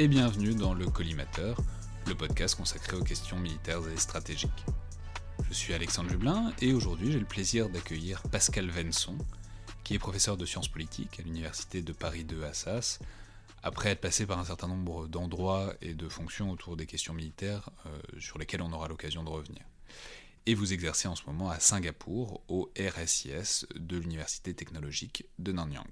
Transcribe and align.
et 0.00 0.06
bienvenue 0.06 0.54
dans 0.54 0.74
le 0.74 0.86
Collimateur, 0.86 1.60
le 2.06 2.14
podcast 2.14 2.54
consacré 2.54 2.96
aux 2.96 3.02
questions 3.02 3.36
militaires 3.36 3.80
et 3.92 3.96
stratégiques. 3.96 4.64
Je 5.48 5.52
suis 5.52 5.74
Alexandre 5.74 6.08
Jublin 6.08 6.52
et 6.62 6.72
aujourd'hui 6.72 7.10
j'ai 7.10 7.18
le 7.18 7.24
plaisir 7.24 7.68
d'accueillir 7.68 8.22
Pascal 8.30 8.70
Venson, 8.70 9.18
qui 9.82 9.94
est 9.94 9.98
professeur 9.98 10.36
de 10.36 10.46
sciences 10.46 10.68
politiques 10.68 11.18
à 11.18 11.24
l'université 11.24 11.82
de 11.82 11.92
Paris 11.92 12.22
2 12.22 12.44
Assas, 12.44 13.00
après 13.64 13.90
être 13.90 14.00
passé 14.00 14.24
par 14.24 14.38
un 14.38 14.44
certain 14.44 14.68
nombre 14.68 15.08
d'endroits 15.08 15.74
et 15.82 15.94
de 15.94 16.08
fonctions 16.08 16.52
autour 16.52 16.76
des 16.76 16.86
questions 16.86 17.12
militaires 17.12 17.68
euh, 17.86 17.98
sur 18.20 18.38
lesquelles 18.38 18.62
on 18.62 18.72
aura 18.72 18.86
l'occasion 18.86 19.24
de 19.24 19.30
revenir. 19.30 19.62
Et 20.46 20.54
vous 20.54 20.72
exercez 20.72 21.08
en 21.08 21.16
ce 21.16 21.24
moment 21.26 21.50
à 21.50 21.58
Singapour, 21.58 22.44
au 22.46 22.70
RSIS 22.78 23.66
de 23.74 23.96
l'Université 23.96 24.54
technologique 24.54 25.24
de 25.40 25.50
Nanyang. 25.50 25.90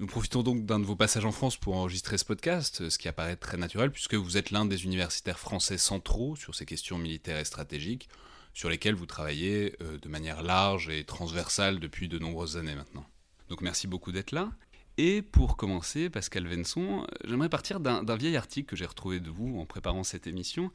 Nous 0.00 0.06
profitons 0.06 0.42
donc 0.42 0.64
d'un 0.64 0.80
de 0.80 0.86
vos 0.86 0.96
passages 0.96 1.26
en 1.26 1.30
France 1.30 1.58
pour 1.58 1.76
enregistrer 1.76 2.16
ce 2.16 2.24
podcast, 2.24 2.88
ce 2.88 2.96
qui 2.96 3.06
apparaît 3.06 3.36
très 3.36 3.58
naturel 3.58 3.92
puisque 3.92 4.14
vous 4.14 4.38
êtes 4.38 4.50
l'un 4.50 4.64
des 4.64 4.86
universitaires 4.86 5.38
français 5.38 5.76
centraux 5.76 6.36
sur 6.36 6.54
ces 6.54 6.64
questions 6.64 6.96
militaires 6.96 7.38
et 7.38 7.44
stratégiques, 7.44 8.08
sur 8.54 8.70
lesquels 8.70 8.94
vous 8.94 9.04
travaillez 9.04 9.76
euh, 9.82 9.98
de 9.98 10.08
manière 10.08 10.42
large 10.42 10.88
et 10.88 11.04
transversale 11.04 11.80
depuis 11.80 12.08
de 12.08 12.18
nombreuses 12.18 12.56
années 12.56 12.74
maintenant. 12.74 13.04
Donc 13.50 13.60
merci 13.60 13.86
beaucoup 13.88 14.10
d'être 14.10 14.32
là. 14.32 14.50
Et 14.96 15.20
pour 15.20 15.58
commencer, 15.58 16.08
Pascal 16.08 16.46
Venson, 16.46 17.06
j'aimerais 17.26 17.50
partir 17.50 17.78
d'un 17.78 18.16
vieil 18.16 18.38
article 18.38 18.70
que 18.70 18.76
j'ai 18.76 18.86
retrouvé 18.86 19.20
de 19.20 19.28
vous 19.28 19.58
en 19.60 19.66
préparant 19.66 20.02
cette 20.02 20.26
émission, 20.26 20.70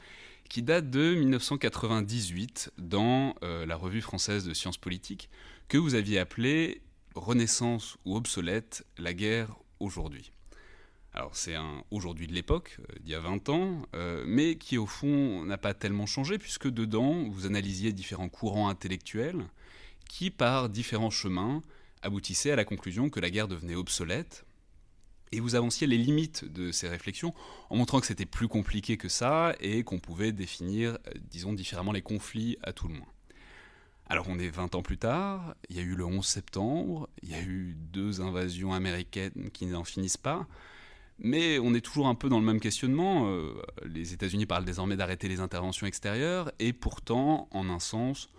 qui 0.49 0.61
date 0.61 0.91
de 0.91 1.15
1998 1.15 2.73
dans 2.77 3.33
euh, 3.41 3.65
la 3.65 3.75
revue 3.75 4.01
française 4.01 4.45
de 4.45 4.53
sciences 4.53 4.77
politiques, 4.77 5.29
que 5.67 5.79
vous 5.79 5.95
aviez 5.95 6.19
appelé 6.19 6.83
Renaissance 7.16 7.97
ou 8.05 8.16
obsolète, 8.16 8.85
la 8.97 9.13
guerre 9.13 9.55
aujourd'hui. 9.80 10.31
Alors 11.13 11.35
c'est 11.35 11.55
un 11.55 11.83
aujourd'hui 11.91 12.27
de 12.27 12.33
l'époque, 12.33 12.77
euh, 12.81 13.00
d'il 13.00 13.12
y 13.12 13.16
a 13.16 13.22
20 13.22 13.47
ans, 13.47 13.84
euh, 13.95 14.25
mais 14.28 14.57
qui 14.57 14.78
au 14.78 14.85
fond 14.85 15.45
n'a 15.45 15.57
pas 15.57 15.73
tellement 15.73 16.06
changé 16.06 16.38
puisque 16.38 16.69
dedans 16.69 17.29
vous 17.29 17.45
analysiez 17.45 17.94
différents 17.94 18.28
courants 18.28 18.67
intellectuels 18.67 19.45
qui 20.09 20.29
par 20.29 20.67
différents 20.67 21.09
chemins 21.09 21.62
aboutissaient 22.01 22.51
à 22.51 22.57
la 22.57 22.66
conclusion 22.66 23.09
que 23.09 23.22
la 23.22 23.29
guerre 23.29 23.47
devenait 23.47 23.75
obsolète. 23.75 24.45
Et 25.31 25.39
vous 25.39 25.56
avanciez 25.56 25.88
les 25.88 25.97
limites 25.97 26.45
de 26.45 26.72
ces 26.72 26.89
réflexions 26.89 27.34
en 27.69 27.78
montrant 27.78 28.01
que 28.01 28.07
c'était 28.07 28.25
plus 28.25 28.47
compliqué 28.47 28.97
que 28.97 29.09
ça 29.09 29.56
et 29.59 29.84
qu'on 29.84 30.00
pouvait 30.00 30.34
définir, 30.34 30.91
euh, 31.07 31.12
disons, 31.31 31.53
différemment 31.53 31.94
les 31.94 32.01
conflits 32.01 32.57
à 32.62 32.73
tout 32.73 32.89
le 32.89 32.95
moins. 32.95 33.14
Alors 34.07 34.27
on 34.29 34.38
est 34.38 34.49
20 34.49 34.75
ans 34.75 34.83
plus 34.83 34.97
tard, 34.97 35.55
il 35.69 35.77
y 35.77 35.79
a 35.79 35.81
eu 35.81 35.95
le 35.95 36.05
11 36.05 36.25
septembre, 36.25 37.09
il 37.23 37.31
y 37.31 37.33
a 37.33 37.41
eu 37.41 37.75
deux 37.75 38.21
invasions 38.21 38.71
américaines 38.73 39.49
qui 39.51 39.66
n'en 39.66 39.83
finissent 39.83 40.17
pas, 40.17 40.47
mais 41.17 41.57
on 41.57 41.73
est 41.73 41.81
toujours 41.81 42.07
un 42.07 42.13
peu 42.13 42.29
dans 42.29 42.39
le 42.39 42.45
même 42.45 42.59
questionnement. 42.59 43.29
Euh, 43.29 43.53
les 43.83 44.13
États-Unis 44.13 44.45
parlent 44.45 44.65
désormais 44.65 44.95
d'arrêter 44.95 45.27
les 45.27 45.39
interventions 45.39 45.88
extérieures, 45.88 46.51
et 46.59 46.71
pourtant, 46.71 47.47
en 47.51 47.69
un 47.69 47.79
sens, 47.79 48.29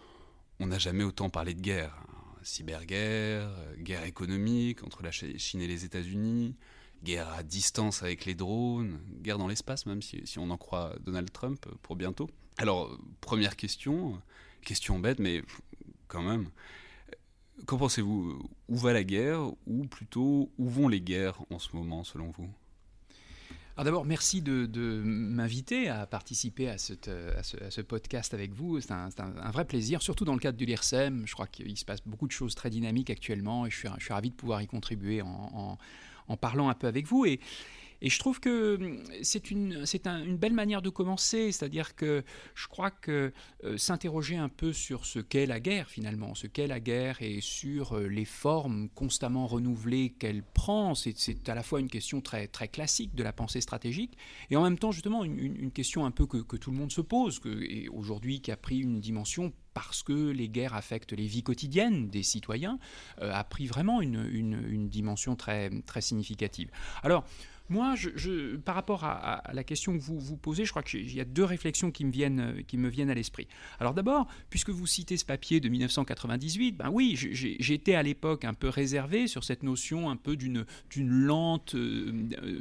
on 0.61 0.67
n'a 0.67 0.79
jamais 0.79 1.05
autant 1.05 1.31
parlé 1.31 1.55
de 1.55 1.61
guerre. 1.61 1.97
Cyberguerre, 2.43 3.51
guerre 3.79 4.05
économique 4.05 4.85
entre 4.85 5.03
la 5.03 5.11
Chine 5.11 5.61
et 5.61 5.67
les 5.67 5.85
États-Unis, 5.85 6.55
guerre 7.03 7.33
à 7.33 7.43
distance 7.43 8.05
avec 8.05 8.25
les 8.25 8.37
drones, 8.37 9.01
guerre 9.21 9.39
dans 9.39 9.49
l'espace 9.49 9.85
même 9.85 10.01
si, 10.01 10.25
si, 10.27 10.39
on 10.39 10.51
en 10.51 10.57
croit 10.57 10.95
Donald 11.01 11.33
Trump 11.33 11.67
pour 11.83 11.97
bientôt. 11.97 12.31
Alors, 12.57 12.97
première 13.21 13.57
question, 13.57 14.23
question 14.67 14.99
bête, 14.99 15.19
mais 15.19 15.43
quand 16.09 16.23
même. 16.23 16.51
Qu'en 17.65 17.79
pensez-vous? 17.79 18.39
Où 18.69 18.77
va 18.77 18.93
la 18.93 19.05
guerre? 19.05 19.41
Ou 19.67 19.87
plutôt, 19.87 20.51
où 20.59 20.69
vont 20.69 20.89
les 20.89 21.01
guerres 21.01 21.41
en 21.51 21.59
ce 21.59 21.75
moment 21.75 22.05
selon 22.05 22.31
vous? 22.33 22.51
Alors 23.77 23.85
d'abord, 23.85 24.05
merci 24.05 24.43
de, 24.43 25.03
m'inviter 25.05 25.89
à 25.89 26.07
participer 26.07 26.69
à, 26.69 26.79
ce, 26.79 27.81
podcast 27.83 28.35
avec 28.35 28.53
vous. 28.53 28.81
C'est 28.81 28.93
un, 28.93 29.11
vrai 29.53 29.67
plaisir, 29.67 30.03
surtout 30.03 30.25
dans 30.25 30.33
le 30.35 30.39
cadre 30.39 30.59
du 30.59 30.65
LIRSEM. 30.65 31.27
Je 31.27 31.33
crois 31.33 31.47
qu'il 31.47 31.77
se 31.77 31.85
passe 31.85 32.01
beaucoup 32.05 32.27
de 32.27 32.33
choses 32.33 32.55
très 32.55 32.71
dynamiques 32.71 33.11
actuellement 33.11 33.67
et 33.67 33.71
je 33.71 33.77
suis, 33.77 33.89
ravi 34.11 34.31
de 34.31 34.35
pouvoir 34.35 34.63
y 34.63 34.67
contribuer 34.67 35.23
en, 35.23 35.79
en 36.29 36.37
parlant 36.37 36.69
un 36.69 36.75
peu 36.75 36.87
avec 36.87 37.07
vous. 37.07 37.27
Et, 37.27 37.41
et 38.03 38.11
je 38.11 38.19
trouve 38.19 38.41
que 38.41 38.77
hum, 38.77 39.03
c'est 39.23 39.51
une, 39.51 39.85
une 40.05 40.37
belle 40.37 40.53
manière 40.53 40.83
de 40.83 40.91
commencer, 40.91 41.53
c'est-à-dire 41.53 41.95
que 41.95 42.25
je 42.55 42.67
crois 42.69 42.91
que 42.91 43.33
euh, 43.65 43.77
s'interroger 43.77 44.37
un 44.37 44.49
peu 44.49 44.73
sur 44.73 45.07
ce 45.07 45.19
qu'est 45.19 45.47
la 45.47 45.61
guerre 45.61 45.89
finalement, 45.89 46.35
ce 46.35 46.47
qu'est 46.47 46.67
la 46.67 46.81
guerre 46.81 47.17
et 47.21 47.41
sur 47.41 47.97
euh, 47.97 48.07
les 48.07 48.25
formes 48.25 48.89
constamment 48.91 49.47
renouvelées 49.47 50.11
qu'elle 50.11 50.43
prend, 50.43 50.95
c'est 50.95 51.49
à 51.49 51.55
la 51.55 51.63
fois 51.63 51.81
une 51.81 51.89
question 51.89 52.21
très, 52.21 52.47
très 52.47 52.69
classique 52.69 53.15
de 53.15 53.23
la 53.23 53.33
pensée 53.33 53.61
stratégique 53.61 54.17
et 54.51 54.57
en 54.57 54.63
même 54.63 54.79
temps 54.79 54.93
justement 54.93 55.25
une, 55.25 55.71
question 55.73 56.07
un 56.07 56.11
peu 56.11 56.27
que, 56.27 56.39
que, 56.39 56.57
tout 56.57 56.71
le 56.71 56.77
monde 56.77 56.93
se 56.93 57.01
pose, 57.01 57.39
que, 57.39 57.49
et 57.49 57.89
aujourd'hui 57.89 58.41
qui 58.41 58.51
a 58.51 58.57
pris 58.57 58.79
une 58.79 59.01
dimension 59.01 59.53
parce 59.77 60.03
que 60.03 60.31
les 60.31 60.49
guerres 60.49 60.75
affectent 60.75 61.13
les 61.13 61.27
vies 61.27 61.43
quotidiennes 61.43 62.09
des 62.09 62.23
citoyens, 62.23 62.79
euh, 63.21 63.31
a 63.31 63.45
pris 63.45 63.67
vraiment 63.67 64.01
une, 64.01 64.27
une, 64.33 64.65
une, 64.71 64.89
dimension 64.89 65.37
très, 65.37 65.69
très 65.83 66.01
significative. 66.01 66.71
Alors, 67.03 67.27
moi, 67.69 67.95
par 68.65 68.75
rapport 68.75 69.05
à, 69.05 69.43
la 69.53 69.65
question 69.65 69.97
que 69.97 70.03
vous 70.03 70.19
vous 70.19 70.37
posez, 70.37 70.65
je 70.65 70.71
crois 70.71 70.83
qu'il 70.83 71.13
y 71.13 71.21
a 71.21 71.25
deux 71.25 71.45
réflexions 71.45 71.91
qui 71.91 72.05
me 72.05 72.13
viennent, 72.13 72.41
euh, 72.41 72.63
qui 72.67 72.77
me 72.77 72.89
viennent 72.89 73.11
à 73.11 73.15
l'esprit. 73.15 73.49
Alors 73.81 73.95
d'abord, 73.95 74.27
puisque 74.51 74.71
vous 74.71 74.87
citez 74.87 75.17
ce 75.17 75.25
papier 75.25 75.61
de 75.61 75.69
1998, 75.69 76.73
ben 76.73 76.91
oui, 76.91 77.17
j'étais 77.17 77.95
à 77.95 78.03
l'époque 78.03 78.45
un 78.45 78.55
peu 78.55 78.69
réservé 78.69 79.27
sur 79.27 79.45
cette 79.45 79.63
notion 79.63 80.11
un 80.11 80.17
peu 80.17 80.37
d'une 80.37 80.65
lente, 80.99 81.75
euh, 81.75 82.13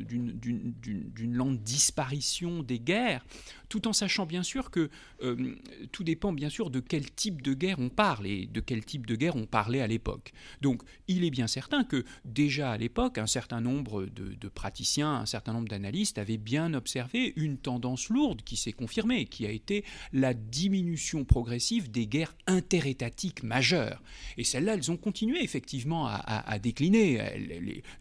d'une 0.07 1.35
lente 1.35 1.61
disparition 1.61 2.63
des 2.63 2.79
guerres 2.79 3.23
tout 3.69 3.87
en 3.87 3.93
sachant 3.93 4.25
bien 4.25 4.43
sûr 4.43 4.71
que 4.71 4.89
euh, 5.21 5.55
tout 5.91 6.03
dépend 6.03 6.31
bien 6.33 6.49
sûr 6.49 6.69
de 6.69 6.79
quel 6.79 7.11
type 7.11 7.41
de 7.41 7.53
guerre 7.53 7.79
on 7.79 7.89
parle 7.89 8.25
et 8.25 8.45
de 8.45 8.61
quel 8.61 8.85
type 8.85 9.05
de 9.05 9.15
guerre 9.15 9.35
on 9.35 9.45
parlait 9.45 9.81
à 9.81 9.87
l'époque. 9.87 10.31
Donc 10.61 10.81
il 11.07 11.23
est 11.23 11.29
bien 11.29 11.47
certain 11.47 11.83
que 11.83 12.05
déjà 12.23 12.71
à 12.71 12.77
l'époque, 12.77 13.17
un 13.17 13.27
certain 13.27 13.61
nombre 13.61 14.05
de, 14.05 14.47
praticiens, 14.47 14.94
un 15.01 15.25
certain 15.25 15.53
nombre 15.53 15.67
d'analystes 15.67 16.17
avaient 16.17 16.37
bien 16.37 16.73
observé 16.73 17.33
une 17.35 17.57
tendance 17.57 18.09
lourde 18.09 18.41
qui 18.43 18.57
s'est 18.57 18.73
confirmée, 18.73 19.25
qui 19.25 19.45
a 19.45 19.51
été 19.51 19.83
la 20.13 20.33
diminution 20.33 21.25
progressive 21.25 21.91
des 21.91 22.07
guerres 22.07 22.35
interétatiques 22.47 23.43
majeures. 23.43 24.01
Et 24.37 24.43
celles-là, 24.43 24.75
elles 24.75 24.91
ont 24.91 24.97
continué 24.97 25.43
effectivement 25.43 26.07
à, 26.07 26.59
décliner. 26.59 27.21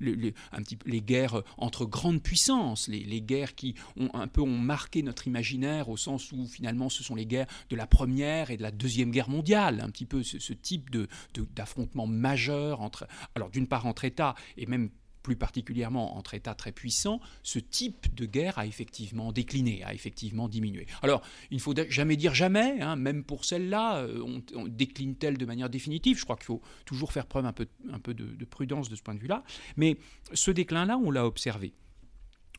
Les, 0.01 1.01
guerres 1.01 1.43
entre 1.59 1.85
grandes 1.85 2.23
puissances, 2.23 2.89
les, 2.89 3.21
guerres 3.21 3.55
qui 3.55 3.75
ont 3.97 4.11
un 4.15 4.29
peu 4.29 4.41
ont 4.41 4.59
marqué 4.59 5.03
notre 5.03 5.27
imaginaire 5.27 5.89
au 5.89 5.97
sens 5.97 6.33
où 6.33 6.47
finalement 6.47 6.89
ce 6.89 7.03
sont 7.03 7.15
les 7.15 7.27
guerres 7.27 7.47
de 7.71 7.77
la 7.77 7.87
Première 7.87 8.51
et 8.51 8.57
de 8.57 8.63
la 8.63 8.71
Deuxième 8.71 9.11
Guerre 9.11 9.29
mondiale, 9.29 9.81
un 9.81 9.91
petit 9.91 10.07
peu 10.07 10.23
ce, 10.23 10.53
type 10.53 10.91
de, 10.91 11.09
d'affrontement 11.55 12.07
majeur 12.07 12.81
entre, 12.81 13.07
alors 13.35 13.51
d'une 13.51 13.67
part 13.67 13.87
entre 13.87 14.05
États 14.05 14.35
et 14.57 14.67
même 14.67 14.91
plus 15.25 15.35
particulièrement 15.37 16.17
entre 16.17 16.35
États 16.35 16.55
très 16.55 16.71
puissants, 16.71 17.19
ce 17.43 17.59
type 17.59 18.15
de 18.15 18.27
guerre 18.27 18.59
a 18.59 18.67
effectivement 18.67 19.33
décliné, 19.33 19.83
a 19.83 19.93
effectivement 19.95 20.49
diminué. 20.49 20.87
Alors, 21.03 21.23
il 21.51 21.57
ne 21.57 21.63
faut 21.63 21.75
jamais 21.89 22.17
dire 22.17 22.35
jamais, 22.35 22.81
hein, 22.81 22.95
même 22.95 23.25
pour 23.25 23.45
celle-là, 23.45 23.97
euh, 23.97 24.41
on, 24.55 24.69
décline-t-elle 24.69 25.39
de 25.39 25.47
manière 25.47 25.71
définitive? 25.71 26.19
Je 26.19 26.25
crois 26.25 26.37
qu'il 26.37 26.45
faut 26.45 26.63
toujours 26.85 27.11
faire 27.11 27.27
preuve 27.27 27.47
un 27.47 27.53
peu, 27.53 27.67
de 28.15 28.45
prudence 28.45 28.89
de 28.91 28.97
ce 28.97 29.03
point 29.03 29.15
de 29.15 29.21
vue-là. 29.21 29.43
Mais 29.77 29.97
ce 30.35 30.51
déclin-là, 30.51 30.99
on 30.99 31.11
l'a 31.11 31.27
observé. 31.27 31.73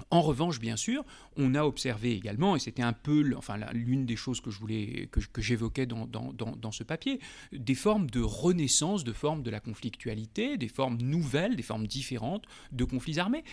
En 0.09 0.21
revanche, 0.21 0.59
bien 0.59 0.75
sûr, 0.75 1.05
on 1.37 1.55
a 1.55 1.63
observé 1.63 2.13
également, 2.13 2.55
et 2.55 2.59
c'était 2.59 2.83
un 2.83 2.93
peu 2.93 3.33
enfin, 3.37 3.57
l'une 3.71 4.05
des 4.05 4.17
choses 4.17 4.41
que 4.41 4.51
je 4.51 4.59
voulais 4.59 5.07
que, 5.09 5.41
j'évoquais 5.41 5.85
dans, 5.85 6.05
dans, 6.05 6.71
ce 6.71 6.83
papier, 6.83 7.19
des 7.53 7.75
formes 7.75 8.09
de 8.09 8.19
renaissance, 8.21 9.05
de 9.05 9.13
formes 9.13 9.41
de 9.41 9.49
la 9.49 9.61
conflictualité, 9.61 10.57
des 10.57 10.67
formes 10.67 10.97
nouvelles, 10.97 11.55
des 11.55 11.63
formes 11.63 11.87
différentes 11.87 12.43
de 12.73 12.83
conflits 12.83 13.19
armés, 13.19 13.45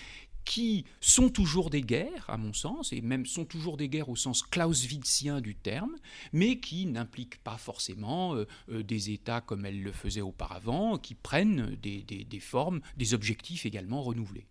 qui 0.44 0.84
sont 1.00 1.28
toujours 1.28 1.70
des 1.70 1.82
guerres, 1.82 2.24
à 2.28 2.36
mon 2.36 2.52
sens, 2.52 2.92
et 2.92 3.00
même 3.00 3.24
sont 3.26 3.44
toujours 3.44 3.76
des 3.76 3.88
guerres 3.88 4.08
au 4.08 4.16
sens 4.16 4.42
clausewitzien 4.42 5.40
du 5.40 5.54
terme, 5.54 5.94
mais 6.32 6.58
qui 6.58 6.86
n'impliquent 6.86 7.42
pas 7.44 7.56
forcément 7.56 8.34
euh, 8.34 8.46
euh, 8.68 8.82
des 8.82 9.10
États 9.10 9.40
comme 9.40 9.64
elles 9.64 9.80
le 9.80 9.92
faisaient 9.92 10.20
auparavant, 10.20 10.98
qui 10.98 11.14
prennent 11.14 11.76
des, 11.80 12.02
des 12.02 12.40
formes, 12.40 12.80
des 12.96 13.14
objectifs 13.14 13.64
également 13.64 14.02
renouvelés. 14.02 14.48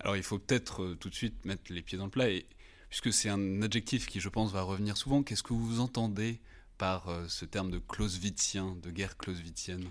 Alors 0.00 0.16
il 0.16 0.22
faut 0.22 0.38
peut-être 0.38 0.82
euh, 0.82 0.94
tout 0.94 1.10
de 1.10 1.14
suite 1.14 1.44
mettre 1.44 1.72
les 1.72 1.82
pieds 1.82 1.98
dans 1.98 2.04
le 2.04 2.10
plat, 2.10 2.30
et, 2.30 2.46
puisque 2.88 3.12
c'est 3.12 3.28
un 3.28 3.62
adjectif 3.62 4.06
qui, 4.06 4.20
je 4.20 4.28
pense, 4.28 4.52
va 4.52 4.62
revenir 4.62 4.96
souvent. 4.96 5.22
Qu'est-ce 5.22 5.42
que 5.42 5.52
vous 5.52 5.80
entendez 5.80 6.40
par 6.78 7.08
euh, 7.08 7.26
ce 7.28 7.44
terme 7.44 7.70
de 7.70 7.78
clausewitzien, 7.78 8.76
de 8.82 8.90
guerre 8.90 9.16
clausewitzienne 9.16 9.84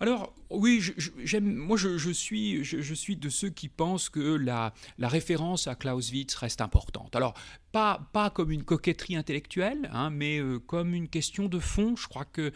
alors 0.00 0.32
oui, 0.50 0.80
j'aime. 1.24 1.56
Moi, 1.56 1.76
je, 1.76 2.10
suis, 2.12 2.62
je, 2.62 2.94
suis 2.94 3.16
de 3.16 3.28
ceux 3.28 3.50
qui 3.50 3.68
pensent 3.68 4.08
que 4.08 4.20
la, 4.20 4.72
la 4.96 5.08
référence 5.08 5.66
à 5.66 5.74
Clausewitz 5.74 6.36
reste 6.36 6.60
importante. 6.60 7.16
Alors 7.16 7.34
pas, 7.72 8.08
pas 8.12 8.30
comme 8.30 8.52
une 8.52 8.62
coquetterie 8.62 9.16
intellectuelle, 9.16 9.90
hein, 9.92 10.10
mais 10.10 10.38
euh, 10.38 10.60
comme 10.60 10.94
une 10.94 11.08
question 11.08 11.48
de 11.48 11.58
fond. 11.58 11.96
Je 11.96 12.06
crois 12.06 12.24
que 12.24 12.52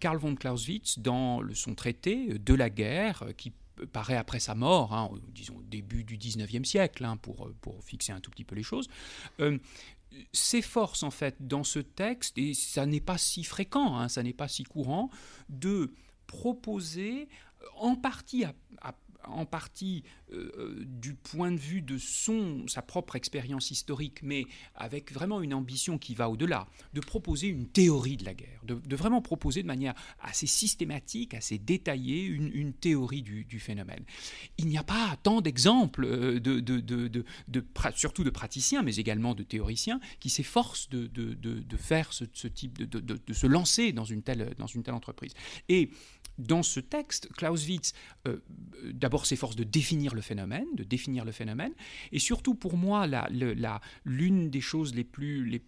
Karl 0.00 0.16
von 0.16 0.34
Clausewitz, 0.34 0.98
dans 0.98 1.42
son 1.52 1.74
traité 1.74 2.38
de 2.38 2.54
la 2.54 2.70
guerre, 2.70 3.22
qui 3.36 3.52
paraît 3.86 4.16
après 4.16 4.40
sa 4.40 4.54
mort, 4.54 4.94
hein, 4.94 5.10
disons 5.28 5.56
au 5.56 5.62
début 5.62 6.04
du 6.04 6.16
19e 6.18 6.64
siècle, 6.64 7.04
hein, 7.04 7.16
pour, 7.16 7.50
pour 7.60 7.82
fixer 7.82 8.12
un 8.12 8.20
tout 8.20 8.30
petit 8.30 8.44
peu 8.44 8.54
les 8.54 8.62
choses, 8.62 8.88
euh, 9.40 9.58
s'efforce 10.32 11.02
en 11.02 11.10
fait 11.10 11.36
dans 11.40 11.64
ce 11.64 11.78
texte, 11.78 12.38
et 12.38 12.54
ça 12.54 12.86
n'est 12.86 13.00
pas 13.00 13.18
si 13.18 13.44
fréquent, 13.44 13.96
hein, 13.96 14.08
ça 14.08 14.22
n'est 14.22 14.32
pas 14.32 14.48
si 14.48 14.64
courant, 14.64 15.10
de 15.48 15.92
proposer 16.26 17.28
en 17.76 17.96
partie 17.96 18.44
à 18.44 18.54
en 19.24 19.44
partie 19.44 20.04
euh, 20.32 20.50
euh, 20.58 20.84
du 20.84 21.14
point 21.14 21.50
de 21.50 21.58
vue 21.58 21.82
de 21.82 21.98
son, 21.98 22.66
sa 22.68 22.82
propre 22.82 23.16
expérience 23.16 23.70
historique, 23.70 24.22
mais 24.22 24.44
avec 24.74 25.12
vraiment 25.12 25.40
une 25.40 25.54
ambition 25.54 25.98
qui 25.98 26.14
va 26.14 26.28
au-delà, 26.28 26.68
de 26.92 27.00
proposer 27.00 27.48
une 27.48 27.66
théorie 27.66 28.16
de 28.16 28.24
la 28.24 28.34
guerre, 28.34 28.60
de, 28.64 28.96
vraiment 28.96 29.22
proposer 29.22 29.62
de 29.62 29.66
manière 29.66 29.94
assez 30.20 30.46
systématique, 30.46 31.34
assez 31.34 31.58
détaillée, 31.58 32.24
une, 32.24 32.72
théorie 32.72 33.22
du, 33.22 33.60
phénomène. 33.60 34.04
Il 34.58 34.66
n'y 34.66 34.78
a 34.78 34.84
pas 34.84 35.16
tant 35.22 35.40
d'exemples, 35.40 36.04
euh, 36.04 36.38
de, 36.40 37.24
surtout 37.94 38.24
de 38.24 38.30
praticiens, 38.30 38.82
mais 38.82 38.96
également 38.96 39.34
de 39.34 39.42
théoriciens, 39.42 40.00
qui 40.20 40.30
s'efforcent 40.30 40.88
de, 40.90 41.08
faire 41.76 42.12
ce, 42.12 42.24
type, 42.24 42.78
de, 42.78 43.32
se 43.32 43.46
lancer 43.46 43.92
dans 43.92 44.04
une 44.04 44.22
telle, 44.22 44.54
dans 44.58 44.66
une 44.66 44.82
telle 44.82 44.94
entreprise. 44.94 45.32
Et 45.68 45.90
dans 46.38 46.62
ce 46.62 46.80
texte, 46.80 47.28
Clausewitz 47.36 47.92
d'abord 48.84 49.26
s'efforce 49.26 49.56
de 49.56 49.64
définir 49.64 50.14
le 50.14 50.20
phénomène, 50.20 50.66
de 50.74 50.84
définir 50.84 51.24
le 51.24 51.32
phénomène, 51.32 51.72
et 52.12 52.18
surtout 52.18 52.54
pour 52.54 52.76
moi, 52.76 53.06
l'une 54.04 54.50
des 54.50 54.60
choses 54.60 54.94
les 54.94 55.04
plus, 55.04 55.60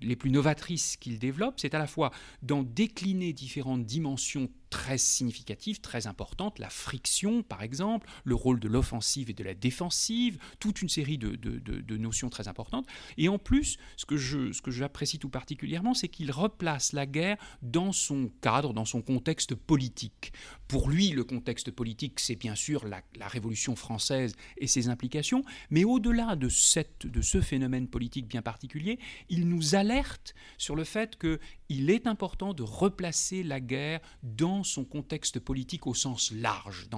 les 0.00 0.16
plus 0.16 0.30
novatrices 0.30 0.96
qu'il 0.96 1.18
développe, 1.18 1.54
c'est 1.58 1.74
à 1.74 1.78
la 1.78 1.86
fois 1.86 2.10
d'en 2.42 2.62
décliner 2.62 3.32
différentes 3.32 3.84
dimensions 3.84 4.50
très 4.72 4.96
significative, 4.96 5.82
très 5.82 6.06
importante, 6.06 6.58
la 6.58 6.70
friction 6.70 7.42
par 7.42 7.62
exemple, 7.62 8.08
le 8.24 8.34
rôle 8.34 8.58
de 8.58 8.68
l'offensive 8.68 9.28
et 9.28 9.34
de 9.34 9.44
la 9.44 9.52
défensive, 9.52 10.38
toute 10.60 10.80
une 10.80 10.88
série 10.88 11.18
de, 11.18 11.96
notions 11.98 12.30
très 12.30 12.48
importantes. 12.48 12.86
Et 13.18 13.28
en 13.28 13.38
plus, 13.38 13.76
ce 13.98 14.06
que, 14.06 14.16
je, 14.16 14.50
ce 14.50 14.62
que 14.62 14.70
j'apprécie 14.70 15.18
tout 15.18 15.28
particulièrement, 15.28 15.92
c'est 15.92 16.08
qu'il 16.08 16.30
replace 16.30 16.94
la 16.94 17.04
guerre 17.04 17.36
dans 17.60 17.92
son 17.92 18.30
cadre, 18.40 18.72
dans 18.72 18.86
son 18.86 19.02
contexte 19.02 19.54
politique. 19.54 20.32
Pour 20.68 20.88
lui, 20.88 21.10
le 21.10 21.22
contexte 21.22 21.70
politique, 21.70 22.18
c'est 22.18 22.36
bien 22.36 22.54
sûr 22.54 22.86
la, 22.86 23.02
Révolution 23.28 23.76
française 23.76 24.34
et 24.56 24.66
ses 24.66 24.88
implications, 24.88 25.44
mais 25.70 25.84
au-delà 25.84 26.34
de, 26.34 26.48
cette, 26.48 27.06
de 27.06 27.20
ce 27.20 27.40
phénomène 27.40 27.88
politique 27.88 28.26
bien 28.26 28.42
particulier, 28.42 28.98
il 29.28 29.48
nous 29.48 29.74
alerte 29.74 30.34
sur 30.58 30.76
le 30.76 30.84
fait 30.84 31.18
qu'il 31.18 31.90
est 31.90 32.06
important 32.06 32.52
de 32.52 32.62
replacer 32.62 33.42
la 33.42 33.60
guerre 33.60 34.00
dans 34.22 34.61
son 34.62 34.84
contexte 34.84 35.40
politique 35.40 35.86
au 35.86 35.94
sens 35.94 36.32
large, 36.32 36.88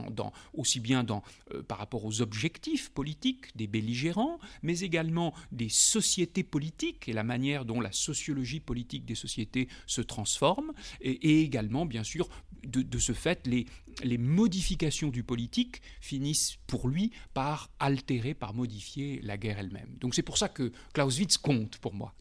aussi 0.53 0.81
bien 0.81 1.05
euh, 1.11 1.63
par 1.63 1.79
rapport 1.79 2.05
aux 2.05 2.21
objectifs 2.21 2.91
politiques 2.91 3.57
des 3.57 3.67
belligérants, 3.67 4.39
mais 4.63 4.81
également 4.81 5.35
des 5.53 5.69
sociétés 5.69 6.43
politiques 6.45 7.09
et 7.09 7.13
la 7.13 7.25
manière 7.25 7.65
dont 7.65 7.81
la 7.81 7.93
sociologie 7.93 8.61
politique 8.61 9.05
des 9.05 9.15
sociétés 9.15 9.69
se 9.87 10.01
transforme, 10.01 10.73
et, 11.01 11.41
également, 11.41 11.87
bien 11.87 12.05
sûr, 12.05 12.29
de, 12.65 12.99
ce 12.99 13.13
fait, 13.13 13.47
les, 13.47 13.67
les 14.03 14.19
modifications 14.19 15.09
du 15.09 15.23
politique 15.23 15.83
finissent 16.01 16.57
pour 16.67 16.89
lui 16.89 17.13
par 17.35 17.71
altérer, 17.79 18.35
par 18.35 18.55
modifier 18.55 19.21
la 19.23 19.37
guerre 19.37 19.59
elle-même. 19.59 19.97
Donc 20.01 20.15
c'est 20.15 20.23
pour 20.23 20.39
ça 20.39 20.49
que 20.49 20.73
Clausewitz 20.93 21.37
compte 21.39 21.79
pour 21.79 21.95
moi. 21.95 22.15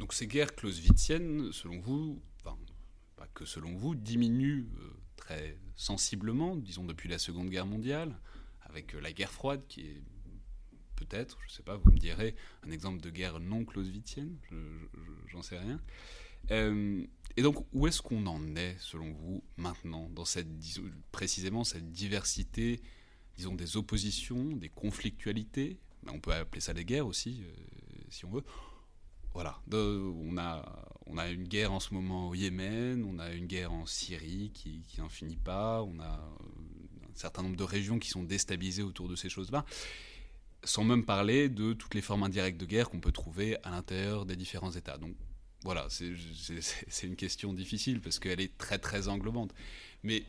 Donc 0.00 0.14
ces 0.14 0.26
guerres 0.26 0.54
clausewitziennes, 0.54 1.52
selon 1.52 1.78
vous, 1.78 2.20
que 3.28 3.44
selon 3.44 3.74
vous 3.74 3.94
diminue 3.94 4.68
euh, 4.78 4.90
très 5.16 5.56
sensiblement, 5.76 6.56
disons 6.56 6.84
depuis 6.84 7.08
la 7.08 7.18
Seconde 7.18 7.50
Guerre 7.50 7.66
mondiale, 7.66 8.18
avec 8.62 8.94
euh, 8.94 9.00
la 9.00 9.12
guerre 9.12 9.32
froide 9.32 9.62
qui 9.68 9.82
est 9.82 10.02
peut-être, 10.96 11.38
je 11.42 11.46
ne 11.46 11.56
sais 11.56 11.62
pas, 11.62 11.76
vous 11.76 11.90
me 11.90 11.98
direz, 11.98 12.34
un 12.66 12.70
exemple 12.70 13.00
de 13.00 13.10
guerre 13.10 13.40
non 13.40 13.64
clausewitzienne, 13.64 14.36
j'en 15.28 15.42
sais 15.42 15.58
rien. 15.58 15.80
Euh, 16.50 17.04
et 17.36 17.42
donc, 17.42 17.66
où 17.72 17.86
est-ce 17.86 18.02
qu'on 18.02 18.26
en 18.26 18.54
est, 18.56 18.76
selon 18.78 19.10
vous, 19.12 19.42
maintenant, 19.56 20.10
dans 20.10 20.26
cette, 20.26 20.48
précisément 21.10 21.64
cette 21.64 21.90
diversité, 21.90 22.82
disons, 23.36 23.54
des 23.54 23.76
oppositions, 23.78 24.44
des 24.56 24.68
conflictualités? 24.68 25.78
Ben, 26.02 26.12
On 26.14 26.20
peut 26.20 26.34
appeler 26.34 26.60
ça 26.60 26.74
des 26.74 26.84
guerres 26.84 27.06
aussi, 27.06 27.44
si 28.10 28.26
on 28.26 28.30
veut 28.30 28.44
voilà, 29.32 29.60
on, 29.72 30.36
a, 30.38 30.84
on 31.06 31.16
a 31.18 31.28
une 31.30 31.46
guerre 31.46 31.72
en 31.72 31.80
ce 31.80 31.94
moment 31.94 32.28
au 32.28 32.34
Yémen, 32.34 33.04
on 33.04 33.18
a 33.18 33.32
une 33.32 33.46
guerre 33.46 33.72
en 33.72 33.86
Syrie 33.86 34.50
qui, 34.52 34.82
qui 34.88 35.00
n'en 35.00 35.08
finit 35.08 35.36
pas, 35.36 35.82
on 35.82 35.98
a 36.00 36.04
euh, 36.04 37.10
un 37.12 37.16
certain 37.16 37.42
nombre 37.42 37.56
de 37.56 37.64
régions 37.64 37.98
qui 37.98 38.08
sont 38.08 38.24
déstabilisées 38.24 38.82
autour 38.82 39.08
de 39.08 39.16
ces 39.16 39.28
choses-là, 39.28 39.64
sans 40.64 40.84
même 40.84 41.04
parler 41.04 41.48
de 41.48 41.72
toutes 41.72 41.94
les 41.94 42.02
formes 42.02 42.24
indirectes 42.24 42.60
de 42.60 42.66
guerre 42.66 42.90
qu'on 42.90 43.00
peut 43.00 43.12
trouver 43.12 43.56
à 43.62 43.70
l'intérieur 43.70 44.26
des 44.26 44.36
différents 44.36 44.72
États. 44.72 44.98
Donc 44.98 45.14
voilà, 45.62 45.86
c'est 45.90 47.06
une 47.06 47.16
question 47.16 47.52
difficile 47.52 48.00
parce 48.00 48.18
qu'elle 48.18 48.40
est 48.40 48.56
très 48.58 48.78
très 48.78 49.08
englobante. 49.08 49.54
Mais 50.02 50.24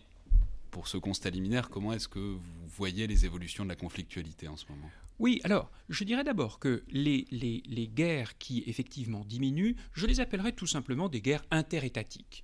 pour 0.70 0.88
ce 0.88 0.98
constat 0.98 1.30
liminaire, 1.30 1.70
comment 1.70 1.94
est-ce 1.94 2.08
que 2.08 2.20
vous 2.20 2.68
voyez 2.68 3.08
les 3.08 3.26
évolutions 3.26 3.64
de 3.64 3.70
la 3.70 3.76
conflictualité 3.76 4.48
en 4.48 4.58
ce 4.58 4.66
moment? 4.70 4.90
Oui, 5.22 5.40
alors, 5.44 5.70
je 5.88 6.04
dirais 6.04 6.24
d'abord 6.24 6.58
que 6.58 6.84
les, 6.90 7.28
les, 7.30 7.62
les, 7.68 7.88
guerres 7.88 8.40
qui 8.40 8.64
effectivement 8.66 9.24
diminuent, 9.24 9.76
je 9.94 10.08
les 10.08 10.20
appellerais 10.20 10.54
tout 10.54 10.66
simplement 10.66 11.10
des 11.10 11.22
guerres 11.22 11.46
interétatiques 11.52 12.44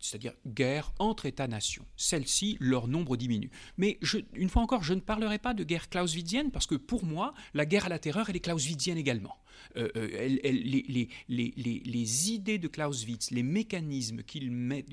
c'est-à-dire 0.00 0.32
guerres 0.46 0.92
entre 0.98 1.26
États-nations. 1.26 1.84
Celles-ci, 1.96 2.56
leur 2.60 2.88
nombre 2.88 3.16
diminue. 3.16 3.50
Mais 3.76 3.98
une 4.34 4.48
fois 4.48 4.62
encore, 4.62 4.82
je 4.82 4.94
ne 4.94 5.00
parlerai 5.00 5.38
pas 5.38 5.54
de 5.54 5.64
guerre 5.64 5.88
clausewitzienne 5.88 6.50
parce 6.50 6.66
que 6.66 6.74
pour 6.74 7.04
moi, 7.04 7.34
la 7.54 7.66
guerre 7.66 7.86
à 7.86 7.88
la 7.88 7.98
terreur, 7.98 8.28
elle 8.28 8.36
est 8.36 8.40
clausewitzienne 8.40 8.98
également. 8.98 9.36
Euh, 9.76 9.88
euh, 9.96 11.08
les, 11.28 12.30
idées 12.30 12.58
de 12.58 12.68
Clausewitz, 12.68 13.30
les 13.30 13.42
mécanismes 13.42 14.22
qu'il 14.22 14.46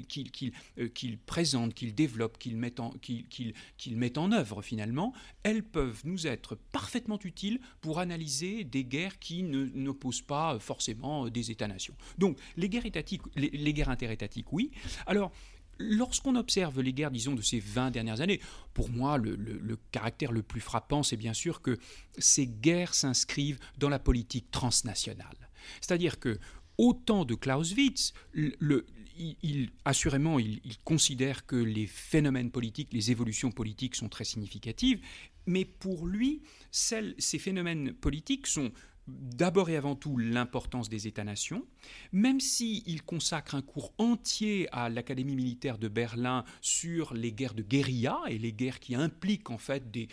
qu'il, 0.07 0.31
qu'il, 0.31 0.51
euh, 0.77 0.87
qu'il 0.89 1.17
présente, 1.17 1.73
qu'il 1.73 1.95
développe, 1.95 2.37
qu'il 2.37 2.57
met, 2.57 2.79
en, 2.79 4.31
œuvre 4.31 4.61
finalement, 4.61 5.13
elles 5.43 5.63
peuvent 5.63 6.01
nous 6.05 6.27
être 6.27 6.55
parfaitement 6.55 7.19
utiles 7.23 7.59
pour 7.81 7.99
analyser 7.99 8.63
des 8.63 8.83
guerres 8.83 9.19
qui 9.19 9.43
n'opposent 9.43 10.21
pas 10.21 10.59
forcément 10.59 11.29
des 11.29 11.51
États-nations. 11.51 11.95
Donc 12.17 12.37
les 12.57 12.69
guerres, 12.69 12.85
étatiques, 12.85 13.21
les 13.35 13.73
guerres 13.73 13.89
interétatiques, 13.89 14.42
oui. 14.51 14.71
Alors, 15.05 15.31
lorsqu'on 15.79 16.35
observe 16.35 16.81
les 16.81 16.93
guerres, 16.93 17.11
disons, 17.11 17.33
de 17.33 17.41
ces 17.41 17.59
20 17.59 17.91
dernières 17.91 18.21
années, 18.21 18.39
pour 18.73 18.89
moi, 18.89 19.17
le, 19.17 19.77
caractère 19.91 20.31
le 20.31 20.43
plus 20.43 20.61
frappant, 20.61 21.03
c'est 21.03 21.17
bien 21.17 21.33
sûr 21.33 21.61
que 21.61 21.77
ces 22.17 22.47
guerres 22.47 22.93
s'inscrivent 22.93 23.59
dans 23.77 23.89
la 23.89 23.99
politique 23.99 24.51
transnationale. 24.51 25.49
C'est-à-dire 25.81 26.19
que, 26.19 26.39
au 26.77 26.93
temps 26.93 27.25
de 27.25 27.35
Clausewitz, 27.35 28.13
il, 28.33 29.69
assurément, 29.85 30.39
il, 30.39 30.61
considère 30.83 31.45
que 31.45 31.55
les 31.55 31.85
phénomènes 31.85 32.51
politiques, 32.51 32.89
les 32.91 33.11
évolutions 33.11 33.51
politiques 33.51 33.95
sont 33.95 34.09
très 34.09 34.23
significatives, 34.23 34.99
mais 35.45 35.65
pour 35.65 36.07
lui, 36.07 36.41
ces 36.71 37.39
phénomènes 37.39 37.93
politiques 37.93 38.47
sont 38.47 38.71
d'abord 39.07 39.69
et 39.69 39.75
avant 39.75 39.95
tout 39.95 40.17
l'importance 40.17 40.89
des 40.89 41.07
États-nations, 41.07 41.65
même 42.11 42.39
s'il 42.39 42.83
il 42.87 43.03
consacre 43.03 43.55
un 43.55 43.61
cours 43.61 43.93
entier 43.97 44.67
à 44.71 44.89
l'Académie 44.89 45.35
militaire 45.35 45.77
de 45.77 45.87
Berlin 45.87 46.43
sur 46.61 47.13
les 47.13 47.31
guerres 47.31 47.53
de 47.53 47.63
guérilla 47.63 48.19
et 48.27 48.37
les 48.37 48.53
guerres 48.53 48.79
qui 48.79 48.95
impliquent 48.95 49.49
en 49.49 49.57
fait 49.57 49.91
des, 49.91 50.07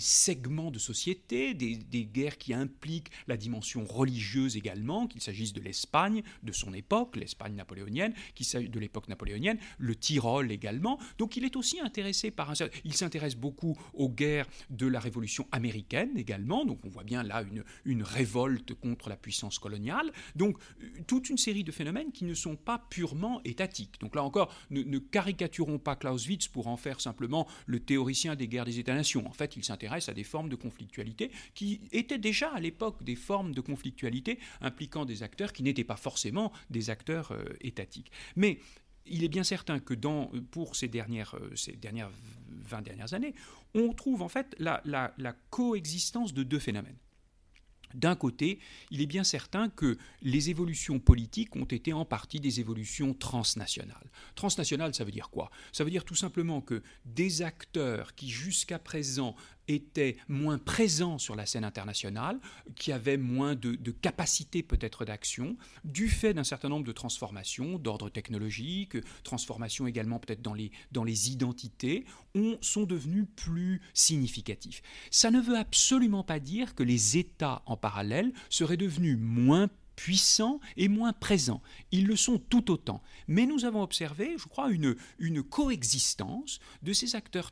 segments 0.00 0.70
de 0.70 0.78
société, 0.78 1.54
des, 1.54 2.04
guerres 2.04 2.38
qui 2.38 2.54
impliquent 2.54 3.10
la 3.26 3.36
dimension 3.36 3.84
religieuse 3.84 4.56
également, 4.56 5.06
qu'il 5.06 5.20
s'agisse 5.20 5.52
de 5.52 5.60
l'Espagne 5.60 6.22
de 6.42 6.52
son 6.52 6.72
époque, 6.74 7.16
l'Espagne 7.16 7.54
napoléonienne, 7.54 8.14
qu'il 8.34 8.46
s'agisse 8.46 8.70
de 8.70 8.80
l'époque 8.80 9.08
napoléonienne, 9.08 9.58
le 9.78 9.94
Tyrol 9.94 10.50
également. 10.52 10.98
Donc 11.18 11.36
il 11.36 11.44
est 11.44 11.56
aussi 11.56 11.80
intéressé 11.80 12.30
par 12.30 12.50
un... 12.50 12.54
Il 12.84 12.94
s'intéresse 12.94 13.36
beaucoup 13.36 13.76
aux 13.94 14.08
guerres 14.08 14.46
de 14.70 14.86
la 14.86 15.00
Révolution 15.00 15.46
américaine 15.52 16.16
également, 16.16 16.64
donc 16.64 16.84
on 16.84 16.88
voit 16.88 17.04
bien 17.04 17.22
là 17.22 17.42
une, 17.42 17.64
une 17.84 18.02
révolte 18.02 18.74
contre 18.74 19.08
la 19.08 19.16
puissance 19.16 19.58
coloniale. 19.58 20.12
Donc 20.34 20.58
toute 21.06 21.30
une 21.30 21.38
série 21.38 21.64
de 21.64 21.72
phénomènes 21.72 22.12
qui 22.12 22.24
ne 22.24 22.34
sont 22.34 22.56
pas 22.56 22.78
purement 22.90 23.40
étatiques. 23.44 24.00
Donc 24.00 24.14
là 24.14 24.22
encore, 24.22 24.52
ne, 24.70 24.98
caricaturons 24.98 25.78
pas 25.78 25.96
Clausewitz 25.96 26.48
pour 26.48 26.68
en 26.68 26.76
faire 26.76 27.00
simplement 27.00 27.46
le 27.66 27.80
théoricien 27.80 28.34
des 28.34 28.48
guerres 28.48 28.64
des 28.64 28.78
États-nations. 28.78 29.26
En 29.26 29.32
fait, 29.32 29.56
il 29.56 29.64
s'intéresse 29.64 30.08
à 30.08 30.14
des 30.14 30.24
formes 30.24 30.48
de 30.48 30.56
conflictualité 30.56 31.30
qui 31.54 31.80
étaient 31.92 32.18
déjà 32.18 32.48
à 32.50 32.60
l'époque 32.60 33.02
des 33.02 33.16
formes 33.16 33.54
de 33.54 33.60
conflictualité 33.60 34.38
impliquant 34.60 35.04
des 35.04 35.22
acteurs 35.22 35.52
qui 35.52 35.62
n'étaient 35.62 35.84
pas 35.84 35.96
forcément 35.96 36.52
des 36.70 36.90
acteurs 36.90 37.32
euh, 37.32 37.44
étatiques. 37.60 38.10
Mais 38.36 38.58
il 39.06 39.24
est 39.24 39.28
bien 39.28 39.44
certain 39.44 39.78
que 39.78 39.94
dans, 39.94 40.30
pour 40.50 40.74
ces 40.76 40.88
dernières, 40.88 41.36
euh, 41.36 41.54
ces 41.54 41.72
dernières 41.72 42.10
20 42.48 42.82
dernières 42.82 43.14
années, 43.14 43.34
on 43.74 43.92
trouve 43.92 44.22
en 44.22 44.28
fait 44.28 44.56
la 44.58 45.36
coexistence 45.50 46.34
de 46.34 46.42
deux 46.42 46.58
phénomènes. 46.58 46.96
D'un 47.96 48.14
côté, 48.14 48.58
il 48.90 49.00
est 49.00 49.06
bien 49.06 49.24
certain 49.24 49.70
que 49.70 49.96
les 50.20 50.50
évolutions 50.50 50.98
politiques 50.98 51.56
ont 51.56 51.64
été 51.64 51.94
en 51.94 52.04
partie 52.04 52.40
des 52.40 52.60
évolutions 52.60 53.14
transnationales. 53.14 54.10
Transnationales, 54.34 54.94
ça 54.94 55.02
veut 55.02 55.10
dire 55.10 55.30
quoi? 55.30 55.50
Ça 55.72 55.82
veut 55.82 55.90
dire 55.90 56.04
tout 56.04 56.14
simplement 56.14 56.60
que 56.60 56.82
des 57.06 57.40
acteurs 57.40 58.14
qui 58.14 58.28
jusqu'à 58.28 58.78
présent 58.78 59.34
étaient 59.68 60.16
moins 60.28 60.58
présents 60.58 61.18
sur 61.18 61.36
la 61.36 61.46
scène 61.46 61.64
internationale, 61.64 62.38
qui 62.74 62.92
avaient 62.92 63.16
moins 63.16 63.54
de, 63.54 63.76
capacité 63.90 64.62
peut-être 64.62 65.04
d'action, 65.04 65.56
du 65.84 66.08
fait 66.08 66.34
d'un 66.34 66.44
certain 66.44 66.68
nombre 66.68 66.86
de 66.86 66.92
transformations 66.92 67.78
d'ordre 67.78 68.10
technologique, 68.10 68.96
transformations 69.24 69.86
également 69.86 70.18
peut-être 70.18 70.42
dans 70.42 70.54
les, 70.54 70.70
dans 70.92 71.04
les 71.04 71.30
identités, 71.30 72.04
ont, 72.34 72.58
sont 72.60 72.84
devenus 72.84 73.26
plus 73.36 73.80
significatifs. 73.94 74.82
Ça 75.10 75.30
ne 75.30 75.40
veut 75.40 75.56
absolument 75.56 76.24
pas 76.24 76.40
dire 76.40 76.74
que 76.74 76.82
les 76.82 77.16
États 77.16 77.62
en 77.66 77.76
parallèle 77.76 78.32
seraient 78.50 78.76
devenus 78.76 79.18
moins 79.18 79.68
puissants 79.96 80.60
et 80.76 80.88
moins 80.88 81.12
présents. 81.12 81.62
Ils 81.90 82.06
le 82.06 82.16
sont 82.16 82.38
tout 82.38 82.70
autant. 82.70 83.02
Mais 83.26 83.46
nous 83.46 83.64
avons 83.64 83.82
observé, 83.82 84.36
je 84.38 84.46
crois, 84.46 84.70
une, 84.70 84.94
coexistence 85.42 86.60
de 86.82 86.92
ces 86.92 87.16
acteurs 87.16 87.50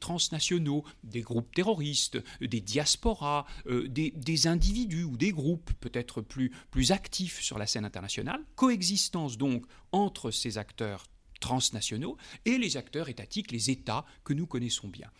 transnationaux, 0.00 0.84
des 1.04 1.20
groupes 1.20 1.54
terroristes, 1.54 2.18
des 2.40 2.60
diasporas, 2.60 3.46
euh, 3.66 3.88
des, 3.88 4.46
individus 4.46 5.04
ou 5.04 5.16
des 5.16 5.32
groupes 5.32 5.72
peut-être 5.80 6.20
plus 6.20 6.92
actifs 6.92 7.40
sur 7.40 7.58
la 7.58 7.66
scène 7.66 7.84
internationale. 7.84 8.42
Coexistence 8.56 9.36
donc 9.36 9.66
entre 9.92 10.30
ces 10.30 10.58
acteurs 10.58 11.06
transnationaux 11.40 12.16
et 12.46 12.56
les 12.56 12.78
acteurs 12.78 13.10
étatiques, 13.10 13.52
les 13.52 13.70
États 13.70 14.06
que 14.24 14.32
nous 14.32 14.46
connaissons 14.46 14.88
bien. 14.88 15.10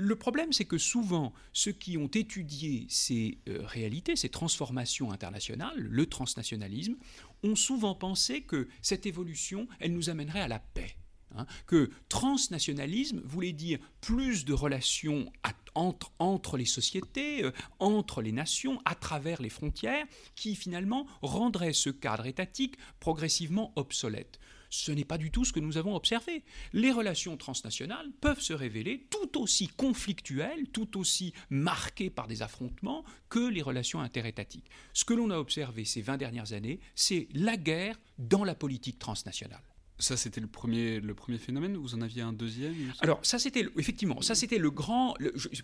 Le 0.00 0.16
problème, 0.16 0.50
c'est 0.54 0.64
que 0.64 0.78
souvent, 0.78 1.34
ceux 1.52 1.72
qui 1.72 1.98
ont 1.98 2.08
étudié 2.08 2.86
ces 2.88 3.36
euh, 3.48 3.58
réalités, 3.66 4.16
ces 4.16 4.30
transformations 4.30 5.12
internationales, 5.12 5.76
le 5.76 6.06
transnationalisme, 6.06 6.96
ont 7.42 7.54
souvent 7.54 7.94
pensé 7.94 8.40
que 8.40 8.66
cette 8.80 9.04
évolution, 9.04 9.68
elle 9.78 9.92
nous 9.92 10.08
amènerait 10.08 10.40
à 10.40 10.48
la 10.48 10.58
paix. 10.58 10.96
Hein, 11.36 11.46
que 11.66 11.90
transnationalisme 12.08 13.20
voulait 13.24 13.52
dire 13.52 13.78
plus 14.00 14.44
de 14.46 14.54
relations 14.54 15.30
entre, 15.74 16.56
les 16.56 16.64
sociétés, 16.64 17.44
euh, 17.44 17.52
entre 17.78 18.22
les 18.22 18.32
nations, 18.32 18.80
à 18.86 18.94
travers 18.94 19.42
les 19.42 19.50
frontières, 19.50 20.06
qui 20.34 20.56
finalement 20.56 21.06
rendraient 21.20 21.74
ce 21.74 21.90
cadre 21.90 22.26
étatique 22.26 22.76
progressivement 23.00 23.72
obsolète. 23.76 24.40
Ce 24.70 24.92
n'est 24.92 25.04
pas 25.04 25.18
du 25.18 25.30
tout 25.30 25.44
ce 25.44 25.52
que 25.52 25.60
nous 25.60 25.76
avons 25.76 25.96
observé. 25.96 26.44
Les 26.72 26.92
relations 26.92 27.36
transnationales 27.36 28.10
peuvent 28.20 28.40
se 28.40 28.52
révéler 28.52 29.06
tout 29.10 29.40
aussi 29.40 29.68
conflictuelles, 29.68 30.68
tout 30.72 30.98
aussi 30.98 31.34
marquées 31.50 32.10
par 32.10 32.28
des 32.28 32.42
affrontements 32.42 33.04
que 33.28 33.48
les 33.48 33.62
relations 33.62 34.00
interétatiques. 34.00 34.70
Ce 34.94 35.04
que 35.04 35.14
l'on 35.14 35.30
a 35.30 35.38
observé 35.38 35.84
ces 35.84 36.02
20 36.02 36.16
dernières 36.16 36.52
années, 36.52 36.80
c'est 36.94 37.28
la 37.34 37.56
guerre 37.56 37.98
dans 38.18 38.44
la 38.44 38.54
politique 38.54 38.98
transnationale. 38.98 39.62
Ça, 40.00 40.16
c'était 40.16 40.40
le 40.40 40.46
premier, 40.46 40.98
le 40.98 41.14
premier 41.14 41.36
phénomène 41.36 41.76
Vous 41.76 41.94
en 41.94 42.00
aviez 42.00 42.22
un 42.22 42.32
deuxième 42.32 42.74
Alors, 43.00 43.20
ça, 43.22 43.38
c'était, 43.38 43.66
effectivement, 43.76 44.22
ça, 44.22 44.34
c'était 44.34 44.56
le 44.56 44.70
grand. 44.70 45.14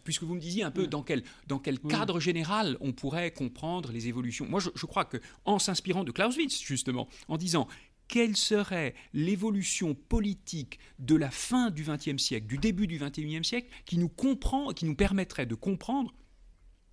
puisque 0.05 0.25
vous 0.25 0.35
me 0.35 0.41
disiez 0.41 0.63
un 0.63 0.71
peu 0.71 0.87
dans 0.87 1.03
quel, 1.03 1.23
dans 1.47 1.59
quel 1.59 1.79
cadre 1.79 2.21
général 2.21 2.77
on 2.81 2.93
pourrait 2.93 3.31
comprendre 3.31 3.93
les 3.93 4.09
évolutions. 4.09 4.47
Moi, 4.47 4.61
je, 4.61 4.69
je 4.75 4.85
crois 4.85 5.07
qu'en 5.07 5.59
s'inspirant 5.59 6.05
de 6.05 6.11
Clausewitz, 6.13 6.61
justement, 6.61 7.09
en 7.29 7.39
disant 7.39 7.67
quelle 8.09 8.37
serait 8.37 8.95
l'évolution 9.13 9.95
politique 9.95 10.79
de 10.99 11.17
la 11.17 11.31
fin 11.31 11.71
du 11.71 11.85
XXe 11.85 12.23
siècle, 12.23 12.47
du 12.47 12.59
début 12.59 12.87
du 12.87 12.99
XXIe 12.99 13.45
siècle, 13.45 13.69
qui 13.85 13.99
nous, 13.99 14.09
comprend, 14.09 14.73
qui 14.73 14.85
nous 14.85 14.95
permettrait 14.95 15.47
de 15.47 15.55
comprendre 15.55 16.13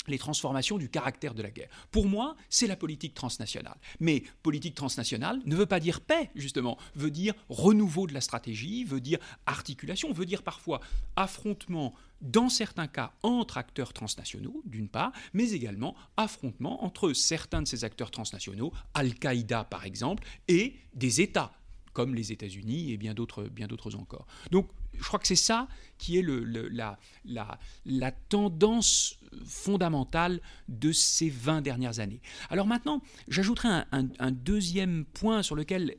les 0.07 0.17
transformations 0.17 0.77
du 0.77 0.89
caractère 0.89 1.33
de 1.33 1.41
la 1.41 1.49
guerre. 1.49 1.69
Pour 1.91 2.07
moi, 2.07 2.35
c'est 2.49 2.67
la 2.67 2.75
politique 2.75 3.13
transnationale. 3.13 3.77
Mais 3.99 4.23
politique 4.41 4.75
transnationale 4.75 5.39
ne 5.45 5.55
veut 5.55 5.65
pas 5.65 5.79
dire 5.79 6.01
paix, 6.01 6.29
justement, 6.35 6.77
veut 6.95 7.11
dire 7.11 7.33
renouveau 7.49 8.07
de 8.07 8.13
la 8.13 8.21
stratégie, 8.21 8.83
veut 8.83 9.01
dire 9.01 9.19
articulation, 9.45 10.11
veut 10.11 10.25
dire 10.25 10.43
parfois 10.43 10.81
affrontement 11.15 11.93
dans 12.23 12.49
certains 12.49 12.87
cas 12.87 13.13
entre 13.21 13.57
acteurs 13.57 13.93
transnationaux, 13.93 14.63
d'une 14.65 14.87
part, 14.87 15.11
mais 15.33 15.51
également 15.51 15.95
affrontement 16.17 16.83
entre 16.83 17.13
certains 17.13 17.61
de 17.61 17.67
ces 17.67 17.83
acteurs 17.83 18.11
transnationaux, 18.11 18.71
Al-Qaïda 18.93 19.65
par 19.65 19.85
exemple, 19.85 20.23
et 20.47 20.75
des 20.95 21.21
États, 21.21 21.51
comme 21.91 22.15
les 22.15 22.31
États-Unis 22.31 22.91
et 22.91 22.97
bien 22.97 23.13
d'autres, 23.13 23.43
bien 23.43 23.67
d'autres 23.67 23.95
encore. 23.95 24.25
Donc 24.51 24.69
je 24.97 25.03
crois 25.03 25.19
que 25.19 25.27
c'est 25.27 25.35
ça 25.35 25.67
qui 25.97 26.17
est 26.17 26.25
la, 26.25 28.11
tendance 28.29 29.17
fondamentale 29.45 30.41
de 30.67 30.91
ces 30.91 31.29
20 31.29 31.61
dernières 31.61 31.99
années. 31.99 32.21
Alors 32.49 32.67
maintenant, 32.67 33.01
j'ajouterai 33.27 33.83
un, 33.91 34.31
deuxième 34.31 35.05
point 35.05 35.43
sur 35.43 35.55
lequel, 35.55 35.95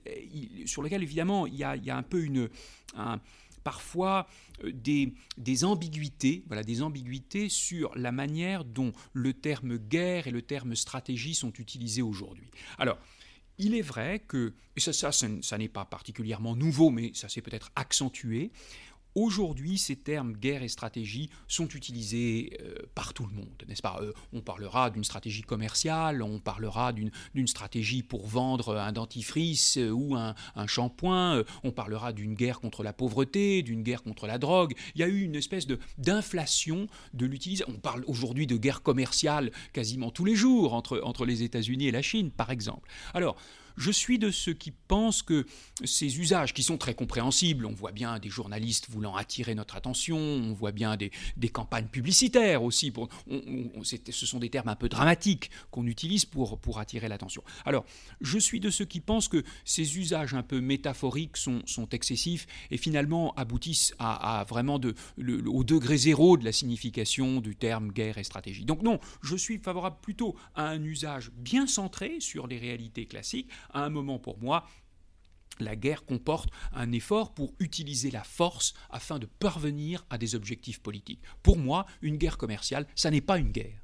sur 0.66 0.82
lequel 0.82 1.02
évidemment 1.02 1.46
il 1.46 1.56
y 1.56 1.64
a, 1.64 1.96
un 1.96 2.02
peu 2.02 2.22
une... 2.22 2.48
Un, 2.96 3.20
parfois 3.64 4.28
euh, 4.62 4.70
des, 4.72 5.64
ambiguïtés, 5.64 6.44
voilà, 6.46 6.62
des 6.62 6.82
ambiguïtés 6.82 7.48
sur 7.48 7.96
la 7.96 8.12
manière 8.12 8.64
dont 8.64 8.92
le 9.12 9.32
terme 9.32 9.78
guerre 9.78 10.28
et 10.28 10.30
le 10.30 10.42
terme 10.42 10.76
stratégie 10.76 11.34
sont 11.34 11.52
utilisés 11.54 12.02
aujourd'hui. 12.02 12.50
Alors, 12.78 12.98
il 13.58 13.74
est 13.74 13.82
vrai 13.82 14.20
que, 14.20 14.54
et 14.76 14.80
ça, 14.80 14.92
ça, 14.92 15.10
ça 15.12 15.58
n'est 15.58 15.68
pas 15.68 15.84
particulièrement 15.84 16.56
nouveau, 16.56 16.90
mais 16.90 17.12
ça 17.14 17.28
s'est 17.28 17.42
peut-être 17.42 17.70
accentué, 17.76 18.50
Aujourd'hui, 19.14 19.78
ces 19.78 19.94
termes 19.94 20.32
guerre 20.32 20.62
et 20.62 20.68
stratégie 20.68 21.30
sont 21.46 21.68
utilisés 21.68 22.58
euh, 22.60 22.74
par 22.94 23.14
tout 23.14 23.26
le 23.26 23.32
monde, 23.32 23.62
n'est-ce 23.68 23.82
pas? 23.82 23.98
Euh, 24.00 24.12
On 24.32 24.40
parlera 24.40 24.90
d'une 24.90 25.04
stratégie 25.04 25.42
commerciale, 25.42 26.22
on 26.22 26.40
parlera 26.40 26.92
d'une 26.92 27.46
stratégie 27.46 28.02
pour 28.02 28.26
vendre 28.26 28.76
un 28.76 28.90
dentifrice 28.90 29.76
euh, 29.78 29.90
ou 29.90 30.16
un, 30.16 30.34
shampoing, 30.66 31.44
on 31.62 31.70
parlera 31.70 32.12
d'une 32.12 32.34
guerre 32.34 32.60
contre 32.60 32.82
la 32.82 32.92
pauvreté, 32.92 33.62
d'une 33.62 33.82
guerre 33.82 34.02
contre 34.02 34.26
la 34.26 34.38
drogue. 34.38 34.74
Il 34.94 35.00
y 35.00 35.04
a 35.04 35.08
eu 35.08 35.22
une 35.22 35.36
espèce 35.36 35.66
d'inflation 35.98 36.88
de, 37.12 37.26
l'utilisation. 37.26 37.72
On 37.74 37.78
parle 37.78 38.04
aujourd'hui 38.08 38.46
de 38.46 38.56
guerre 38.56 38.82
commerciale 38.82 39.52
quasiment 39.72 40.10
tous 40.10 40.24
les 40.24 40.34
jours 40.34 40.74
entre, 40.74 41.00
entre 41.04 41.24
les 41.24 41.42
États-Unis 41.42 41.86
et 41.86 41.92
la 41.92 42.02
Chine, 42.02 42.30
par 42.30 42.50
exemple. 42.50 42.88
Alors, 43.12 43.36
je 43.76 43.90
suis 43.90 44.18
de 44.18 44.30
ceux 44.30 44.54
qui 44.54 44.70
pensent 44.70 45.22
que 45.22 45.46
ces 45.84 46.18
usages, 46.18 46.54
qui 46.54 46.62
sont 46.62 46.78
très 46.78 46.94
compréhensibles, 46.94 47.66
on 47.66 47.72
voit 47.72 47.92
bien 47.92 48.18
des 48.18 48.28
journalistes 48.28 48.88
voulant 48.90 49.16
attirer 49.16 49.54
notre 49.54 49.76
attention, 49.76 50.18
on 50.18 50.52
voit 50.52 50.72
bien 50.72 50.96
des, 50.96 51.10
campagnes 51.52 51.86
publicitaires 51.86 52.62
aussi, 52.62 52.92
ce 54.10 54.26
sont 54.26 54.38
des 54.38 54.50
termes 54.50 54.68
un 54.68 54.76
peu 54.76 54.88
dramatiques 54.88 55.50
qu'on 55.70 55.86
utilise 55.86 56.24
pour, 56.24 56.58
attirer 56.78 57.08
l'attention. 57.08 57.44
Alors, 57.64 57.84
je 58.20 58.38
suis 58.38 58.58
de 58.58 58.70
ceux 58.70 58.84
qui 58.84 59.00
pensent 59.00 59.28
que 59.28 59.44
ces 59.64 59.98
usages 59.98 60.34
un 60.34 60.42
peu 60.42 60.60
métaphoriques 60.60 61.36
sont, 61.36 61.62
excessifs 61.92 62.46
et 62.70 62.76
finalement 62.76 63.34
aboutissent 63.34 63.94
vraiment 64.48 64.80
au 65.18 65.64
degré 65.64 65.96
zéro 65.96 66.36
de 66.36 66.44
la 66.44 66.52
signification 66.52 67.40
du 67.40 67.54
terme 67.54 67.92
guerre 67.92 68.18
et 68.18 68.24
stratégie. 68.24 68.64
Donc 68.64 68.82
non, 68.82 68.98
je 69.22 69.36
suis 69.36 69.58
favorable 69.58 69.96
plutôt 70.02 70.34
à 70.54 70.68
un 70.68 70.82
usage 70.82 71.30
bien 71.36 71.66
centré 71.66 72.16
sur 72.20 72.46
les 72.46 72.58
réalités 72.58 73.06
classiques, 73.06 73.48
à 73.72 73.84
un 73.84 73.90
moment 73.90 74.18
pour 74.18 74.38
moi 74.38 74.66
la 75.60 75.76
guerre 75.76 76.04
comporte 76.04 76.50
un 76.72 76.92
effort 76.92 77.32
pour 77.32 77.54
utiliser 77.58 78.10
la 78.10 78.24
force 78.24 78.74
afin 78.90 79.18
de 79.18 79.26
parvenir 79.26 80.04
à 80.10 80.18
des 80.18 80.34
objectifs 80.34 80.80
politiques. 80.80 81.22
Pour 81.42 81.58
moi, 81.58 81.86
une 82.02 82.16
guerre 82.16 82.38
commerciale, 82.38 82.86
ça 82.94 83.10
n'est 83.10 83.20
pas 83.20 83.38
une 83.38 83.52
guerre. 83.52 83.78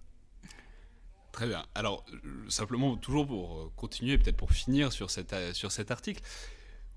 Très 1.32 1.46
bien. 1.46 1.64
Alors, 1.74 2.04
simplement, 2.48 2.96
toujours 2.96 3.26
pour 3.26 3.72
continuer, 3.76 4.18
peut-être 4.18 4.36
pour 4.36 4.50
finir 4.50 4.92
sur, 4.92 5.10
cette, 5.10 5.34
sur 5.54 5.70
cet 5.70 5.90
article, 5.90 6.22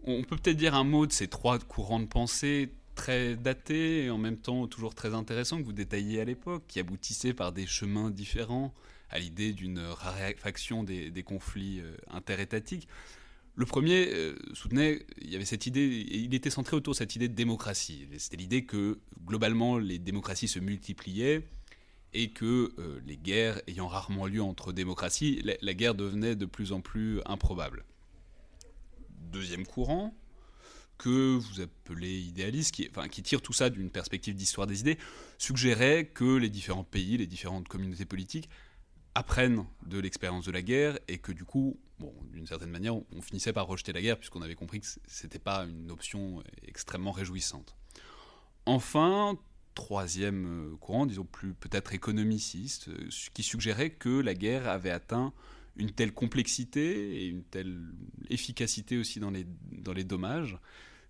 on 0.06 0.24
peut 0.24 0.38
peut-être 0.38 0.58
dire 0.58 0.74
un 0.74 0.84
mot 0.84 1.06
de 1.06 1.12
ces 1.12 1.28
trois 1.28 1.60
courants 1.60 2.00
de 2.00 2.08
pensée 2.08 2.74
très 2.96 3.36
datés 3.36 4.06
et 4.06 4.10
en 4.10 4.18
même 4.18 4.38
temps 4.38 4.68
toujours 4.68 4.96
très 4.96 5.13
intéressants 5.13 5.60
que 5.60 5.63
vous 5.63 5.74
détailliez 5.74 6.20
à 6.20 6.25
l'époque, 6.25 6.63
qui 6.68 6.80
aboutissaient 6.80 7.34
par 7.34 7.52
des 7.52 7.66
chemins 7.66 8.10
différents 8.10 8.74
à 9.13 9.20
l'idée 9.20 9.53
d'une 9.53 9.79
raréfaction 9.79 10.84
des, 10.84 11.24
conflits 11.24 11.79
euh, 11.79 11.96
interétatiques. 12.10 12.88
Le 13.55 13.65
premier 13.67 14.08
euh, 14.12 14.36
soutenait, 14.53 15.05
il 15.22 15.32
y 15.32 15.36
avait 15.36 15.46
cette 15.46 15.67
idée, 15.67 15.86
il 16.10 16.34
était 16.34 16.50
centré 16.50 16.75
autour 16.75 16.93
de 16.93 16.98
cette 16.98 17.15
idée 17.15 17.27
de 17.27 17.36
démocratie. 17.36 18.08
C'était 18.17 18.38
l'idée 18.38 18.65
que 18.65 19.00
globalement 19.24 19.77
les 19.77 20.00
démocraties 20.00 20.48
se 20.48 20.58
multipliaient 20.58 21.43
et 22.13 22.32
que 22.32 22.74
euh, 22.79 23.00
les 23.05 23.15
guerres 23.15 23.62
ayant 23.67 23.88
rarement 23.88 24.25
lieu 24.25 24.41
entre 24.41 24.74
démocraties, 24.74 25.43
la, 25.62 25.74
guerre 25.75 25.93
devenait 25.93 26.36
de 26.36 26.48
plus 26.48 26.72
en 26.72 26.82
plus 26.82 27.22
improbable. 27.27 27.86
Deuxième 29.32 29.67
courant, 29.67 30.15
que 30.98 31.38
vous 31.38 31.62
appelez 31.62 32.20
idéaliste, 32.20 32.74
qui, 32.74 32.89
qui 33.12 33.22
tire 33.22 33.41
tout 33.43 33.53
ça 33.53 33.70
d'une 33.70 33.91
perspective 33.91 34.36
d'histoire 34.36 34.65
des 34.65 34.79
idées, 34.79 34.98
suggérait 35.38 36.05
que 36.05 36.38
les 36.38 36.50
différents 36.50 36.84
pays, 36.84 37.17
les 37.17 37.27
différentes 37.27 37.67
communautés 37.67 38.05
politiques 38.05 38.50
apprennent 39.15 39.65
de 39.86 40.00
l'expérience 40.00 40.46
de 40.46 40.51
la 40.51 40.62
guerre 40.62 40.98
et 41.08 41.17
que 41.17 41.32
du 41.32 41.43
coup, 41.43 41.79
bon, 42.00 42.13
d'une 42.32 42.48
certaine 42.48 42.70
manière, 42.70 42.96
on 42.96 43.22
finissait 43.22 43.53
par 43.53 43.67
rejeter 43.67 43.93
la 43.93 44.01
guerre 44.01 44.17
puisqu'on 44.17 44.41
avait 44.41 44.55
compris 44.55 44.79
que 44.79 44.88
c'était 45.08 45.39
pas 45.39 45.65
une 45.65 45.91
option 45.91 46.43
extrêmement 46.67 47.12
réjouissante. 47.12 47.75
Enfin, 48.65 49.38
troisième 49.75 50.74
euh, 50.74 50.75
courant, 50.77 51.05
disons 51.05 51.25
plus 51.25 51.53
peut-être 51.53 51.93
économiciste, 51.93 52.89
euh, 52.89 53.10
qui 53.34 53.43
suggérait 53.43 53.91
que 53.91 54.10
la 54.10 54.34
guerre 54.34 54.70
avait 54.70 54.91
atteint 54.91 55.34
une 55.75 55.91
telle 55.91 56.13
complexité 56.13 57.24
et 57.24 57.27
une 57.27 57.43
telle 57.43 57.82
efficacité 58.29 58.98
aussi 58.98 59.20
dans 59.20 59.32
les, 59.32 59.46
dans 59.72 59.93
les 59.93 60.03
dommages 60.03 60.58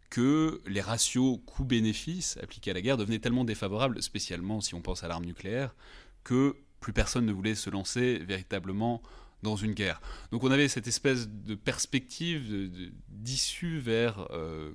que 0.09 0.61
les 0.67 0.81
ratios 0.81 1.39
coût-bénéfice 1.45 2.37
appliqués 2.37 2.71
à 2.71 2.73
la 2.75 2.81
guerre 2.81 2.97
devenaient 2.97 3.19
tellement 3.19 3.45
défavorables, 3.45 4.01
spécialement 4.01 4.61
si 4.61 4.75
on 4.75 4.81
pense 4.81 5.03
à 5.03 5.07
l'arme 5.07 5.25
nucléaire, 5.25 5.75
que 6.23 6.55
plus 6.83 6.93
personne 6.93 7.25
ne 7.25 7.31
voulait 7.31 7.55
se 7.55 7.69
lancer 7.69 8.19
véritablement 8.19 9.01
dans 9.41 9.55
une 9.55 9.73
guerre. 9.73 10.01
Donc 10.31 10.43
on 10.43 10.51
avait 10.51 10.67
cette 10.67 10.87
espèce 10.87 11.27
de 11.27 11.55
perspective 11.55 12.69
d'issue 13.09 13.79
vers 13.79 14.27
euh, 14.31 14.71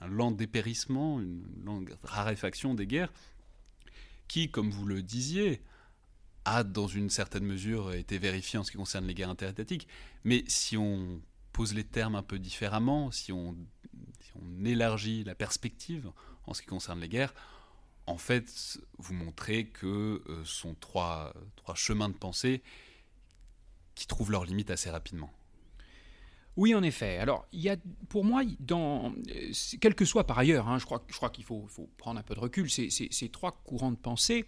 un 0.00 0.08
lent 0.08 0.30
dépérissement, 0.30 1.20
une 1.20 1.44
lente 1.64 1.88
raréfaction 2.02 2.74
des 2.74 2.86
guerres, 2.86 3.12
qui, 4.28 4.50
comme 4.50 4.70
vous 4.70 4.86
le 4.86 5.02
disiez, 5.02 5.62
a 6.46 6.64
dans 6.64 6.88
une 6.88 7.10
certaine 7.10 7.44
mesure 7.44 7.92
été 7.92 8.18
vérifiée 8.18 8.58
en 8.58 8.64
ce 8.64 8.70
qui 8.70 8.78
concerne 8.78 9.06
les 9.06 9.14
guerres 9.14 9.30
interétatiques. 9.30 9.86
Mais 10.24 10.44
si 10.46 10.76
on 10.76 11.20
pose 11.52 11.74
les 11.74 11.84
termes 11.84 12.16
un 12.16 12.22
peu 12.22 12.38
différemment, 12.38 13.10
si 13.10 13.30
on, 13.30 13.54
si 14.20 14.30
on 14.36 14.64
élargit 14.64 15.22
la 15.24 15.34
perspective 15.34 16.10
en 16.46 16.54
ce 16.54 16.62
qui 16.62 16.68
concerne 16.68 17.00
les 17.00 17.08
guerres, 17.08 17.34
en 18.06 18.18
fait, 18.18 18.78
vous 18.98 19.14
montrez 19.14 19.66
que 19.66 20.22
ce 20.26 20.32
euh, 20.32 20.44
sont 20.44 20.74
trois, 20.74 21.32
trois 21.56 21.74
chemins 21.74 22.08
de 22.08 22.14
pensée 22.14 22.62
qui 23.94 24.06
trouvent 24.06 24.30
leurs 24.30 24.44
limites 24.44 24.70
assez 24.70 24.90
rapidement. 24.90 25.30
Oui, 26.56 26.74
en 26.74 26.82
effet. 26.82 27.18
Alors, 27.18 27.46
il 27.52 27.60
y 27.60 27.68
a, 27.68 27.76
pour 28.08 28.24
moi, 28.24 28.42
dans, 28.60 29.12
quel 29.80 29.94
que 29.94 30.04
soit 30.04 30.24
par 30.26 30.38
ailleurs, 30.38 30.68
hein, 30.68 30.78
je 30.78 30.84
crois, 30.84 31.04
je 31.08 31.16
crois 31.16 31.30
qu'il 31.30 31.44
faut, 31.44 31.66
faut, 31.68 31.88
prendre 31.96 32.20
un 32.20 32.22
peu 32.22 32.34
de 32.34 32.40
recul, 32.40 32.70
ces, 32.70 32.90
ces 32.90 33.28
trois 33.28 33.52
courants 33.64 33.90
de 33.90 33.96
pensée 33.96 34.46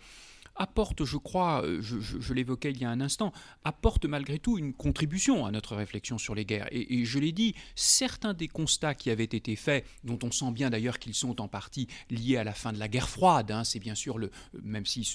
apporte, 0.57 1.05
je 1.05 1.17
crois, 1.17 1.65
euh, 1.65 1.81
je, 1.81 2.35
l'évoquais 2.35 2.71
il 2.71 2.81
y 2.81 2.85
a 2.85 2.91
un 2.91 3.01
instant, 3.01 3.33
apporte 3.65 4.07
malgré 4.07 4.39
tout 4.39 4.59
une 4.59 4.73
contribution 4.73 5.47
à 5.47 5.51
notre 5.51 5.77
réflexion 5.77 6.19
sur 6.19 6.35
les 6.35 6.45
guerres. 6.45 6.69
Et, 6.73 7.05
je 7.05 7.19
l'ai 7.19 7.33
dit, 7.33 7.55
certains 7.75 8.35
des 8.35 8.49
constats 8.49 8.95
qui 8.95 9.11
avaient 9.11 9.25
été 9.25 9.55
faits, 9.57 9.87
dont 10.05 10.19
on 10.23 10.31
sent 10.31 10.51
bien 10.53 10.71
d'ailleurs 10.71 10.99
qu'ils 10.99 11.15
sont 11.15 11.41
en 11.41 11.49
partie 11.49 11.87
liés 12.11 12.37
à 12.37 12.45
la 12.45 12.53
fin 12.53 12.73
de 12.73 12.79
la 12.79 12.89
guerre 12.89 13.09
froide, 13.09 13.51
hein, 13.51 13.65
c'est 13.65 13.79
bien 13.79 13.95
sûr 13.95 14.19
le, 14.19 14.31
même 14.63 14.87
si 14.87 15.07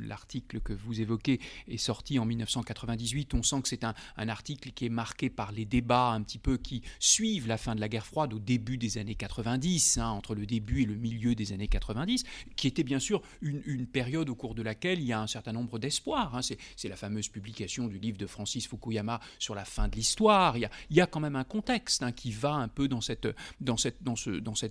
l'article 0.00 0.60
que 0.60 0.72
vous 0.72 1.00
évoquez 1.00 1.40
est 1.68 1.76
sorti 1.76 2.18
en 2.18 2.24
1998, 2.24 3.34
on 3.34 3.42
sent 3.42 3.62
que 3.62 3.68
c'est 3.68 3.84
un, 3.84 3.94
article 4.16 4.70
qui 4.70 4.86
est 4.86 4.90
marqué 4.90 5.28
par 5.28 5.50
les 5.50 5.64
débats 5.64 6.12
un 6.12 6.22
petit 6.22 6.38
peu 6.38 6.56
qui 6.56 6.82
suivent 7.00 7.48
la 7.48 7.58
fin 7.58 7.74
de 7.74 7.80
la 7.80 7.88
guerre 7.88 8.06
froide 8.06 8.32
au 8.32 8.38
début 8.38 8.78
des 8.78 8.96
années 8.96 9.16
90, 9.16 9.98
hein, 9.98 10.08
entre 10.08 10.34
le 10.34 10.46
début 10.46 10.82
et 10.82 10.86
le 10.86 10.94
milieu 10.94 11.34
des 11.34 11.52
années 11.52 11.66
90, 11.66 12.22
qui 12.54 12.68
était 12.68 12.84
bien 12.84 13.00
sûr 13.00 13.22
une, 13.40 13.60
une 13.66 13.86
période 13.86 14.28
au 14.28 14.34
cours 14.36 14.54
de 14.54 14.59
de 14.60 14.64
laquelle 14.64 15.00
il 15.00 15.06
y 15.06 15.12
a 15.12 15.20
un 15.20 15.26
certain 15.26 15.52
nombre 15.52 15.78
d'espoirs. 15.78 16.36
Hein. 16.36 16.40
C'est 16.42 16.88
la 16.88 16.96
fameuse 16.96 17.28
publication 17.28 17.88
du 17.88 17.98
livre 17.98 18.18
de 18.18 18.26
Francis 18.26 18.68
Fukuyama 18.68 19.20
sur 19.38 19.54
la 19.54 19.64
fin 19.64 19.88
de 19.88 19.96
l'histoire. 19.96 20.58
Il, 20.58 20.68
y 20.90 21.00
a 21.00 21.06
quand 21.06 21.20
même 21.20 21.36
un 21.36 21.44
contexte 21.44 22.02
hein, 22.02 22.12
qui 22.12 22.30
va 22.30 22.52
un 22.52 22.68
peu 22.68 22.86
dans 22.86 23.00
cette, 23.00 23.26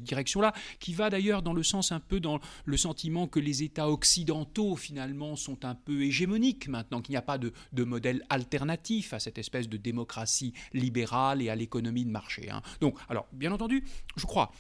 direction-là, 0.04 0.54
qui 0.80 0.94
va 0.94 1.10
d'ailleurs 1.10 1.42
dans 1.42 1.54
le 1.54 1.64
sens 1.64 1.92
un 1.92 2.00
peu 2.00 2.20
dans 2.20 2.40
le 2.66 2.78
sentiment 2.78 3.28
que 3.28 3.40
les 3.40 3.64
États 3.64 3.90
occidentaux 3.90 4.76
finalement 4.76 5.36
sont 5.36 5.66
un 5.66 5.74
peu 5.74 6.04
hégémoniques 6.04 6.68
maintenant, 6.68 7.02
qu'il 7.02 7.14
n'y 7.14 7.18
a 7.18 7.24
pas 7.24 7.40
de, 7.40 7.52
de, 7.74 7.84
modèle 7.84 8.24
alternatif 8.30 9.14
à 9.14 9.20
cette 9.20 9.40
espèce 9.40 9.68
de 9.68 9.78
démocratie 9.78 10.54
libérale 10.74 11.42
et 11.42 11.50
à 11.50 11.56
l'économie 11.56 12.06
de 12.06 12.12
marché. 12.12 12.52
Hein. 12.52 12.62
Donc, 12.80 12.96
alors, 13.10 13.28
bien 13.32 13.52
entendu, 13.52 13.84
je 14.16 14.26
crois 14.28 14.52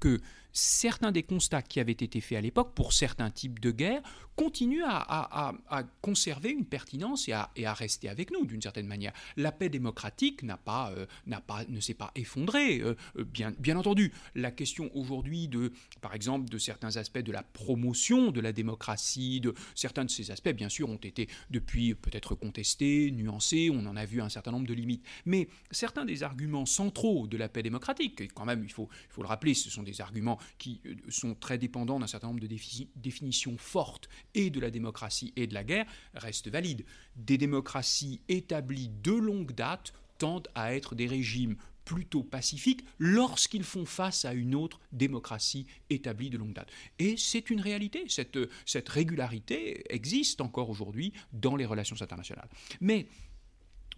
que 0.00 0.20
certains 0.58 1.12
des 1.12 1.22
constats 1.22 1.62
qui 1.62 1.78
avaient 1.78 1.92
été 1.92 2.20
faits 2.20 2.38
à 2.38 2.40
l'époque 2.40 2.74
pour 2.74 2.92
certains 2.92 3.30
types 3.30 3.60
de 3.60 3.70
guerres 3.70 4.02
continuent 4.38 4.84
à, 4.86 5.52
conserver 6.00 6.50
une 6.50 6.64
pertinence 6.64 7.28
et 7.28 7.32
à, 7.32 7.74
rester 7.74 8.08
avec 8.08 8.30
nous 8.30 8.46
d'une 8.46 8.62
certaine 8.62 8.86
manière. 8.86 9.12
La 9.36 9.50
paix 9.50 9.68
démocratique 9.68 10.44
n'a 10.44 10.56
pas, 10.56 10.92
euh, 10.92 11.06
pas, 11.46 11.64
ne 11.68 11.80
s'est 11.80 11.94
pas 11.94 12.12
effondrée. 12.14 12.78
Euh, 12.80 12.94
euh, 13.18 13.24
bien, 13.24 13.52
bien 13.58 13.76
entendu, 13.76 14.12
la 14.36 14.52
question 14.52 14.90
aujourd'hui 14.94 15.48
de, 15.48 15.72
par 16.00 16.14
exemple, 16.14 16.48
de 16.48 16.58
certains 16.58 16.96
aspects 16.96 17.18
de 17.18 17.32
la 17.32 17.42
promotion 17.42 18.30
de 18.30 18.40
la 18.40 18.52
démocratie, 18.52 19.40
de 19.40 19.54
certains 19.74 20.04
de 20.04 20.10
ces 20.10 20.30
aspects, 20.30 20.50
bien 20.50 20.68
sûr, 20.68 20.88
ont 20.88 20.96
été 20.96 21.28
depuis 21.50 21.94
peut-être 21.94 22.36
contestés, 22.36 23.10
nuancés. 23.10 23.70
On 23.72 23.84
en 23.86 23.96
a 23.96 24.04
vu 24.04 24.22
un 24.22 24.28
certain 24.28 24.52
nombre 24.52 24.68
de 24.68 24.74
limites. 24.74 25.04
Mais 25.26 25.48
certains 25.72 26.04
des 26.04 26.22
arguments 26.22 26.66
centraux 26.66 27.26
de 27.26 27.36
la 27.36 27.48
paix 27.48 27.64
démocratique, 27.64 28.32
quand 28.34 28.44
même, 28.44 28.62
il 28.62 28.72
faut, 28.72 28.88
il 29.10 29.12
faut 29.12 29.22
le 29.22 29.28
rappeler, 29.28 29.54
ce 29.54 29.68
sont 29.68 29.82
des 29.82 30.00
arguments 30.00 30.38
qui 30.58 30.80
euh, 30.86 30.94
sont 31.08 31.34
très 31.34 31.58
dépendants 31.58 31.98
d'un 31.98 32.06
certain 32.06 32.28
nombre 32.28 32.40
de 32.40 32.48
définitions 32.96 33.58
fortes 33.58 34.08
et 34.34 34.50
de 34.50 34.60
la 34.60 34.70
démocratie 34.70 35.32
et 35.36 35.46
de 35.46 35.54
la 35.54 35.64
guerre, 35.64 35.86
restent 36.14 36.48
valides. 36.48 36.84
Des 37.16 37.38
démocraties 37.38 38.20
établies 38.28 38.90
de 39.02 39.12
longue 39.12 39.52
date 39.52 39.92
tendent 40.18 40.48
à 40.54 40.74
être 40.74 40.94
des 40.94 41.06
régimes 41.06 41.56
plutôt 41.84 42.22
pacifiques 42.22 42.84
lorsqu'ils 42.98 43.64
font 43.64 43.86
face 43.86 44.26
à 44.26 44.34
une 44.34 44.54
autre 44.54 44.78
démocratie 44.92 45.66
établie 45.88 46.28
de 46.28 46.36
longue 46.36 46.52
date. 46.52 46.68
Et 46.98 47.16
c'est 47.16 47.48
une 47.48 47.62
réalité, 47.62 48.04
cette, 48.08 48.38
cette 48.66 48.90
régularité 48.90 49.84
existe 49.88 50.42
encore 50.42 50.68
aujourd'hui 50.68 51.14
dans 51.32 51.56
les 51.56 51.64
relations 51.64 51.96
internationales. 52.02 52.48
Mais 52.82 53.06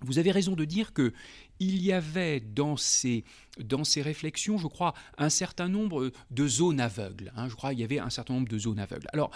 vous 0.02 0.18
avez 0.18 0.30
raison 0.30 0.54
de 0.54 0.64
dire 0.64 0.92
que 0.92 1.12
il 1.58 1.82
y 1.82 1.92
avait 1.92 2.40
dans 2.40 2.76
ces, 2.76 3.24
dans 3.58 3.84
ces 3.84 4.00
réflexions, 4.00 4.56
je 4.56 4.66
crois, 4.66 4.94
un 5.18 5.28
certain 5.28 5.68
nombre 5.68 6.10
de 6.30 6.48
zones 6.48 6.80
aveugles. 6.80 7.32
Hein. 7.36 7.48
je 7.48 7.54
crois 7.54 7.70
qu'il 7.70 7.80
y 7.80 7.84
avait 7.84 7.98
un 7.98 8.08
certain 8.08 8.34
nombre 8.34 8.48
de 8.48 8.58
zones 8.58 8.78
aveugles. 8.78 9.06
Alors, 9.12 9.30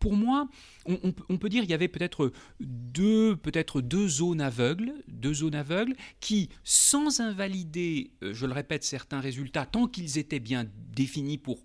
pour 0.00 0.14
moi, 0.14 0.48
on, 0.86 1.38
peut 1.38 1.48
dire 1.48 1.62
qu'il 1.62 1.70
y 1.70 1.74
avait 1.74 1.88
peut-être 1.88 2.32
deux, 2.60 3.36
peut-être 3.36 3.80
deux 3.80 4.08
zones 4.08 4.40
aveugles, 4.40 4.92
deux 5.06 5.34
zones 5.34 5.54
aveugles 5.54 5.94
qui, 6.20 6.48
sans 6.64 7.20
invalider, 7.20 8.10
euh, 8.22 8.34
je 8.34 8.46
le 8.46 8.52
répète, 8.52 8.82
certains 8.82 9.20
résultats, 9.20 9.66
tant 9.66 9.86
qu'ils 9.86 10.18
étaient 10.18 10.40
bien 10.40 10.66
définis 10.94 11.38
pour 11.38 11.64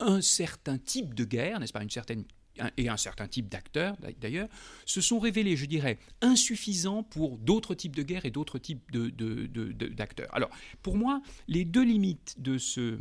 un 0.00 0.20
certain 0.20 0.78
type 0.78 1.14
de 1.14 1.24
guerre, 1.24 1.60
n'est-ce 1.60 1.72
pas, 1.72 1.82
une 1.82 1.90
certaine 1.90 2.24
et 2.76 2.88
un 2.88 2.96
certain 2.96 3.28
type 3.28 3.48
d'acteurs 3.48 3.96
d'ailleurs, 4.20 4.48
se 4.84 5.00
sont 5.00 5.18
révélés, 5.18 5.56
je 5.56 5.66
dirais, 5.66 5.98
insuffisants 6.20 7.02
pour 7.02 7.38
d'autres 7.38 7.74
types 7.74 7.96
de 7.96 8.02
guerres 8.02 8.26
et 8.26 8.30
d'autres 8.30 8.58
types 8.58 8.90
d'acteurs. 8.90 10.28
De, 10.28 10.34
Alors, 10.34 10.50
pour 10.82 10.96
moi, 10.96 11.22
les 11.48 11.64
deux 11.64 11.84
limites 11.84 12.34
de 12.38 12.58
ce, 12.58 12.96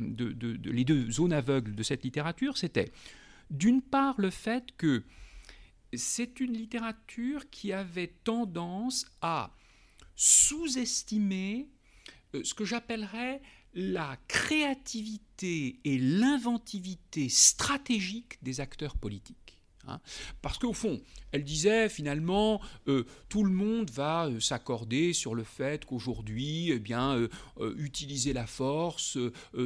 les 0.70 0.86
deux 0.86 1.10
zones 1.12 1.34
aveugles 1.34 1.76
de 1.76 1.84
cette 1.84 2.04
littérature, 2.04 2.58
c'était 2.58 2.92
d'une 3.50 3.82
part 3.82 4.16
le 4.20 4.30
fait 4.30 4.66
que 4.78 5.04
c'est 5.94 6.40
une 6.40 6.54
littérature 6.54 7.50
qui 7.50 7.72
avait 7.72 8.14
tendance 8.24 9.06
à 9.22 9.56
sous-estimer 10.16 11.70
euh, 12.34 12.44
ce 12.44 12.54
que 12.54 12.66
j'appellerais 12.66 13.42
la 13.74 14.18
créativité 14.28 15.80
et 15.84 15.98
l'inventivité 15.98 17.28
stratégique 17.28 18.42
des 18.42 18.62
acteurs 18.62 18.96
politiques. 18.96 19.45
Hein. 19.88 20.00
Parce 20.42 20.58
qu'au 20.58 20.74
fond, 20.74 21.00
elle 21.32 21.44
disait 21.44 21.90
finalement, 21.90 22.62
euh, 22.88 23.06
tout 23.30 23.44
le 23.44 23.52
monde 23.52 23.90
va 23.92 24.28
euh, 24.28 24.40
s'accorder 24.40 25.14
sur 25.14 25.36
le 25.36 25.44
fait 25.44 25.86
qu'aujourd'hui, 25.86 26.72
eh 26.72 26.80
bien, 26.80 27.16
euh, 27.60 27.76
utiliser 27.78 28.34
la 28.34 28.48
force, 28.48 29.18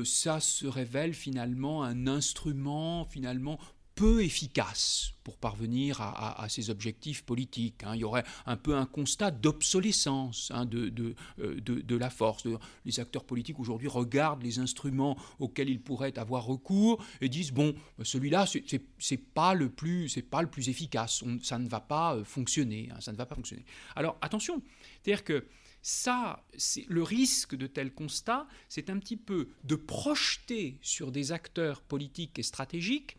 ça 0.04 0.40
se 0.40 0.66
révèle 0.66 1.14
finalement 1.14 1.84
un 1.84 2.08
instrument 2.08 3.06
finalement 3.06 3.60
peu 4.00 4.24
efficace 4.24 5.12
pour 5.26 5.36
parvenir 5.38 6.00
à, 6.00 6.48
ses 6.48 6.70
objectifs 6.70 7.24
politiques. 7.24 7.84
Hein. 7.84 7.96
Il 7.96 8.00
y 8.00 8.04
aurait 8.06 8.24
un 8.46 8.56
peu 8.56 8.76
un 8.76 8.86
constat 8.86 9.30
d'obsolescence 9.30 10.52
hein, 10.56 10.66
de, 10.66 11.16
euh, 11.40 11.60
de, 11.60 11.82
de, 11.82 11.96
la 11.98 12.10
force. 12.10 12.48
Les 12.86 13.02
acteurs 13.02 13.26
politiques 13.26 13.60
aujourd'hui 13.60 13.90
regardent 13.90 14.42
les 14.42 14.58
instruments 14.58 15.18
auxquels 15.40 15.70
ils 15.70 15.82
pourraient 15.82 16.18
avoir 16.18 16.46
recours 16.46 17.04
et 17.20 17.28
disent 17.28 17.52
bon, 17.52 17.76
celui-là, 18.02 18.46
c'est 18.48 19.18
pas 19.18 19.50
pas 19.50 19.56
le 19.56 19.70
plus 19.70 20.70
efficace. 20.70 21.24
ça 21.44 21.60
ne 21.60 21.68
va 21.68 21.82
pas 21.82 22.16
euh, 22.16 22.24
fonctionner. 22.24 22.90
Hein, 22.92 23.02
ça 23.02 23.12
ne 23.12 23.18
va 23.18 23.26
pas 23.26 23.36
fonctionner. 23.36 23.66
Alors 23.98 24.18
attention, 24.22 24.62
c'est-à-dire 25.04 25.26
que 25.26 25.46
ça, 25.82 26.46
le 26.88 27.04
risque 27.04 27.56
de 27.56 27.68
tel 27.68 27.94
constat, 27.94 28.48
c'est 28.70 28.90
un 28.90 28.98
petit 28.98 29.18
peu 29.18 29.50
de 29.66 29.76
projeter 29.76 30.78
sur 30.82 31.12
des 31.12 31.34
acteurs 31.34 31.82
politiques 31.82 32.40
et 32.40 32.44
stratégiques 32.44 33.19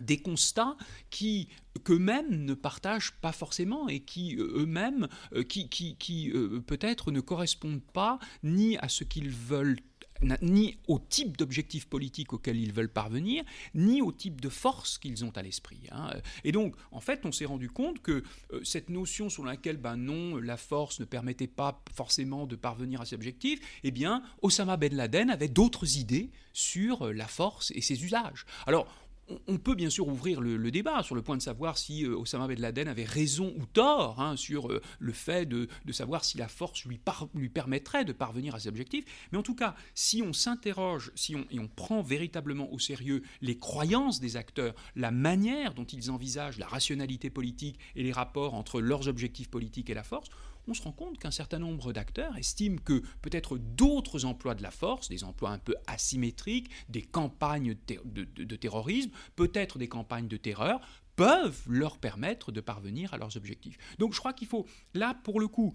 des 0.00 0.18
constats 0.18 0.76
qui 1.10 1.48
qu'eux-mêmes 1.84 2.44
ne 2.44 2.54
partagent 2.54 3.12
pas 3.20 3.32
forcément 3.32 3.88
et 3.88 4.00
qui 4.00 4.36
euh, 4.36 4.62
eux-mêmes 4.62 5.08
euh, 5.34 5.42
qui, 5.42 5.68
qui, 5.68 5.96
qui 5.96 6.30
euh, 6.30 6.60
peut-être 6.60 7.10
ne 7.10 7.20
correspondent 7.20 7.82
pas 7.92 8.18
ni 8.42 8.76
à 8.78 8.88
ce 8.88 9.04
qu'ils 9.04 9.30
veulent 9.30 9.78
ni 10.42 10.80
au 10.88 10.98
type 10.98 11.36
d'objectif 11.36 11.86
politique 11.86 12.32
auquel 12.32 12.56
ils 12.56 12.72
veulent 12.72 12.92
parvenir, 12.92 13.44
ni 13.72 14.02
au 14.02 14.10
type 14.10 14.40
de 14.40 14.48
force 14.48 14.98
qu'ils 14.98 15.24
ont 15.24 15.30
à 15.36 15.42
l'esprit. 15.42 15.78
Hein. 15.92 16.10
Et 16.42 16.50
donc, 16.50 16.74
en 16.90 17.00
fait, 17.00 17.24
on 17.24 17.30
s'est 17.30 17.44
rendu 17.44 17.70
compte 17.70 18.02
que 18.02 18.24
cette 18.64 18.90
notion 18.90 19.28
sur 19.28 19.44
laquelle, 19.44 19.76
ben 19.76 19.96
non, 19.96 20.36
la 20.38 20.56
force 20.56 20.98
ne 20.98 21.04
permettait 21.04 21.46
pas 21.46 21.84
forcément 21.94 22.48
de 22.48 22.56
parvenir 22.56 23.00
à 23.00 23.04
ces 23.04 23.14
objectifs, 23.14 23.60
eh 23.84 23.92
bien, 23.92 24.24
Osama 24.42 24.76
Ben 24.76 24.92
Laden 24.92 25.30
avait 25.30 25.46
d'autres 25.46 25.98
idées 25.98 26.32
sur 26.52 27.12
la 27.12 27.28
force 27.28 27.70
et 27.76 27.80
ses 27.80 28.02
usages. 28.04 28.44
Alors, 28.66 28.92
on 29.46 29.58
peut 29.58 29.74
bien 29.74 29.90
sûr 29.90 30.08
ouvrir 30.08 30.40
le, 30.40 30.70
débat 30.70 31.02
sur 31.02 31.14
le 31.14 31.22
point 31.22 31.36
de 31.36 31.42
savoir 31.42 31.78
si 31.78 32.04
euh, 32.04 32.16
Osama 32.16 32.46
Ben 32.46 32.60
Laden 32.60 32.88
avait 32.88 33.04
raison 33.04 33.54
ou 33.58 33.66
tort 33.66 34.20
hein, 34.20 34.36
sur 34.36 34.70
euh, 34.70 34.80
le 34.98 35.12
fait 35.12 35.46
de, 35.46 35.68
savoir 35.92 36.24
si 36.24 36.38
la 36.38 36.48
force 36.48 36.84
lui, 36.84 36.98
permettrait 37.48 38.04
de 38.04 38.12
parvenir 38.12 38.54
à 38.54 38.60
ses 38.60 38.68
objectifs. 38.68 39.04
Mais 39.32 39.38
en 39.38 39.42
tout 39.42 39.54
cas, 39.54 39.74
si 39.94 40.22
on 40.22 40.32
s'interroge, 40.32 41.10
si 41.14 41.34
et 41.50 41.58
on 41.58 41.68
prend 41.68 42.02
véritablement 42.02 42.72
au 42.72 42.78
sérieux 42.78 43.22
les 43.40 43.58
croyances 43.58 44.20
des 44.20 44.36
acteurs, 44.36 44.74
la 44.96 45.10
manière 45.10 45.74
dont 45.74 45.84
ils 45.84 46.10
envisagent 46.10 46.58
la 46.58 46.66
rationalité 46.66 47.30
politique 47.30 47.78
et 47.96 48.02
les 48.02 48.12
rapports 48.12 48.54
entre 48.54 48.80
leurs 48.80 49.08
objectifs 49.08 49.48
politiques 49.48 49.90
et 49.90 49.94
la 49.94 50.02
force, 50.02 50.28
on 50.68 50.74
se 50.74 50.82
rend 50.82 50.92
compte 50.92 51.18
qu'un 51.18 51.30
certain 51.30 51.58
nombre 51.58 51.92
d'acteurs 51.92 52.36
estiment 52.36 52.78
que 52.84 53.02
peut-être 53.22 53.58
d'autres 53.58 54.24
emplois 54.24 54.54
de 54.54 54.62
la 54.62 54.70
force, 54.70 55.08
des 55.08 55.24
emplois 55.24 55.50
un 55.50 55.58
peu 55.58 55.74
asymétriques, 55.86 56.70
des 56.88 57.02
campagnes 57.02 57.74
de, 57.86 58.56
terrorisme, 58.56 59.10
peut-être 59.34 59.78
des 59.78 59.88
campagnes 59.88 60.28
de 60.28 60.36
terreur, 60.36 60.80
peuvent 61.16 61.62
leur 61.68 61.98
permettre 61.98 62.52
de 62.52 62.60
parvenir 62.60 63.12
à 63.12 63.18
leurs 63.18 63.36
objectifs. 63.36 63.76
Donc 63.98 64.14
je 64.14 64.20
crois 64.20 64.32
qu'il 64.32 64.46
faut, 64.46 64.66
là 64.94 65.14
pour 65.24 65.40
le 65.40 65.48
coup, 65.48 65.72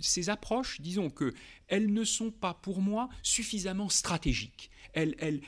ces 0.00 0.30
approches, 0.30 0.80
disons 0.80 1.10
que 1.10 1.34
elles 1.70 1.92
ne 1.92 2.04
sont 2.04 2.30
pas 2.30 2.54
pour 2.54 2.82
moi 2.82 3.08
suffisamment 3.22 3.88
stratégiques. 3.88 4.70
Elles, 4.92 5.40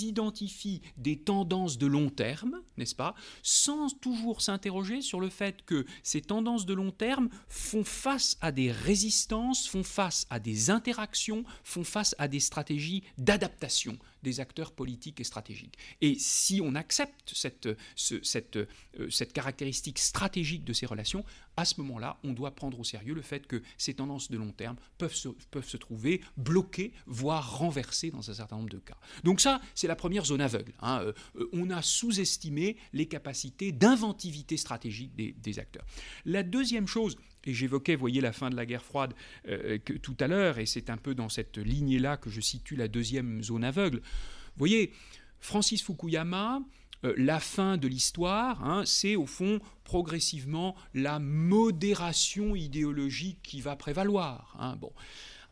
identifient 0.00 0.82
des 0.98 1.18
tendances 1.18 1.78
de 1.78 1.86
long 1.86 2.10
terme, 2.10 2.60
n'est-ce 2.76 2.94
pas, 2.94 3.14
sans 3.42 3.88
toujours 4.00 4.42
s'interroger 4.42 5.00
sur 5.00 5.18
le 5.18 5.30
fait 5.30 5.64
que 5.64 5.86
ces 6.02 6.20
tendances 6.20 6.66
de 6.66 6.74
long 6.74 6.90
terme 6.90 7.30
font 7.48 7.84
face 7.84 8.36
à 8.42 8.52
des 8.52 8.70
résistances, 8.70 9.66
font 9.66 9.82
face 9.82 10.26
à 10.28 10.38
des 10.38 10.68
interactions, 10.68 11.44
font 11.64 11.84
face 11.84 12.14
à 12.18 12.28
des 12.28 12.40
stratégies 12.40 13.02
d'adaptation 13.16 13.98
des 14.22 14.40
acteurs 14.40 14.72
politiques 14.72 15.20
et 15.20 15.24
stratégiques. 15.24 15.76
Et 16.00 16.16
si 16.18 16.60
on 16.62 16.74
accepte 16.74 17.32
cette, 17.34 17.66
euh, 17.66 19.10
cette 19.10 19.32
caractéristique 19.32 19.98
stratégique 19.98 20.64
de 20.64 20.72
ces 20.72 20.86
relations, 20.86 21.24
à 21.56 21.64
ce 21.64 21.80
moment-là, 21.80 22.18
on 22.24 22.32
doit 22.32 22.52
prendre 22.54 22.78
au 22.80 22.84
sérieux 22.84 23.14
le 23.14 23.22
fait 23.22 23.46
que 23.46 23.62
ces 23.76 23.94
tendances 23.94 24.30
de 24.30 24.38
long 24.38 24.52
terme 24.52 24.76
peuvent 24.98 25.14
se, 25.14 25.28
peuvent 25.50 25.68
se 25.68 25.76
trouver 25.76 26.20
bloquées, 26.36 26.92
voire 27.06 27.58
renversées 27.58 28.10
dans 28.10 28.30
un 28.30 28.34
certain 28.34 28.56
nombre 28.56 28.70
de 28.70 28.78
cas. 28.78 28.96
Donc 29.24 29.40
ça, 29.40 29.60
c'est 29.74 29.86
la 29.86 29.96
première 29.96 30.24
zone 30.24 30.40
aveugle. 30.40 30.72
Hein. 30.80 31.02
Euh, 31.02 31.48
on 31.52 31.70
a 31.70 31.82
sous-estimé 31.82 32.76
les 32.92 33.06
capacités 33.06 33.72
d'inventivité 33.72 34.56
stratégique 34.56 35.14
des, 35.14 35.32
des 35.32 35.58
acteurs. 35.58 35.84
La 36.24 36.42
deuxième 36.42 36.86
chose, 36.86 37.16
et 37.44 37.54
j'évoquais, 37.54 37.96
voyez, 37.96 38.20
la 38.20 38.32
fin 38.32 38.50
de 38.50 38.56
la 38.56 38.66
guerre 38.66 38.84
froide 38.84 39.14
euh, 39.48 39.78
que, 39.78 39.92
tout 39.94 40.16
à 40.20 40.28
l'heure, 40.28 40.58
et 40.58 40.66
c'est 40.66 40.90
un 40.90 40.96
peu 40.96 41.14
dans 41.14 41.28
cette 41.28 41.58
lignée-là 41.58 42.16
que 42.16 42.30
je 42.30 42.40
situe 42.40 42.76
la 42.76 42.88
deuxième 42.88 43.42
zone 43.42 43.64
aveugle. 43.64 43.98
Vous 43.98 44.58
voyez, 44.58 44.92
Francis 45.40 45.82
Fukuyama, 45.82 46.62
euh, 47.04 47.14
la 47.16 47.40
fin 47.40 47.76
de 47.76 47.88
l'histoire, 47.88 48.64
hein, 48.64 48.84
c'est 48.86 49.16
au 49.16 49.26
fond 49.26 49.60
progressivement 49.84 50.76
la 50.94 51.18
modération 51.18 52.54
idéologique 52.54 53.40
qui 53.42 53.60
va 53.60 53.76
prévaloir. 53.76 54.56
Hein. 54.58 54.76
Bon. 54.76 54.92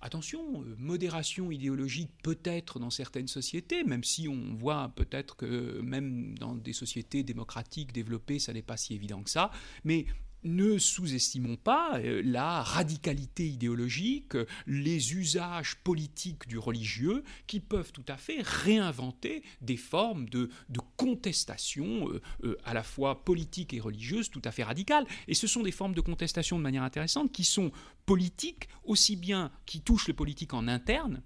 Attention, 0.02 0.62
euh, 0.62 0.74
modération 0.78 1.50
idéologique 1.50 2.10
peut-être 2.22 2.78
dans 2.78 2.88
certaines 2.88 3.28
sociétés, 3.28 3.84
même 3.84 4.02
si 4.02 4.28
on 4.28 4.54
voit 4.54 4.90
peut-être 4.96 5.36
que 5.36 5.80
même 5.82 6.38
dans 6.38 6.54
des 6.54 6.72
sociétés 6.72 7.22
démocratiques 7.22 7.92
développées, 7.92 8.38
ça 8.38 8.54
n'est 8.54 8.62
pas 8.62 8.78
si 8.78 8.94
évident 8.94 9.22
que 9.22 9.28
ça, 9.28 9.50
mais 9.84 10.06
ne 10.44 10.78
sous-estimons 10.78 11.56
pas 11.56 11.98
euh, 11.98 12.22
la 12.24 12.62
radicalité 12.62 13.48
idéologique, 13.48 14.34
les 14.66 15.14
usages 15.14 15.76
politiques 15.76 16.46
du 16.48 16.58
religieux 16.58 17.24
qui 17.46 17.60
peuvent 17.60 17.92
tout 17.92 18.04
à 18.08 18.16
fait 18.16 18.40
réinventer 18.42 19.42
des 19.60 19.76
formes 19.76 20.28
de, 20.28 20.50
contestation 20.96 22.08
euh, 22.08 22.20
euh, 22.44 22.58
à 22.64 22.74
la 22.74 22.82
fois 22.82 23.24
politique 23.24 23.74
et 23.74 23.80
religieuse 23.80 24.30
tout 24.30 24.42
à 24.44 24.50
fait 24.50 24.62
radicales. 24.62 25.06
Et 25.28 25.34
ce 25.34 25.46
sont 25.46 25.62
des 25.62 25.72
formes 25.72 25.94
de 25.94 26.00
contestation 26.00 26.58
de 26.58 26.62
manière 26.62 26.82
intéressante 26.82 27.32
qui 27.32 27.44
sont 27.44 27.72
politiques, 28.06 28.68
aussi 28.84 29.16
bien 29.16 29.50
qui 29.66 29.80
touchent 29.80 30.08
le 30.08 30.14
politique 30.14 30.54
en 30.54 30.68
interne, 30.68 31.22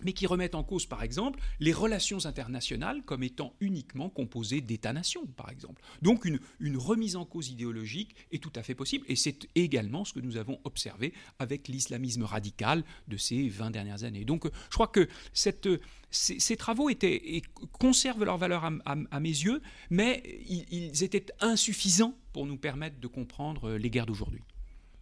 mais 0.00 0.12
qui 0.12 0.26
remettent 0.26 0.54
en 0.54 0.62
cause, 0.62 0.86
par 0.86 1.02
exemple, 1.02 1.40
les 1.60 1.72
relations 1.72 2.26
internationales 2.26 3.02
comme 3.04 3.22
étant 3.22 3.54
uniquement 3.60 4.08
composées 4.08 4.60
d'États-nations, 4.60 5.26
par 5.36 5.50
exemple. 5.50 5.82
Donc 6.02 6.24
une, 6.24 6.38
remise 6.78 7.16
en 7.16 7.24
cause 7.24 7.48
idéologique 7.48 8.14
est 8.30 8.42
tout 8.42 8.52
à 8.54 8.62
fait 8.62 8.74
possible, 8.74 9.04
et 9.08 9.16
c'est 9.16 9.48
également 9.54 10.04
ce 10.04 10.12
que 10.12 10.20
nous 10.20 10.36
avons 10.36 10.60
observé 10.64 11.12
avec 11.38 11.68
l'islamisme 11.68 12.22
radical 12.22 12.84
de 13.08 13.16
ces 13.16 13.48
20 13.48 13.70
dernières 13.70 14.04
années. 14.04 14.24
Donc 14.24 14.44
je 14.44 14.74
crois 14.74 14.86
que 14.86 15.08
ces, 15.32 16.56
travaux 16.56 16.88
conservent 17.72 18.24
leur 18.24 18.38
valeur 18.38 18.64
à, 18.84 19.20
mes 19.20 19.28
yeux, 19.28 19.60
mais 19.90 20.22
ils 20.46 21.02
étaient 21.02 21.26
insuffisants 21.40 22.14
pour 22.32 22.46
nous 22.46 22.56
permettre 22.56 23.00
de 23.00 23.06
comprendre 23.08 23.72
les 23.72 23.90
guerres 23.90 24.06
d'aujourd'hui. 24.06 24.42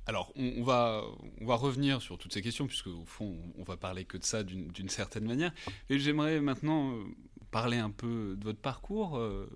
Alors, 0.07 0.33
on, 0.37 0.63
va, 0.63 1.05
on 1.41 1.47
va 1.47 1.57
revenir 1.57 2.01
sur 2.01 2.17
toutes 2.17 2.33
ces 2.33 2.41
questions, 2.41 2.69
puisque 2.69 2.87
au 2.87 3.05
fond, 3.05 3.37
on 3.59 3.65
va 3.65 3.77
parler 3.77 4.05
que 4.05 4.17
de 4.17 4.25
ça 4.25 4.45
d'une 4.45 4.89
certaine 4.89 5.25
manière. 5.25 5.53
Et 5.91 5.99
j'aimerais 5.99 6.41
maintenant 6.41 6.93
euh, 6.93 7.05
parler 7.51 7.79
un 7.79 7.91
peu 7.91 8.37
de 8.39 8.45
votre 8.45 8.61
parcours. 8.61 9.19
Euh, 9.19 9.51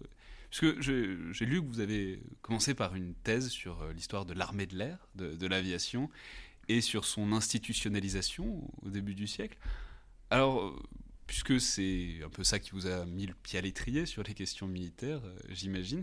parce 0.50 0.60
que 0.60 0.80
j'ai 0.80 1.46
lu 1.46 1.62
que 1.62 1.66
vous 1.66 1.78
avez 1.78 2.20
commencé 2.42 2.74
par 2.74 2.96
une 2.96 3.14
thèse 3.14 3.48
sur 3.50 3.80
euh, 3.82 3.92
l'histoire 3.92 4.24
de 4.24 4.34
l'armée 4.34 4.66
de 4.66 4.76
l'air, 4.76 4.98
de, 5.14 5.46
l'aviation, 5.46 6.10
et 6.66 6.80
sur 6.80 7.04
son 7.04 7.32
institutionnalisation 7.32 8.68
au 8.82 8.90
début 8.90 9.14
du 9.14 9.28
siècle. 9.28 9.56
Alors, 10.30 10.76
puisque 11.28 11.60
c'est 11.60 12.18
un 12.24 12.28
peu 12.28 12.42
ça 12.42 12.58
qui 12.58 12.72
vous 12.72 12.88
a 12.88 13.06
mis 13.06 13.26
le 13.26 13.34
pied 13.34 13.60
à 13.60 13.62
l'étrier 13.62 14.04
sur 14.04 14.24
les 14.24 14.34
questions 14.34 14.66
militaires, 14.66 15.22
j'imagine, 15.48 16.02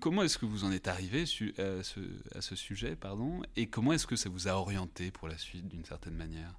comment 0.00 0.22
est-ce 0.22 0.38
que 0.38 0.46
vous 0.46 0.64
en 0.64 0.72
êtes 0.72 0.88
arrivé 0.88 1.22
à 1.22 1.82
ce, 2.40 2.56
sujet, 2.56 2.96
pardon, 2.96 3.42
et 3.56 3.66
comment 3.66 3.92
est-ce 3.92 4.06
que 4.06 4.16
ça 4.16 4.28
vous 4.28 4.48
a 4.48 4.52
orienté 4.52 5.10
pour 5.10 5.28
la 5.28 5.38
suite 5.38 5.68
d'une 5.68 5.84
certaine 5.84 6.14
manière? 6.14 6.54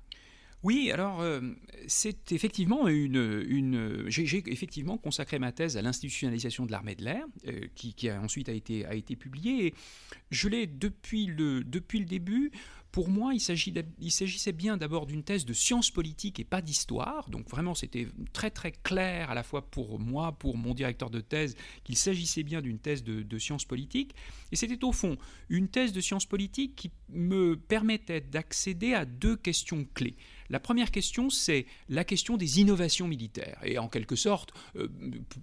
Oui, 0.64 0.90
alors 0.92 1.22
euh, 1.22 1.42
c'est 1.86 2.32
effectivement 2.32 2.88
une, 2.88 4.06
j'ai 4.08 4.44
effectivement 4.48 4.98
consacré 4.98 5.38
ma 5.38 5.52
thèse 5.52 5.78
à 5.78 5.84
l'institutionnalisation 5.84 6.66
de 6.66 6.72
l'armée 6.72 6.96
de 6.96 7.04
l'air, 7.04 7.24
euh, 7.48 7.68
qui, 7.76 8.10
a 8.10 8.20
ensuite 8.20 8.50
a 8.50 8.52
été, 8.52 8.84
a 8.84 8.96
été 8.96 9.16
publiée. 9.16 9.68
Et 9.68 9.74
je 10.32 10.50
l'ai 10.50 10.66
depuis 10.66 11.28
le, 11.28 11.64
depuis 11.64 12.00
le 12.00 12.06
début 12.06 12.52
pour 12.96 13.10
moi, 13.10 13.34
il 13.34 13.42
s'agissait 13.42 14.54
bien 14.54 14.78
d'abord 14.78 15.06
d'une 15.06 15.22
thèse 15.22 15.44
de 15.44 15.52
sciences 15.52 15.92
politiques 15.92 16.40
et 16.40 16.46
pas 16.46 16.62
d'histoire. 16.62 17.30
Donc 17.30 17.50
vraiment, 17.50 17.76
c'était 17.76 18.08
très 18.32 18.52
très 18.52 18.72
clair 18.72 19.30
à 19.30 19.36
la 19.36 19.44
fois 19.44 19.70
pour 19.70 20.00
moi, 20.00 20.32
pour 20.32 20.56
mon 20.56 20.74
directeur 20.74 21.10
de 21.10 21.20
thèse, 21.20 21.58
qu'il 21.84 21.98
s'agissait 21.98 22.44
bien 22.44 22.62
d'une 22.62 22.80
thèse 22.80 23.04
de, 23.04 23.22
de 23.22 23.38
sciences 23.38 23.66
politiques. 23.66 24.16
Et 24.54 24.56
c'était 24.56 24.82
au 24.86 24.94
fond 24.94 25.18
une 25.50 25.68
thèse 25.68 25.92
de 25.92 26.00
sciences 26.00 26.26
politiques 26.26 26.78
qui 26.78 26.90
me 27.10 27.58
permettait 27.58 28.22
d'accéder 28.22 28.94
à 28.94 29.04
deux 29.04 29.36
questions 29.36 29.86
clés. 29.94 30.16
La 30.50 30.62
première 30.62 30.90
question, 30.90 31.30
c'est 31.30 31.66
la 31.90 32.06
question 32.06 32.38
des 32.38 32.62
innovations 32.62 33.10
militaires. 33.10 33.60
Et 33.66 33.78
en 33.78 33.90
quelque 33.90 34.16
sorte, 34.16 34.54
euh, 34.78 34.88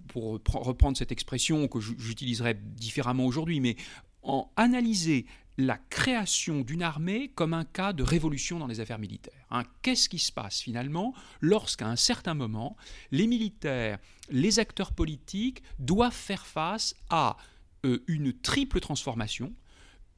pour 0.07 0.41
reprendre 0.47 0.97
cette 0.97 1.11
expression 1.11 1.67
que 1.67 1.79
j'utiliserai 1.79 2.55
différemment 2.55 3.27
aujourd'hui, 3.27 3.59
mais 3.59 3.75
en 4.23 4.49
analyser 4.55 5.25
la 5.57 5.77
création 5.77 6.61
d'une 6.61 6.81
armée 6.81 7.29
comme 7.29 7.53
un 7.53 7.65
cas 7.65 7.93
de 7.93 8.03
révolution 8.03 8.59
dans 8.59 8.67
les 8.67 8.79
affaires 8.79 8.99
militaires. 8.99 9.45
Hein. 9.51 9.63
Qu'est-ce 9.81 10.09
qui 10.09 10.19
se 10.19 10.31
passe 10.31 10.61
finalement 10.61 11.13
lorsqu'à 11.41 11.87
un 11.87 11.95
certain 11.95 12.33
moment, 12.33 12.75
les 13.11 13.27
militaires, 13.27 13.99
les 14.29 14.59
acteurs 14.59 14.93
politiques 14.93 15.61
doivent 15.79 16.13
faire 16.13 16.45
face 16.45 16.95
à 17.09 17.37
euh, 17.85 18.03
une 18.07 18.33
triple 18.33 18.79
transformation 18.79 19.53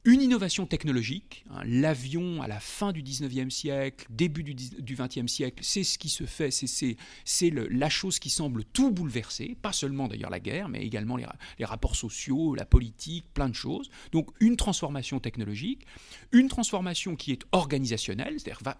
une 0.06 0.22
innovation 0.22 0.66
technologique, 0.66 1.44
hein, 1.50 1.62
l'avion 1.64 2.40
à 2.40 2.46
la 2.46 2.60
fin 2.60 2.92
du 2.92 3.02
19e 3.02 3.50
siècle, 3.50 4.06
début 4.08 4.44
du, 4.44 4.54
20e 4.54 5.26
siècle, 5.26 5.58
c'est 5.62 5.82
ce 5.82 5.98
qui 5.98 6.08
se 6.08 6.24
fait, 6.24 6.50
c'est 6.52 7.50
la 7.50 7.88
chose 7.88 8.20
qui 8.20 8.30
semble 8.30 8.64
tout 8.64 8.92
bouleverser, 8.92 9.56
pas 9.60 9.72
seulement 9.72 10.06
d'ailleurs 10.06 10.30
la 10.30 10.38
guerre, 10.38 10.68
mais 10.68 10.84
également 10.84 11.16
les, 11.16 11.26
rapports 11.64 11.96
sociaux, 11.96 12.54
la 12.54 12.64
politique, 12.64 13.26
plein 13.34 13.48
de 13.48 13.54
choses. 13.54 13.90
Donc 14.12 14.30
une 14.38 14.56
transformation 14.56 15.18
technologique, 15.18 15.84
une 16.30 16.46
transformation 16.46 17.16
qui 17.16 17.32
est 17.32 17.42
organisationnelle, 17.50 18.36
c'est-à-dire 18.38 18.76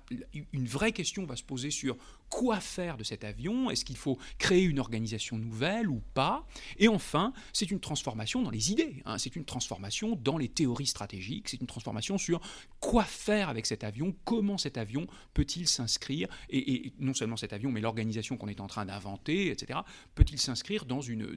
une 0.53 0.67
vraie 0.67 0.93
question 0.93 1.27
va 1.27 1.35
se 1.35 1.43
poser 1.43 1.73
sur 1.73 1.97
quoi 2.31 2.61
faire 2.61 2.97
de 2.97 3.03
cet 3.03 3.25
avion, 3.25 3.69
est-ce 3.71 3.85
qu'il 3.85 3.97
faut 3.97 4.17
créer 4.39 4.63
une 4.63 4.79
organisation 4.79 5.39
nouvelle 5.39 5.89
ou 5.89 6.03
pas, 6.15 6.47
et 6.79 6.87
enfin 6.87 7.33
c'est 7.53 7.73
une 7.73 7.81
transformation 7.81 8.43
dans 8.43 8.51
les 8.51 8.71
idées, 8.71 9.03
hein. 9.07 9.19
c'est 9.19 9.35
une 9.35 9.45
transformation 9.45 10.17
dans 10.23 10.39
les 10.39 10.49
théories 10.49 10.87
stratégiques 10.87 11.16
c'est 11.47 11.61
une 11.61 11.67
transformation 11.67 12.19
sur 12.19 12.41
quoi 12.81 13.05
faire 13.05 13.49
avec 13.49 13.67
cet 13.67 13.85
avion, 13.85 14.15
comment 14.25 14.59
cet 14.59 14.79
avion 14.79 15.07
peut-il 15.35 15.69
s'inscrire, 15.69 16.29
et, 16.51 16.93
non 16.99 17.15
seulement 17.15 17.37
cet 17.37 17.53
avion, 17.53 17.71
mais 17.71 17.81
l'organisation 17.81 18.37
qu'on 18.37 18.49
est 18.49 18.61
en 18.61 18.67
train 18.67 18.87
d'inventer, 18.87 19.51
etc., 19.51 19.81
peut-il 20.15 20.39
s'inscrire 20.39 20.85
dans 20.85 21.01
une, 21.01 21.37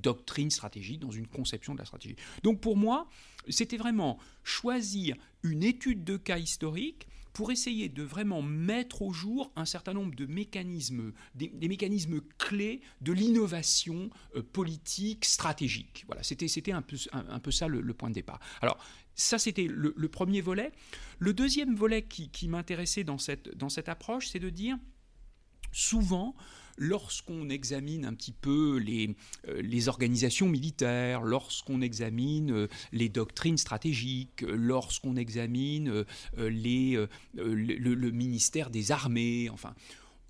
doctrine 0.00 0.50
stratégique, 0.50 1.00
dans 1.00 1.10
une 1.10 1.26
conception 1.26 1.74
de 1.74 1.78
la 1.78 1.84
stratégie. 1.84 2.16
Donc 2.42 2.60
pour 2.60 2.76
moi, 2.76 3.08
c'était 3.48 3.76
vraiment 3.76 4.18
choisir 4.44 5.16
une 5.42 5.62
étude 5.62 6.04
de 6.04 6.16
cas 6.16 6.38
historique 6.38 7.06
pour 7.32 7.50
essayer 7.50 7.88
de 7.88 8.02
vraiment 8.02 8.42
mettre 8.42 9.02
au 9.02 9.12
jour 9.12 9.52
un 9.56 9.64
certain 9.64 9.94
nombre 9.94 10.14
de 10.14 10.26
mécanismes, 10.26 11.12
des, 11.34 11.50
mécanismes 11.68 12.20
clés 12.38 12.80
de 13.00 13.12
l'innovation 13.12 14.10
euh, 14.36 14.42
politique, 14.42 15.24
stratégique. 15.24 16.04
Voilà, 16.06 16.22
c'était, 16.22 16.72
un, 16.72 16.82
peu, 16.82 16.96
un, 17.12 17.38
peu 17.38 17.50
ça 17.50 17.68
le, 17.68 17.94
point 17.94 18.10
de 18.10 18.14
départ. 18.14 18.40
Alors, 18.60 18.78
ça, 19.14 19.38
c'était 19.38 19.66
le, 19.68 20.08
premier 20.08 20.40
volet. 20.40 20.72
Le 21.18 21.32
deuxième 21.32 21.74
volet 21.74 22.02
qui, 22.02 22.48
m'intéressait 22.48 23.04
dans 23.04 23.18
cette, 23.18 23.56
dans 23.56 23.68
cette 23.68 23.88
approche, 23.88 24.28
c'est 24.28 24.38
de 24.38 24.50
dire, 24.50 24.76
souvent, 25.70 26.34
lorsqu'on 26.78 27.50
examine 27.50 28.04
un 28.04 28.14
petit 28.14 28.32
peu 28.32 28.78
les, 28.78 29.14
euh, 29.48 29.60
les 29.62 29.88
organisations 29.88 30.48
militaires, 30.48 31.22
lorsqu'on 31.22 31.82
examine 31.82 32.52
euh, 32.52 32.68
les 32.92 33.08
doctrines 33.08 33.58
stratégiques, 33.58 34.42
lorsqu'on 34.42 35.16
examine 35.16 36.04
euh, 36.38 36.48
les, 36.48 37.06
le, 37.34 38.10
ministère 38.10 38.70
des 38.70 38.92
armées, 38.92 39.50
enfin, 39.50 39.74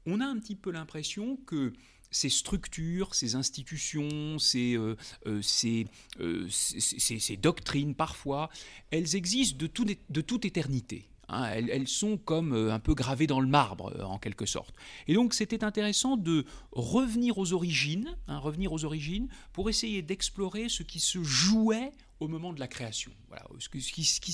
on 0.07 0.21
a 0.21 0.27
un 0.27 0.38
petit 0.38 0.57
peu 0.57 0.71
l'impression 0.71 1.37
que 1.47 1.73
ces 2.12 2.29
structures, 2.29 3.14
ces 3.14 3.35
institutions, 3.35 4.38
ces, 4.38 4.79
ces, 5.42 5.87
ces, 6.48 7.37
doctrines 7.37 7.94
parfois, 7.96 8.48
elles 8.90 9.16
existent 9.16 9.59
de, 9.59 9.66
tout, 9.66 9.85
de 9.85 10.20
toute 10.20 10.44
éternité. 10.44 11.09
Hein, 11.29 11.51
elles, 11.55 11.89
sont 11.89 12.19
comme 12.19 12.53
euh, 12.53 12.73
un 12.73 12.79
peu 12.79 12.95
gravées 12.95 13.27
dans 13.27 13.41
le 13.41 13.47
marbre, 13.47 13.95
euh, 13.97 14.03
en 14.03 14.19
quelque 14.19 14.45
sorte. 14.45 14.75
Et 15.07 15.15
donc, 15.15 15.35
c'était 15.35 15.65
intéressant 15.65 16.17
de 16.17 16.45
revenir 16.73 17.39
aux 17.39 17.53
origines, 17.53 18.17
hein, 18.29 18.39
revenir 18.39 18.73
aux 18.73 18.85
origines, 18.85 19.29
pour 19.53 19.71
essayer 19.71 20.03
d'explorer 20.03 20.69
ce 20.69 20.83
qui 20.83 21.01
se 21.01 21.23
jouait 21.23 21.93
au 22.21 22.29
moment 22.29 22.53
de 22.53 22.61
la 22.61 22.69
création. 22.69 23.13
Ce, 23.59 23.69
se, 23.69 23.79
ce, 24.05 24.21
qui 24.21 24.33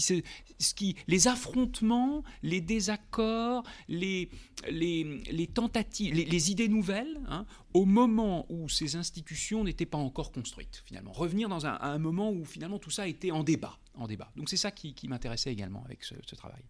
se, 0.00 0.22
ce 0.58 0.74
qui, 0.74 0.96
les 1.08 1.28
affrontements, 1.28 2.22
les 2.42 2.60
désaccords, 2.60 3.64
les, 3.88 4.30
les, 4.70 5.22
les 5.30 5.46
tentatives, 5.46 6.14
les, 6.14 6.50
idées 6.50 6.68
nouvelles, 6.68 7.20
hein, 7.28 7.46
au 7.74 7.84
moment 7.84 8.46
où 8.48 8.68
ces 8.68 8.96
institutions 8.96 9.64
n'étaient 9.64 9.86
pas 9.86 9.98
encore 9.98 10.32
construites, 10.32 10.82
finalement. 10.84 11.12
Revenir 11.12 11.48
dans 11.48 11.66
un, 11.66 11.78
un, 11.80 11.98
moment 11.98 12.30
où 12.30 12.44
finalement 12.44 12.78
tout 12.78 12.90
ça 12.90 13.08
était 13.08 13.30
en 13.30 13.42
débat. 13.42 13.78
Débat. 14.06 14.30
Donc 14.36 14.48
c'est 14.48 14.56
ça 14.56 14.70
qui, 14.70 14.94
qui 14.94 15.08
m'intéressait 15.08 15.52
également 15.52 15.84
avec 15.84 16.04
ce, 16.04 16.14
travail. 16.36 16.62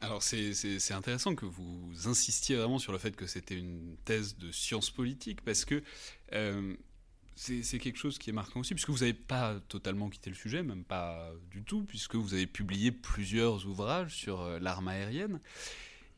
Alors 0.00 0.22
c'est 0.22 0.92
intéressant 0.92 1.34
que 1.34 1.44
vous 1.44 1.92
insistiez 2.06 2.56
vraiment 2.56 2.78
sur 2.78 2.92
le 2.92 2.98
fait 2.98 3.16
que 3.16 3.26
c'était 3.26 3.56
une 3.56 3.96
thèse 4.04 4.36
de 4.36 4.52
science 4.52 4.90
politique, 4.90 5.40
parce 5.42 5.64
que 5.64 5.82
euh, 6.32 6.76
c'est 7.34 7.78
quelque 7.78 7.98
chose 7.98 8.18
qui 8.18 8.30
est 8.30 8.32
marquant 8.32 8.60
aussi, 8.60 8.74
puisque 8.74 8.90
vous 8.90 8.98
n'avez 8.98 9.14
pas 9.14 9.58
totalement 9.68 10.08
quitté 10.08 10.30
le 10.30 10.36
sujet, 10.36 10.62
même 10.62 10.84
pas 10.84 11.32
du 11.50 11.62
tout, 11.62 11.84
puisque 11.84 12.14
vous 12.14 12.34
avez 12.34 12.46
publié 12.46 12.92
plusieurs 12.92 13.66
ouvrages 13.66 14.14
sur 14.14 14.40
euh, 14.40 14.58
l'arme 14.60 14.88
aérienne, 14.88 15.40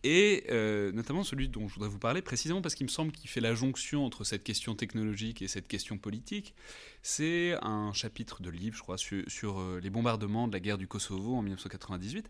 et 0.03 0.45
euh, 0.51 0.93
notamment 0.93 1.25
celui 1.25 1.49
dont 1.49 1.69
je 1.69 1.75
voudrais 1.75 1.89
vous 1.89 1.99
parler 1.99 2.23
précisément 2.23 2.63
parce 2.63 2.75
qu'il 2.75 2.87
me 2.87 2.91
semble 2.91 3.13
qu'il 3.13 3.29
fait 3.29 3.41
la 3.41 3.55
jonction 3.55 4.05
entre 4.07 4.25
cette 4.25 4.45
question 4.45 4.75
technologique 4.75 5.43
et 5.43 5.49
cette 5.49 5.69
question 5.69 5.99
politique. 5.99 6.55
C'est 7.03 7.57
un 7.63 7.93
chapitre 7.93 8.43
de 8.43 8.51
livre, 8.51 8.77
je 8.77 8.83
crois, 8.83 8.99
sur, 8.99 9.61
euh, 9.61 9.81
les 9.83 9.89
bombardements 9.89 10.49
de 10.49 10.53
la 10.53 10.61
guerre 10.61 10.77
du 10.77 10.87
Kosovo 10.87 11.35
en 11.35 11.43
1998, 11.43 12.29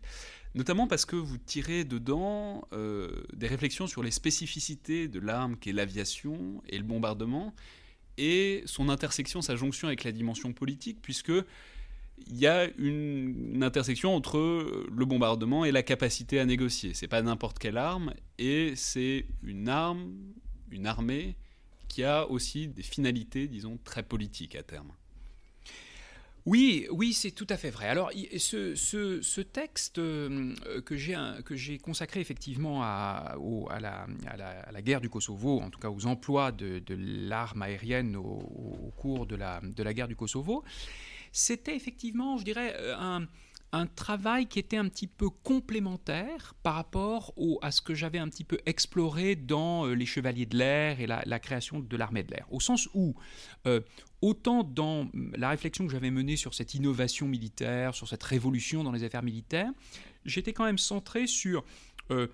notamment 0.55 0.87
parce 0.87 1.05
que 1.05 1.15
vous 1.15 1.37
tirez 1.37 1.83
dedans 1.83 2.63
des 3.33 3.47
réflexions 3.47 3.87
sur 3.87 4.01
les 4.01 4.11
spécificités 4.11 5.07
de 5.07 5.19
l'arme 5.19 5.57
qu'est 5.57 5.73
l'aviation 5.73 6.63
et 6.69 6.77
le 6.77 6.83
bombardement, 6.83 7.53
et 8.17 8.63
son 8.65 8.89
intersection, 8.89 9.41
sa 9.41 9.55
jonction 9.55 9.87
avec 9.87 10.03
la 10.03 10.11
dimension 10.11 10.53
politique, 10.53 10.99
puisque 11.01 11.31
il 12.27 12.37
y 12.37 12.47
a 12.47 12.67
une, 12.77 13.63
intersection 13.63 14.15
entre 14.15 14.85
le 14.91 15.05
bombardement 15.05 15.65
et 15.65 15.71
la 15.71 15.83
capacité 15.83 16.39
à 16.39 16.45
négocier. 16.45 16.93
C'est 16.93 17.07
pas 17.07 17.21
n'importe 17.21 17.59
quelle 17.59 17.77
arme, 17.77 18.13
et 18.37 18.73
c'est 18.75 19.25
une 19.43 19.69
arme, 19.69 20.11
une 20.71 20.87
armée 20.87 21.35
qui 21.91 22.03
a 22.03 22.27
aussi 22.29 22.67
des 22.67 22.83
finalités, 22.83 23.47
disons, 23.47 23.77
très 23.83 24.03
politiques 24.03 24.55
à 24.55 24.63
terme. 24.63 24.93
Oui, 26.47 26.87
oui, 26.89 27.13
c'est 27.13 27.31
tout 27.31 27.45
à 27.49 27.57
fait 27.57 27.69
vrai. 27.69 27.87
Alors, 27.87 28.11
ce, 28.11 29.41
texte 29.41 29.99
euh, 29.99 30.55
que 30.83 30.95
j'ai 30.95 31.77
consacré 31.77 32.19
effectivement 32.19 32.81
à, 32.81 33.35
la, 33.79 34.81
guerre 34.81 35.01
du 35.01 35.09
Kosovo, 35.09 35.59
en 35.59 35.69
tout 35.69 35.79
cas 35.79 35.89
aux 35.89 36.07
emplois 36.07 36.51
de, 36.51 36.81
l'arme 36.97 37.61
aérienne 37.61 38.15
au, 38.15 38.91
cours 38.97 39.27
de 39.27 39.35
la, 39.35 39.61
de 39.61 39.83
la 39.83 39.93
guerre 39.93 40.07
du 40.07 40.15
Kosovo, 40.15 40.63
c'était 41.31 41.75
effectivement, 41.75 42.37
je 42.37 42.43
dirais, 42.43 42.75
euh, 42.75 42.95
un, 42.97 43.27
un 43.73 43.87
travail 43.87 44.47
qui 44.47 44.59
était 44.59 44.77
un 44.77 44.87
petit 44.89 45.07
peu 45.07 45.29
complémentaire 45.29 46.55
par 46.61 46.75
rapport 46.75 47.33
à 47.61 47.71
ce 47.71 47.81
que 47.81 47.93
j'avais 47.93 48.17
un 48.17 48.27
petit 48.27 48.43
peu 48.43 48.59
exploré 48.65 49.35
dans 49.35 49.85
euh, 49.85 49.93
Les 49.93 50.05
Chevaliers 50.05 50.45
de 50.45 50.57
l'Air 50.57 50.99
et 50.99 51.07
la, 51.07 51.39
création 51.39 51.79
de 51.79 51.97
l'armée 51.97 52.23
de 52.23 52.31
l'air. 52.31 52.45
Au 52.51 52.59
sens 52.59 52.89
où, 52.93 53.15
euh, 53.67 53.79
autant 54.21 54.63
dans 54.63 55.07
la 55.35 55.49
réflexion 55.49 55.85
que 55.85 55.91
j'avais 55.91 56.11
menée 56.11 56.35
sur 56.35 56.53
cette 56.53 56.73
innovation 56.73 57.27
militaire, 57.27 57.95
sur 57.95 58.07
cette 58.07 58.23
révolution 58.23 58.83
dans 58.83 58.91
les 58.91 59.03
affaires 59.03 59.23
militaires, 59.23 59.71
j'étais 60.25 60.53
quand 60.53 60.65
même 60.65 60.77
centré 60.77 61.25
sur 61.25 61.63
euh, 62.11 62.27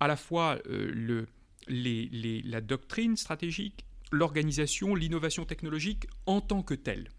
à 0.00 0.08
la 0.08 0.16
fois 0.16 0.58
la 1.68 2.60
doctrine 2.60 3.16
stratégique, 3.16 3.84
l'organisation, 4.10 4.94
l'innovation 4.94 5.44
technologique 5.44 6.06
en 6.26 6.40
tant 6.40 6.62
que 6.62 6.74
telle. 6.74 7.10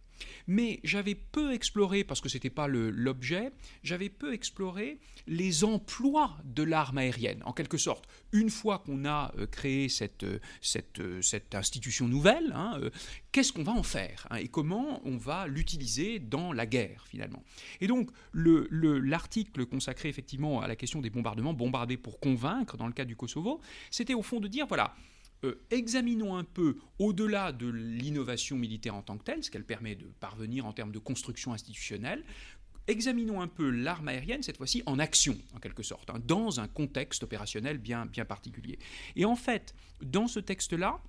Mais 0.48 0.80
j'avais 0.84 1.16
peu 1.16 1.54
exploré, 1.54 2.04
parce 2.04 2.22
que 2.22 2.30
ce 2.30 2.38
n'était 2.38 2.50
pas 2.50 2.68
l'objet, 2.68 3.52
j'avais 3.84 4.10
peu 4.10 4.34
exploré 4.34 5.00
les 5.28 5.64
emplois 5.64 6.38
de 6.44 6.64
l'arme 6.64 6.98
aérienne, 6.98 7.42
en 7.46 7.54
quelque 7.54 7.78
sorte. 7.78 8.08
Une 8.32 8.50
fois 8.50 8.80
qu'on 8.80 9.06
a 9.06 9.34
euh, 9.38 9.46
créé 9.48 9.90
cette, 9.90 10.24
euh, 10.24 10.40
euh, 11.00 11.22
cette 11.22 11.56
institution 11.56 12.08
nouvelle, 12.08 12.52
hein, 12.56 12.80
qu'est-ce 13.32 13.54
qu'on 13.54 13.64
va 13.64 13.74
en 13.74 13.84
faire 13.84 14.28
hein, 14.30 14.38
et 14.38 14.48
comment 14.48 15.02
on 15.06 15.18
va 15.18 15.48
l'utiliser 15.48 16.20
dans 16.20 16.54
la 16.54 16.66
guerre, 16.66 17.06
finalement? 17.08 17.44
Et 17.80 17.88
donc, 17.88 18.10
l'article 18.34 19.60
le, 19.60 19.66
consacré 19.66 20.10
effectivement 20.10 20.62
à 20.62 20.68
la 20.68 20.76
question 20.76 21.02
des 21.02 21.10
bombardements, 21.10 21.54
bombarder 21.54 21.98
pour 21.98 22.20
convaincre, 22.20 22.78
dans 22.78 22.88
le 22.88 22.94
cas 22.94 23.06
du 23.06 23.16
Kosovo, 23.16 23.62
c'était 23.90 24.14
au 24.14 24.22
fond 24.22 24.40
de 24.40 24.48
dire, 24.48 24.68
voilà, 24.68 24.96
euh, 25.44 25.62
examinons 25.72 26.36
un 26.36 26.44
peu, 26.44 26.78
au-delà 27.00 27.52
de 27.52 27.68
l'innovation 27.68 28.56
militaire 28.56 28.96
en 28.96 29.02
tant 29.02 29.18
que 29.18 29.24
telle, 29.24 29.44
ce 29.44 29.50
qu'elle 29.50 29.66
permet 29.66 29.96
de 29.96 30.06
parvenir 30.20 30.66
en 30.66 30.74
termes 30.74 30.92
de 30.92 31.00
construction 31.00 31.54
institutionnelle, 31.54 32.24
examinons 32.88 33.42
un 33.42 33.48
peu 33.48 33.70
l'arme 33.70 34.08
aérienne, 34.08 34.44
cette 34.44 34.58
fois-ci 34.58 34.84
en 34.86 35.00
action, 35.00 35.38
en 35.54 35.60
quelque 35.60 35.84
sorte, 35.84 36.10
hein, 36.10 36.22
dans 36.26 36.60
un 36.60 36.68
contexte 36.68 37.24
opérationnel 37.24 37.78
bien, 37.78 38.06
bien 38.06 38.26
particulier. 38.26 38.80
Et 39.16 39.26
en 39.26 39.36
fait, 39.36 39.74
dans 40.02 40.28
ce 40.28 40.40
texte-là, 40.40 41.02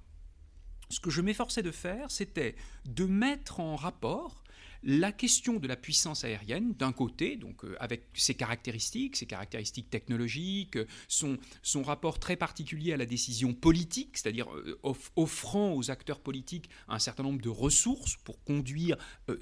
ce 0.89 1.01
que 1.01 1.11
je 1.11 1.21
m'efforçais 1.23 1.63
de 1.63 1.71
faire, 1.71 2.11
c'était 2.11 2.55
de 2.85 3.07
mettre 3.07 3.61
en 3.61 3.77
rapport 3.77 4.43
la 4.83 5.13
question 5.13 5.59
de 5.59 5.69
la 5.69 5.77
puissance 5.77 6.25
aérienne, 6.25 6.75
d'un 6.75 6.93
côté, 6.93 7.37
donc 7.37 7.65
euh, 7.65 7.77
avec 7.79 8.05
ses 8.15 8.35
caractéristiques, 8.35 9.17
ses 9.17 9.27
caractéristiques 9.27 9.91
technologiques, 9.91 10.79
son, 11.09 11.39
son 11.63 11.83
rapport 11.83 12.19
très 12.19 12.37
particulier 12.37 12.93
à 12.93 12.97
la 12.97 13.07
décision 13.07 13.55
politique, 13.55 14.19
c'est-à-dire 14.19 14.53
euh, 14.55 14.79
offrant 15.17 15.75
aux 15.75 15.91
acteurs 15.91 16.21
politiques 16.21 16.69
un 16.89 16.99
certain 16.99 17.23
nombre 17.23 17.41
de 17.41 17.49
ressources 17.49 18.17
pour 18.25 18.43
conduire 18.45 18.97
euh, 19.29 19.39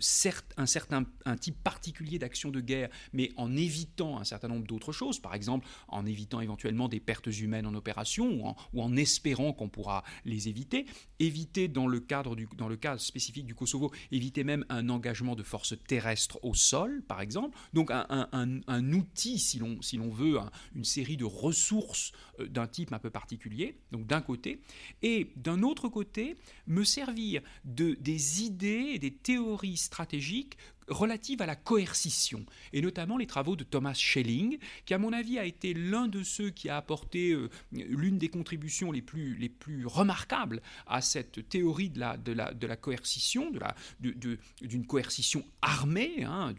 un 0.57 0.67
certain 0.67 1.05
un 1.25 1.37
type 1.37 1.63
particulier 1.63 2.19
d'action 2.19 2.51
de 2.51 2.61
guerre, 2.61 2.91
mais 3.13 3.33
en 3.37 3.57
évitant 3.57 4.19
un 4.19 4.25
certain 4.25 4.49
nombre 4.49 4.67
d'autres 4.67 4.93
choses, 4.93 5.21
par 5.21 5.35
exemple 5.35 5.67
en 5.89 6.07
évitant 6.07 6.41
éventuellement 6.41 6.89
des 6.89 7.01
pertes 7.01 7.27
humaines 7.27 7.67
en 7.67 7.75
opération 7.75 8.55
ou 8.73 8.83
en, 8.83 8.97
espérant 8.97 9.53
qu'on 9.53 9.69
pourra 9.69 10.05
les 10.25 10.49
éviter, 10.49 10.87
éviter 11.19 11.69
dans 11.69 11.87
le 11.87 12.01
cadre 12.01 12.37
du, 12.37 12.49
dans 12.57 12.69
le 12.69 12.77
cas 12.77 12.99
spécifique 12.99 13.47
du 13.47 13.55
Kosovo, 13.55 13.93
éviter 14.11 14.45
même 14.45 14.65
un 14.69 14.89
engagement 14.89 15.30
de 15.35 15.43
forces 15.43 15.75
terrestres 15.87 16.39
au 16.43 16.55
sol, 16.55 17.03
par 17.07 17.21
exemple. 17.21 17.57
Donc 17.73 17.91
un, 17.91 18.93
outil, 18.93 19.39
si 19.39 19.59
l'on 19.59 20.11
veut, 20.11 20.39
une 20.75 20.85
série 20.85 21.17
de 21.17 21.25
ressources 21.25 22.13
euh, 22.41 22.47
d'un 22.47 22.67
type 22.67 22.93
un 22.93 22.99
peu 22.99 23.11
particulier, 23.11 23.79
donc 23.93 24.07
d'un 24.07 24.21
côté. 24.21 24.61
Et 25.03 25.31
d'un 25.37 25.63
autre 25.63 25.89
côté, 25.89 26.37
me 26.67 26.85
servir 26.85 27.43
de, 27.65 27.97
des 28.01 28.43
idées 28.43 28.93
et 28.95 28.99
des 28.99 29.13
théories 29.13 29.77
stratégiques 29.77 30.57
relative 30.91 31.41
à 31.43 31.47
la 31.47 31.57
coercition, 31.57 32.45
et 32.73 32.83
notamment 32.83 33.17
les 33.17 33.27
travaux 33.27 33.57
de 33.57 33.65
Thomas 33.65 33.95
Schelling, 33.95 34.59
qui 34.85 34.95
à 34.95 34.99
mon 34.99 35.13
avis 35.13 35.39
a 35.39 35.45
été 35.45 35.73
l'un 35.73 36.09
de 36.09 36.23
ceux 36.23 36.51
qui 36.51 36.69
a 36.69 36.77
apporté 36.77 37.31
euh, 37.31 37.49
l'une 37.73 38.19
des 38.19 38.29
contributions 38.29 38.93
les 38.93 39.03
plus, 39.03 39.35
les 39.37 39.49
plus 39.49 39.87
remarquables 39.87 40.61
à 40.87 41.01
cette 41.01 41.49
théorie 41.49 41.91
de 41.91 42.01
la, 42.01 42.17
de 42.17 42.33
la, 42.33 42.53
de 42.53 42.67
la 42.67 42.77
coercition, 42.77 43.51
d'une 43.51 44.13
de 44.19 44.39
de, 44.61 44.87
coercition 44.87 45.45
armée, 45.63 46.25
hein, 46.25 46.53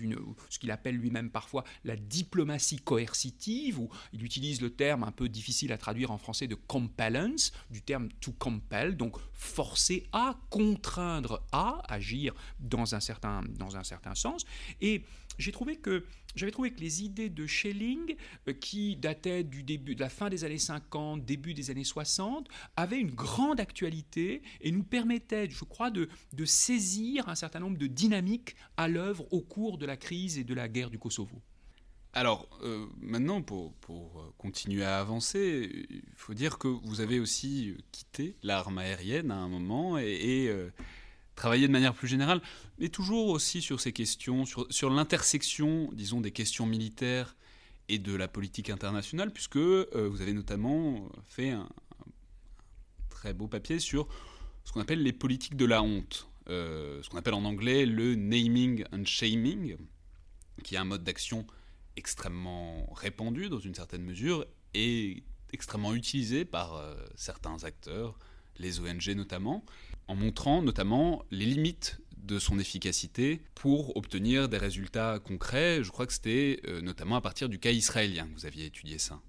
ce 0.50 0.60
qu'il 0.60 0.72
appelle 0.72 0.96
lui-même 0.96 1.30
parfois 1.30 1.64
la 1.84 1.96
diplomatie 1.96 2.80
coercitive, 2.80 3.80
où 3.80 3.90
il 4.14 4.24
utilise 4.24 4.62
le 4.62 4.70
terme 4.70 5.04
un 5.04 5.12
peu 5.12 5.28
difficile 5.28 5.74
à 5.74 5.78
traduire 5.78 6.12
en 6.12 6.18
français 6.18 6.48
de 6.48 6.56
compellence, 6.56 7.52
du 7.70 7.82
terme 7.82 8.10
to 8.22 8.32
compel, 8.32 8.96
donc 8.96 9.18
forcer 9.34 10.08
à, 10.14 10.38
contraindre 10.50 11.44
à 11.52 11.82
agir 11.92 12.34
dans 12.60 12.96
un 12.96 13.00
certain, 13.00 13.42
dans 13.58 13.76
un 13.76 13.84
certain 13.84 14.16
sens. 14.22 14.46
Et 14.82 15.04
j'ai 15.38 15.52
trouvé 15.52 15.76
que 15.76 16.06
j'avais 16.36 16.52
trouvé 16.52 16.72
que 16.72 16.80
les 16.80 17.04
idées 17.04 17.30
de 17.30 17.46
Schelling, 17.46 18.16
euh, 18.48 18.54
qui 18.54 18.96
dataient 18.96 19.44
du 19.44 19.64
début, 19.64 19.96
de 19.96 20.00
la 20.00 20.10
fin 20.10 20.30
des 20.30 20.44
années 20.44 20.58
50, 20.58 21.26
début 21.26 21.54
des 21.54 21.70
années 21.72 21.84
60, 21.84 22.48
avaient 22.76 23.00
une 23.00 23.12
grande 23.12 23.60
actualité 23.60 24.42
et 24.62 24.72
nous 24.72 24.84
permettaient, 24.84 25.50
je 25.50 25.64
crois, 25.66 25.92
de, 25.92 26.08
saisir 26.46 27.30
un 27.30 27.36
certain 27.36 27.60
nombre 27.60 27.78
de 27.78 27.88
dynamiques 27.88 28.56
à 28.78 28.88
l'œuvre 28.88 29.32
au 29.32 29.42
cours 29.42 29.78
de 29.78 29.86
la 29.86 29.98
crise 29.98 30.38
et 30.38 30.44
de 30.44 30.54
la 30.54 30.68
guerre 30.68 30.90
du 30.90 30.98
Kosovo. 30.98 31.42
Alors, 32.14 32.50
euh, 32.64 32.88
maintenant, 33.00 33.42
pour, 33.42 33.74
pour, 33.76 34.20
euh, 34.20 34.34
continuer 34.38 34.84
à 34.84 35.00
avancer, 35.00 35.86
il 35.90 36.02
faut 36.16 36.34
dire 36.34 36.58
que 36.58 36.68
vous 36.68 37.00
avez 37.00 37.20
aussi 37.20 37.78
quitté 37.92 38.36
l'arme 38.44 38.80
aérienne 38.80 39.32
à 39.32 39.36
un 39.36 39.48
moment 39.48 39.98
et, 39.98 40.50
travailler 41.36 41.68
de 41.68 41.72
manière 41.72 41.94
plus 41.94 42.08
générale, 42.08 42.42
mais 42.78 42.90
toujours 42.90 43.28
aussi 43.28 43.62
sur 43.62 43.80
ces 43.80 43.94
questions, 43.94 44.46
sur, 44.46 44.90
l'intersection, 44.90 45.90
disons, 45.94 46.22
des 46.22 46.32
questions 46.32 46.66
militaires 46.66 47.36
et 47.90 48.00
de 48.00 48.16
la 48.16 48.28
politique 48.28 48.70
internationale, 48.70 49.32
puisque 49.32 49.58
euh, 49.58 50.08
vous 50.10 50.22
avez 50.22 50.34
notamment 50.34 51.10
fait 51.26 51.50
un, 51.50 51.68
très 53.10 53.34
beau 53.34 53.48
papier 53.48 53.80
sur 53.80 54.08
ce 54.64 54.72
qu'on 54.72 54.82
appelle 54.82 55.04
les 55.04 55.14
politiques 55.14 55.56
de 55.56 55.66
la 55.66 55.82
honte, 55.82 56.30
euh, 56.50 57.02
ce 57.04 57.10
qu'on 57.10 57.18
appelle 57.18 57.34
en 57.34 57.46
anglais 57.46 57.86
le 57.86 58.16
naming 58.16 58.86
and 58.92 59.06
shaming, 59.06 59.78
qui 60.64 60.76
est 60.76 60.78
un 60.78 60.86
mode 60.86 61.04
d'action 61.04 61.46
extrêmement 61.96 62.92
répandu 62.94 63.50
dans 63.50 63.60
une 63.60 63.76
certaine 63.76 64.04
mesure 64.04 64.46
et 64.74 65.24
extrêmement 65.54 65.94
utilisé 65.94 66.46
par 66.46 66.76
euh, 66.76 66.96
certains 67.16 67.64
acteurs, 67.64 68.18
les 68.58 68.80
ONG 68.80 69.10
notamment 69.10 69.66
en 70.08 70.16
montrant 70.16 70.62
notamment 70.62 71.24
les 71.32 71.46
limites 71.46 72.02
de 72.18 72.40
son 72.40 72.60
efficacité 72.60 73.42
pour 73.56 73.96
obtenir 73.98 74.48
des 74.48 74.58
résultats 74.58 75.20
concrets. 75.20 75.84
Je 75.84 75.90
crois 75.90 76.06
que 76.06 76.14
c'était 76.14 76.62
euh, 76.68 76.82
notamment 76.82 77.16
à 77.16 77.22
partir 77.22 77.50
du 77.50 77.60
cas 77.60 77.72
israélien 77.72 78.28
que 78.28 78.34
vous 78.34 78.46
aviez 78.46 78.66
étudié 78.66 78.98
ça. 78.98 79.20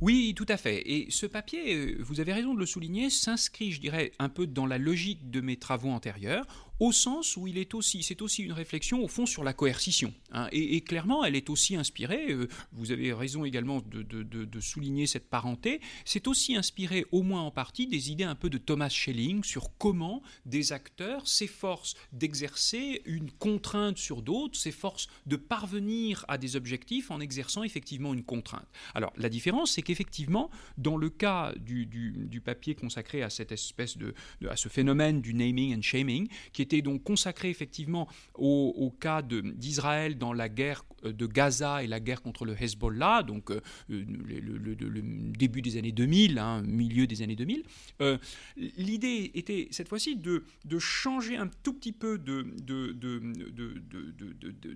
Oui, 0.00 0.32
tout 0.34 0.46
à 0.48 0.56
fait. 0.56 0.82
Et 0.90 1.10
ce 1.10 1.26
papier, 1.26 1.74
euh, 1.74 1.96
vous 2.00 2.20
avez 2.20 2.32
raison 2.32 2.54
de 2.54 2.58
le 2.58 2.66
souligner, 2.66 3.10
s'inscrit, 3.10 3.70
je 3.72 3.80
dirais, 3.80 4.12
un 4.18 4.30
peu 4.30 4.46
dans 4.46 4.66
la 4.66 4.78
logique 4.78 5.30
de 5.30 5.40
mes 5.42 5.58
travaux 5.58 5.90
antérieurs 5.90 6.46
au 6.80 6.92
sens 6.92 7.36
où 7.36 7.46
il 7.46 7.58
est 7.58 7.74
aussi, 7.74 8.02
c'est 8.02 8.22
aussi 8.22 8.42
une 8.42 8.52
réflexion 8.52 9.04
au 9.04 9.08
fond 9.08 9.26
sur 9.26 9.44
la 9.44 9.52
coercition. 9.52 10.12
Hein. 10.32 10.48
et, 10.50 10.80
clairement, 10.80 11.24
elle 11.24 11.36
est 11.36 11.50
aussi 11.50 11.76
inspirée, 11.76 12.30
euh, 12.30 12.48
vous 12.72 12.90
avez 12.90 13.12
raison 13.12 13.44
également 13.44 13.80
de, 13.80 14.60
souligner 14.60 15.06
cette 15.06 15.28
parenté, 15.28 15.80
c'est 16.04 16.26
aussi 16.26 16.56
inspiré 16.56 17.06
au 17.12 17.22
moins 17.22 17.42
en 17.42 17.50
partie 17.50 17.86
des 17.86 18.10
idées 18.10 18.24
un 18.24 18.34
peu 18.34 18.50
de 18.50 18.58
Thomas 18.58 18.88
Schelling 18.88 19.42
sur 19.42 19.76
comment 19.78 20.22
des 20.46 20.72
acteurs 20.72 21.26
s'efforcent 21.26 21.94
d'exercer 22.12 23.02
une 23.04 23.30
contrainte 23.30 23.98
sur 23.98 24.22
d'autres, 24.22 24.58
s'efforcent 24.58 25.08
de 25.26 25.36
parvenir 25.36 26.24
à 26.28 26.38
des 26.38 26.56
objectifs 26.56 27.10
en 27.10 27.20
exerçant 27.20 27.62
effectivement 27.62 28.14
une 28.14 28.22
contrainte. 28.22 28.66
Alors 28.94 29.12
la 29.16 29.28
différence, 29.28 29.72
c'est 29.72 29.82
qu'effectivement, 29.82 30.50
dans 30.78 30.96
le 30.96 31.10
cas 31.10 31.52
du, 31.58 31.86
du, 31.86 32.40
papier 32.40 32.74
consacré 32.74 33.22
à 33.22 33.28
cette 33.28 33.52
espèce 33.52 33.98
de, 33.98 34.14
à 34.48 34.56
ce 34.56 34.68
phénomène 34.68 35.20
du 35.20 35.34
naming 35.34 35.76
and 35.76 35.82
shaming, 35.82 36.28
qui 36.52 36.62
est 36.62 36.69
était 36.70 36.82
donc 36.82 37.02
consacré 37.02 37.50
effectivement 37.50 38.08
au, 38.34 38.94
cas 39.00 39.22
d'Israël 39.22 40.18
dans 40.18 40.32
la 40.32 40.48
guerre 40.48 40.84
euh, 41.04 41.12
de 41.12 41.26
Gaza 41.26 41.82
et 41.82 41.86
la 41.86 42.00
guerre 42.00 42.22
contre 42.22 42.44
le 42.44 42.54
Hezbollah, 42.60 43.22
donc 43.22 43.50
euh, 43.50 43.60
le, 43.88 45.00
début 45.36 45.62
des 45.62 45.76
années 45.76 45.92
2000, 45.92 46.38
hein, 46.38 46.62
milieu 46.62 47.06
des 47.06 47.22
années 47.22 47.36
2000. 47.36 47.62
Euh, 48.00 48.18
l'idée 48.56 49.30
était 49.34 49.68
cette 49.70 49.88
fois-ci 49.88 50.16
de, 50.16 50.44
changer 50.78 51.36
un 51.36 51.48
tout 51.62 51.74
petit 51.74 51.92
peu 51.92 52.18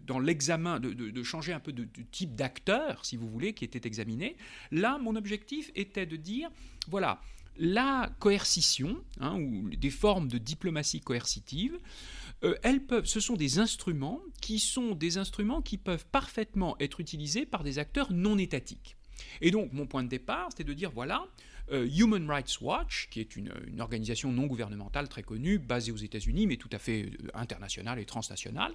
dans 0.07 0.19
l'examen, 0.19 0.81
de, 0.81 1.23
changer 1.23 1.53
un 1.53 1.61
peu 1.61 1.73
de, 1.73 1.87
type 2.11 2.35
d'acteur, 2.35 3.05
si 3.05 3.17
vous 3.17 3.29
voulez, 3.29 3.53
qui 3.53 3.65
était 3.65 3.87
examiné. 3.87 4.37
Là, 4.71 4.99
mon 4.99 5.17
objectif 5.17 5.71
était 5.75 6.07
de 6.07 6.17
dire, 6.17 6.51
voilà, 6.89 7.21
la 7.57 8.11
coercition, 8.19 9.03
hein, 9.21 9.39
ou 9.39 9.71
des 9.71 9.91
formes 9.91 10.29
de 10.29 10.39
diplomatie 10.39 11.01
coercitive, 11.01 11.79
euh, 12.43 12.55
elles 12.63 12.85
peuvent, 12.85 13.07
ce 13.07 13.21
sont 13.21 13.37
des 13.37 13.59
instruments 13.59 14.21
qui 14.41 14.59
sont 14.59 14.95
des 14.95 15.19
instruments 15.19 15.63
qui 15.63 15.79
peuvent 15.79 16.07
parfaitement 16.07 16.77
être 16.81 17.01
utilisés 17.01 17.47
par 17.47 17.63
des 17.63 17.79
acteurs 17.79 18.13
non 18.13 18.39
étatiques. 18.39 18.97
Et 19.41 19.51
donc, 19.51 19.73
mon 19.73 19.87
point 19.87 20.03
de 20.03 20.09
départ, 20.09 20.49
c'était 20.51 20.65
de 20.65 20.73
dire 20.75 20.91
voilà, 20.91 21.27
euh, 21.71 21.89
Human 21.97 22.29
Rights 22.29 22.61
Watch, 22.61 23.09
qui 23.11 23.21
est 23.21 23.37
une, 23.37 23.53
organisation 23.79 24.33
non 24.33 24.47
gouvernementale 24.47 25.09
très 25.09 25.23
connue, 25.23 25.59
basée 25.59 25.93
aux 25.93 25.97
États-Unis, 25.97 26.47
mais 26.47 26.57
tout 26.57 26.69
à 26.73 26.79
fait 26.79 27.05
euh, 27.05 27.29
internationale 27.35 27.99
et 27.99 28.05
transnationale, 28.05 28.73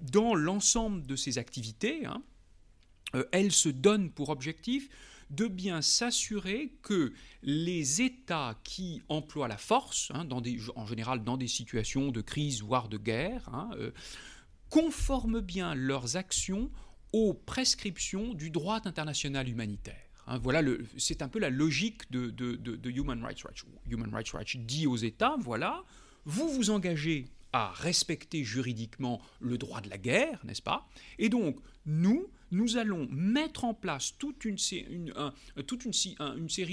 dans 0.00 0.34
l'ensemble 0.34 1.06
de 1.06 1.16
ses 1.16 1.38
activités, 1.38 2.04
hein, 2.04 2.22
elle 3.32 3.52
se 3.52 3.70
donne 3.70 4.10
pour 4.10 4.28
objectif 4.28 4.90
de 5.30 5.46
bien 5.46 5.82
s'assurer 5.82 6.72
que 6.82 7.12
les 7.42 8.02
États 8.02 8.58
qui 8.64 9.02
emploient 9.08 9.48
la 9.48 9.56
force, 9.56 10.10
hein, 10.14 10.26
en 10.76 10.86
général 10.86 11.24
dans 11.24 11.36
des 11.36 11.48
situations 11.48 12.10
de 12.10 12.20
crise, 12.20 12.62
voire 12.62 12.88
de 12.88 12.96
guerre, 12.96 13.48
hein, 13.52 13.70
euh, 13.76 13.90
conforment 14.70 15.40
bien 15.40 15.74
leurs 15.74 16.16
actions 16.16 16.70
aux 17.12 17.34
prescriptions 17.34 18.34
du 18.34 18.50
droit 18.50 18.80
international 18.84 19.48
humanitaire. 19.48 20.08
Hein. 20.26 20.38
voilà, 20.38 20.62
c'est 20.98 21.22
un 21.22 21.28
peu 21.28 21.38
la 21.38 21.50
logique 21.50 22.10
de, 22.10 22.30
de, 22.30 22.90
Human 22.90 23.22
Rights 23.22 23.44
Watch. 23.44 23.64
Human 23.88 24.12
Rights 24.14 24.32
Watch 24.32 24.56
dit 24.56 24.86
aux 24.86 24.96
États, 24.96 25.36
voilà, 25.38 25.84
vous 26.24 26.48
vous 26.48 26.70
engagez 26.70 27.26
à 27.52 27.70
respecter 27.70 28.44
juridiquement 28.44 29.22
le 29.40 29.56
droit 29.56 29.80
de 29.80 29.88
la 29.88 29.96
guerre, 29.96 30.38
n'est-ce 30.44 30.60
pas? 30.60 30.86
Et 31.18 31.30
donc, 31.30 31.56
nous, 31.86 32.28
nous 32.50 32.76
allons 32.76 33.06
mettre 33.10 33.64
en 33.64 33.74
place 33.74 34.14
toute 34.18 34.44
une, 34.44 34.58
série 34.58 34.88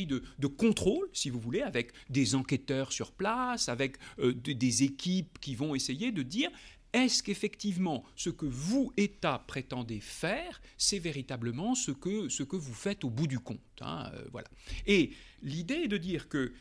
de, 0.06 0.48
contrôles, 0.48 1.10
si 1.14 1.30
vous 1.30 1.40
voulez, 1.40 1.62
avec 1.62 1.92
des 2.10 2.36
enquêteurs 2.36 2.92
sur 2.92 3.12
place, 3.12 3.70
avec 3.70 3.98
euh, 4.20 4.34
des 4.34 4.84
équipes 4.84 5.40
qui 5.40 5.56
vont 5.56 5.76
essayer 5.76 6.12
de 6.12 6.22
dire 6.22 6.50
est-ce 6.94 7.22
qu'effectivement 7.22 8.06
ce 8.16 8.30
que 8.30 8.46
vous, 8.46 8.94
État, 8.96 9.44
prétendez 9.48 10.00
faire, 10.00 10.62
c'est 10.78 11.00
véritablement 11.00 11.76
ce 11.76 11.92
que, 11.92 12.30
ce 12.30 12.44
que 12.44 12.56
vous 12.56 12.74
faites 12.74 13.04
au 13.04 13.10
bout 13.10 13.28
du 13.28 13.40
compte 13.40 13.60
hein, 13.82 14.10
euh, 14.14 14.24
voilà. 14.32 14.48
Et 14.88 15.12
l'idée 15.42 15.82
est 15.84 15.88
de 15.90 15.98
dire 15.98 16.30
que 16.30 16.54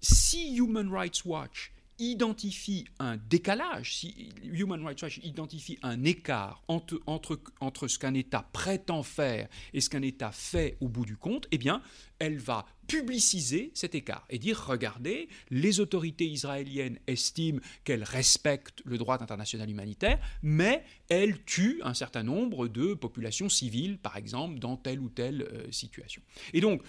si 0.00 0.54
Human 0.56 0.88
Rights 0.88 1.24
Watch 1.24 1.72
identifie 1.98 2.84
un 2.98 3.16
décalage, 3.16 3.96
si 3.96 4.30
Human 4.44 4.84
Rights 4.84 5.02
Watch 5.02 5.20
identifie 5.22 5.78
un 5.82 6.04
écart 6.04 6.62
entre, 6.68 7.00
entre, 7.06 7.40
entre 7.60 7.88
ce 7.88 7.98
qu'un 7.98 8.14
État 8.14 8.46
prétend 8.52 9.02
faire 9.02 9.48
et 9.72 9.80
ce 9.80 9.88
qu'un 9.88 10.02
État 10.02 10.30
fait 10.30 10.76
au 10.80 10.88
bout 10.88 11.06
du 11.06 11.16
compte, 11.16 11.46
eh 11.50 11.58
bien, 11.58 11.82
elle 12.18 12.38
va 12.38 12.66
publiciser 12.86 13.72
cet 13.74 13.94
écart 13.94 14.24
et 14.30 14.38
dire 14.38 14.64
regardez, 14.64 15.28
les 15.50 15.80
autorités 15.80 16.26
israéliennes 16.26 16.98
estiment 17.06 17.60
qu'elles 17.84 18.04
respectent 18.04 18.82
le 18.84 18.96
droit 18.96 19.20
international 19.20 19.68
humanitaire, 19.68 20.18
mais 20.42 20.84
elles 21.08 21.42
tuent 21.44 21.80
un 21.82 21.94
certain 21.94 22.22
nombre 22.22 22.68
de 22.68 22.94
populations 22.94 23.48
civiles, 23.48 23.98
par 23.98 24.16
exemple, 24.16 24.58
dans 24.58 24.76
telle 24.76 25.00
ou 25.00 25.08
telle 25.08 25.42
euh, 25.42 25.70
situation. 25.72 26.22
Et 26.52 26.60
donc, 26.60 26.82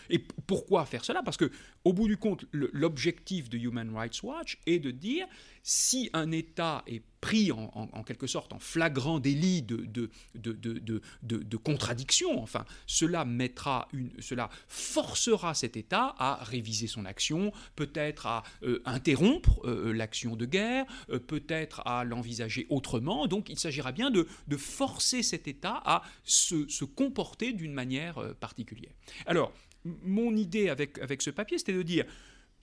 pourquoi 0.46 0.86
faire 0.86 1.04
cela? 1.04 1.24
Parce 1.24 1.38
que, 1.38 1.52
au 1.84 1.94
bout 1.94 2.08
du 2.08 2.18
compte, 2.18 2.46
l'objectif 2.52 3.50
de 3.50 3.58
Human 3.58 3.96
Rights 3.96 4.22
Watch 4.22 4.60
est 4.66 4.80
de 4.80 4.92
dire 4.92 5.26
si 5.64 6.10
un 6.14 6.32
État 6.32 6.84
est 6.88 7.02
pris 7.22 7.52
en, 7.52 8.04
quelque 8.04 8.28
sorte 8.28 8.54
en 8.54 8.60
flagrant 8.60 9.20
délit 9.20 9.62
de, 9.62 9.78
de, 9.78 10.10
de, 10.36 11.02
de, 11.22 11.58
contradiction, 11.58 12.42
enfin, 12.42 12.66
cela 12.86 13.26
mettra 13.26 13.88
une, 13.92 14.12
cela 14.20 14.50
forcera 14.68 15.54
cet 15.54 15.78
État 15.78 16.16
à 16.20 16.44
réviser 16.44 16.88
son 16.88 17.06
action, 17.06 17.52
peut-être 17.76 18.28
à 18.28 18.44
euh, 18.64 18.82
interrompre 18.86 19.60
euh, 19.66 19.94
l'action 19.94 20.36
de 20.36 20.46
guerre, 20.46 20.86
euh, 21.10 21.20
peut-être 21.20 21.82
à 21.86 22.04
l'envisager 22.04 22.68
autrement. 22.70 23.28
Donc, 23.28 23.50
il 23.50 23.58
s'agira 23.60 23.92
bien 23.92 24.12
de, 24.12 24.28
forcer 24.58 25.22
cet 25.24 25.48
État 25.48 25.82
à 25.86 26.02
se, 26.24 26.68
se 26.68 26.84
comporter 26.84 27.54
d'une 27.54 27.74
manière 27.74 28.36
particulière. 28.40 28.92
Alors, 29.26 29.54
mon 29.84 30.36
idée 30.36 30.70
avec, 30.70 30.98
avec 31.00 31.22
ce 31.22 31.30
papier, 31.30 31.58
c'était 31.58 31.74
de 31.74 31.84
dire 31.84 32.06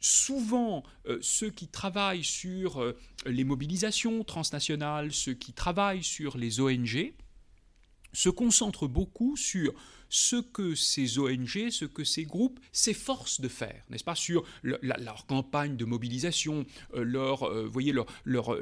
souvent 0.04 0.82
euh, 1.06 1.18
ceux 1.22 1.48
qui 1.48 1.66
travaillent 1.66 2.24
sur 2.24 2.82
euh, 2.82 2.96
les 3.24 3.42
mobilisations 3.42 4.22
transnationales, 4.22 5.12
ceux 5.12 5.32
qui 5.32 5.54
travaillent 5.54 6.04
sur 6.04 6.36
les 6.36 6.60
ONG, 6.60 7.14
se 8.14 8.30
concentrent 8.30 8.88
beaucoup 8.88 9.36
sur 9.36 9.74
ce 10.08 10.36
que 10.36 10.76
ces 10.76 11.18
ONG, 11.18 11.70
ce 11.70 11.84
que 11.84 12.04
ces 12.04 12.24
groupes 12.24 12.60
s'efforcent 12.70 13.40
de 13.40 13.48
faire, 13.48 13.82
n'est-ce 13.90 14.04
pas, 14.04 14.14
sur 14.14 14.44
leur 14.62 15.26
campagne 15.26 15.76
de 15.76 15.84
mobilisation, 15.84 16.64
euh, 16.94 17.02
leur, 17.02 17.52
voyez, 17.68 17.92
leur, 17.92 18.06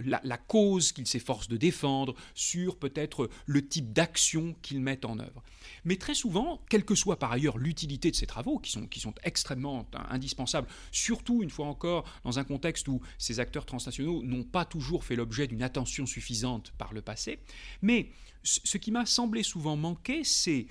la, 0.04 0.20
la, 0.24 0.38
cause 0.38 0.92
qu'ils 0.92 1.06
s'efforcent 1.06 1.48
de 1.48 1.58
défendre, 1.58 2.14
sur 2.34 2.78
peut-être 2.78 3.28
le 3.44 3.66
type 3.68 3.92
d'action 3.92 4.56
qu'ils 4.62 4.80
mettent 4.80 5.04
en 5.04 5.18
œuvre. 5.18 5.42
Mais 5.84 5.96
très 5.96 6.14
souvent, 6.14 6.62
quelle 6.70 6.84
que 6.84 6.94
soit 6.94 7.18
par 7.18 7.32
ailleurs 7.32 7.58
l'utilité 7.58 8.10
de 8.10 8.16
ces 8.16 8.26
travaux, 8.26 8.58
qui 8.58 8.70
sont, 8.70 8.86
qui 8.86 9.00
sont 9.00 9.14
extrêmement 9.22 9.86
indispensables, 10.08 10.68
surtout 10.90 11.42
une 11.42 11.50
fois 11.50 11.66
encore 11.66 12.04
dans 12.24 12.38
un 12.38 12.44
contexte 12.44 12.88
où 12.88 13.02
ces 13.18 13.40
acteurs 13.40 13.66
transnationaux 13.66 14.22
n'ont 14.22 14.44
pas 14.44 14.64
toujours 14.64 15.04
fait 15.04 15.16
l'objet 15.16 15.46
d'une 15.46 15.62
attention 15.62 16.06
suffisante 16.06 16.72
par 16.78 16.94
le 16.94 17.02
passé, 17.02 17.40
mais 17.82 18.08
ce 18.42 18.76
qui 18.78 18.90
m'a 18.90 19.06
semblé 19.06 19.42
souvent 19.42 19.76
manquer, 19.76 20.24
c'est 20.24 20.66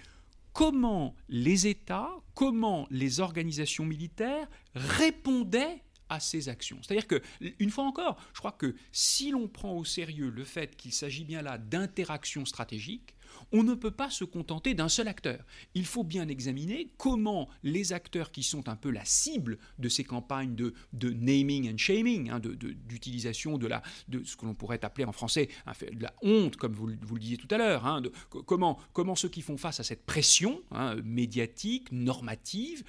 comment 0.53 1.15
les 1.29 1.67
États, 1.67 2.09
comment 2.35 2.87
les 2.89 3.19
organisations 3.19 3.85
militaires 3.85 4.47
répondaient 4.75 5.83
à 6.09 6.19
ces 6.19 6.49
actions. 6.49 6.77
C'est-à-dire 6.81 7.07
que, 7.07 7.21
une 7.59 7.69
fois 7.69 7.85
encore, 7.85 8.21
je 8.33 8.39
crois 8.39 8.51
que 8.51 8.75
si 8.91 9.31
l'on 9.31 9.47
prend 9.47 9.73
au 9.73 9.85
sérieux 9.85 10.29
le 10.29 10.43
fait 10.43 10.75
qu'il 10.75 10.91
s'agit 10.93 11.23
bien 11.23 11.41
là 11.41 11.57
d'interactions 11.57 12.45
stratégiques, 12.45 13.15
on 13.51 13.63
ne 13.63 13.73
peut 13.73 13.91
pas 13.91 14.09
se 14.09 14.23
contenter 14.23 14.73
d'un 14.73 14.89
seul 14.89 15.07
acteur. 15.07 15.43
Il 15.73 15.85
faut 15.85 16.03
bien 16.03 16.27
examiner 16.27 16.89
comment 16.97 17.49
les 17.63 17.93
acteurs 17.93 18.31
qui 18.31 18.43
sont 18.43 18.69
un 18.69 18.75
peu 18.75 18.89
la 18.89 19.05
cible 19.05 19.57
de 19.79 19.89
ces 19.89 20.03
campagnes 20.03 20.55
de, 20.55 20.73
naming 21.09 21.71
and 21.71 21.77
shaming, 21.77 22.29
hein, 22.29 22.39
d'utilisation 22.39 23.57
de, 23.57 23.69
de 24.07 24.23
ce 24.23 24.35
que 24.35 24.45
l'on 24.45 24.53
pourrait 24.53 24.83
appeler 24.83 25.05
en 25.05 25.11
français 25.11 25.49
de 25.81 26.03
la 26.03 26.13
honte, 26.21 26.55
comme 26.55 26.73
vous, 26.73 26.87
le 26.87 27.19
disiez 27.19 27.37
tout 27.37 27.47
à 27.51 27.57
l'heure, 27.57 27.85
hein, 27.85 28.01
comment, 28.45 28.79
comment 28.93 29.15
ceux 29.15 29.29
qui 29.29 29.41
font 29.41 29.57
face 29.57 29.79
à 29.79 29.83
cette 29.83 30.05
pression 30.05 30.61
hein, 30.71 30.95
médiatique, 31.03 31.91
normative, 31.91 32.83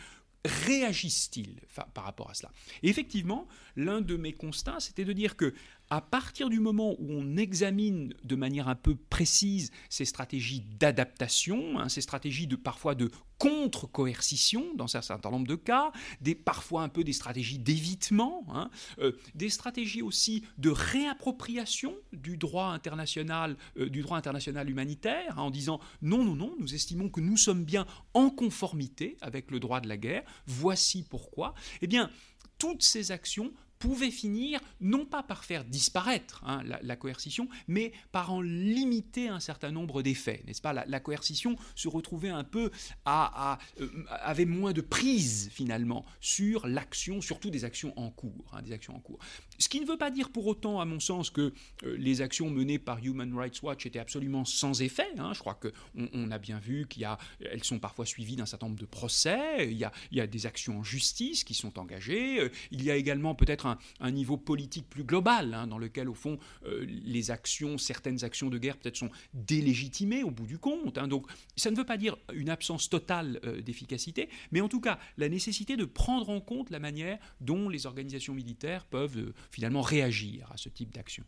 réagissent-ils 0.45 1.61
par 1.95 2.05
rapport 2.05 2.31
à 2.31 2.35
cela? 2.35 2.51
Et 2.83 2.89
effectivement, 2.89 3.47
l'un 3.77 4.01
de 4.01 4.17
mes 4.17 4.33
constats, 4.33 4.81
c'était 4.81 5.05
de 5.05 5.13
dire 5.13 5.37
que 5.37 5.55
à 5.93 6.01
partir 6.01 6.49
du 6.49 6.59
moment 6.59 6.97
où 6.99 7.11
on 7.11 7.37
examine 7.37 8.15
de 8.25 8.35
manière 8.35 8.67
un 8.67 8.75
peu 8.75 8.97
précise 8.97 9.71
ces 9.91 10.07
stratégies 10.07 10.63
d'adaptation, 10.81 11.79
hein, 11.79 11.91
ces 11.91 12.01
stratégies 12.01 12.47
de 12.47 12.57
parfois 12.57 12.95
de 12.95 13.11
contre-coercition 13.37 14.73
dans 14.75 14.97
un 14.97 15.03
certain 15.03 15.31
nombre 15.31 15.47
de 15.47 15.55
cas, 15.55 15.93
des, 16.23 16.35
parfois 16.35 16.83
un 16.83 16.89
peu 16.89 17.05
des 17.05 17.13
stratégies 17.13 17.59
d'évitement, 17.59 18.47
hein, 18.49 18.71
euh, 19.01 19.13
des 19.35 19.51
stratégies 19.51 20.01
aussi 20.01 20.47
de 20.57 20.71
réappropriation 20.71 21.95
du 22.15 22.39
droit 22.39 22.69
international, 22.69 23.59
euh, 23.77 23.91
du 23.91 24.01
droit 24.01 24.17
international 24.17 24.71
humanitaire, 24.71 25.39
hein, 25.39 25.43
en 25.43 25.51
disant 25.51 25.79
non, 26.01 26.25
non, 26.25 26.35
non, 26.35 26.55
nous 26.59 26.75
estimons 26.75 27.11
que 27.11 27.21
nous 27.21 27.37
sommes 27.37 27.65
bien 27.65 27.85
en 28.15 28.31
conformité 28.31 29.19
avec 29.21 29.51
le 29.51 29.61
droit 29.61 29.83
de 29.83 29.89
la 29.89 29.99
guerre, 29.99 30.23
voici 30.47 31.03
pourquoi. 31.03 31.53
Eh 31.83 31.87
bien, 31.87 32.09
toutes 32.57 32.83
ces 32.83 33.11
actions 33.11 33.53
pouvait 33.83 34.13
finir 34.13 34.61
non 34.81 35.05
pas 35.05 35.25
par 35.25 35.45
faire 35.45 35.65
disparaître 35.65 36.41
hein, 36.47 36.63
la, 36.65 36.97
coercition, 36.97 37.49
mais 37.67 37.93
par 38.13 38.33
en 38.33 38.41
limiter 38.41 39.27
un 39.27 39.41
certain 39.41 39.73
nombre 39.73 40.03
d'effets, 40.03 40.45
n'est-ce 40.47 40.63
pas? 40.63 40.73
La, 40.73 41.01
coercition 41.01 41.57
se 41.75 41.89
retrouvait 41.89 42.29
un 42.29 42.45
peu 42.45 42.71
à, 43.05 43.59
euh, 43.81 43.89
avait 44.09 44.45
moins 44.45 44.73
de 44.73 44.83
prise 44.83 45.51
finalement 45.53 46.07
sur 46.21 46.69
l'action, 46.69 47.21
surtout 47.21 47.51
des 47.51 47.65
actions 47.65 47.93
en 47.99 48.11
cours, 48.11 48.53
hein, 48.53 48.63
des 48.63 48.71
actions 48.71 48.95
en 48.95 49.01
cours. 49.01 49.19
Ce 49.59 49.69
qui 49.69 49.81
ne 49.81 49.87
veut 49.87 49.99
pas 49.99 50.13
dire 50.13 50.31
pour 50.31 50.47
autant, 50.47 50.81
à 50.81 50.85
mon 50.85 51.01
sens, 51.01 51.31
que 51.31 51.53
euh, 51.83 51.97
les 51.99 52.21
actions 52.21 52.51
menées 52.51 52.79
par 52.79 53.05
Human 53.05 53.37
Rights 53.37 53.63
Watch 53.63 53.85
étaient 53.85 53.99
absolument 53.99 54.45
sans 54.45 54.81
effet. 54.81 55.09
Hein. 55.19 55.33
Je 55.35 55.41
crois 55.41 55.55
qu'on 55.55 56.09
on 56.13 56.31
a 56.31 56.39
bien 56.39 56.61
vu 56.61 56.87
qu'elles 56.87 57.65
sont 57.65 57.81
parfois 57.81 58.07
suivies 58.07 58.37
d'un 58.37 58.47
certain 58.47 58.67
nombre 58.67 58.79
de 58.79 58.87
procès, 58.87 59.69
il 59.69 59.77
y, 59.77 59.85
a, 59.85 59.91
il 60.13 60.19
y, 60.19 60.21
a, 60.21 60.29
des 60.29 60.47
actions 60.47 60.79
en 60.79 60.85
justice 60.85 61.43
qui 61.43 61.55
sont 61.55 61.81
engagées, 61.81 62.41
euh, 62.41 62.49
il 62.71 62.85
y 62.85 62.93
a 62.93 62.97
également 62.97 63.35
peut-être 63.35 63.72
un, 64.01 64.11
niveau 64.11 64.37
politique 64.37 64.89
plus 64.89 65.05
global, 65.05 65.55
hein, 65.55 65.67
dans 65.67 65.79
lequel, 65.79 66.09
au 66.09 66.15
fond, 66.15 66.39
euh, 66.67 66.85
les 66.87 67.31
actions, 67.31 67.79
certaines 67.79 68.25
actions 68.25 68.51
de 68.51 68.59
guerre 68.59 68.77
peut-être 68.77 68.97
sont 68.97 69.11
délégitimées 69.35 70.23
au 70.23 70.31
bout 70.31 70.47
du 70.47 70.59
compte. 70.59 70.99
Hein. 70.99 71.09
Donc 71.09 71.27
ça 71.57 71.71
ne 71.71 71.77
veut 71.77 71.87
pas 71.87 71.97
dire 71.97 72.17
une 72.35 72.51
absence 72.51 72.89
totale 72.89 73.41
d'efficacité, 73.65 74.29
mais 74.51 74.61
en 74.61 74.69
tout 74.69 74.81
cas 74.81 74.99
la 75.17 75.29
nécessité 75.29 75.77
de 75.77 75.85
prendre 75.85 76.29
en 76.29 76.41
compte 76.41 76.71
la 76.71 76.79
manière 76.79 77.19
dont 77.41 77.69
les 77.69 77.87
organisations 77.87 78.35
militaires 78.35 78.85
peuvent 78.85 79.33
finalement 79.51 79.83
réagir 79.83 80.51
à 80.53 80.57
ce 80.57 80.69
type 80.69 80.93
d'action. 80.93 81.25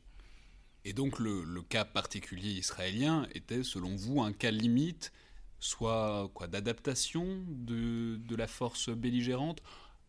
Et 0.85 0.93
donc 0.93 1.19
le, 1.19 1.63
cas 1.63 1.85
particulier 1.85 2.51
israélien 2.51 3.27
était, 3.35 3.63
selon 3.63 3.97
vous, 3.97 4.21
un 4.21 4.33
cas 4.33 4.51
limite, 4.51 5.13
soit 5.59 6.31
quoi 6.35 6.47
d'adaptation 6.47 7.43
de, 7.49 8.21
la 8.37 8.47
force 8.47 8.91
belligérante 8.91 9.63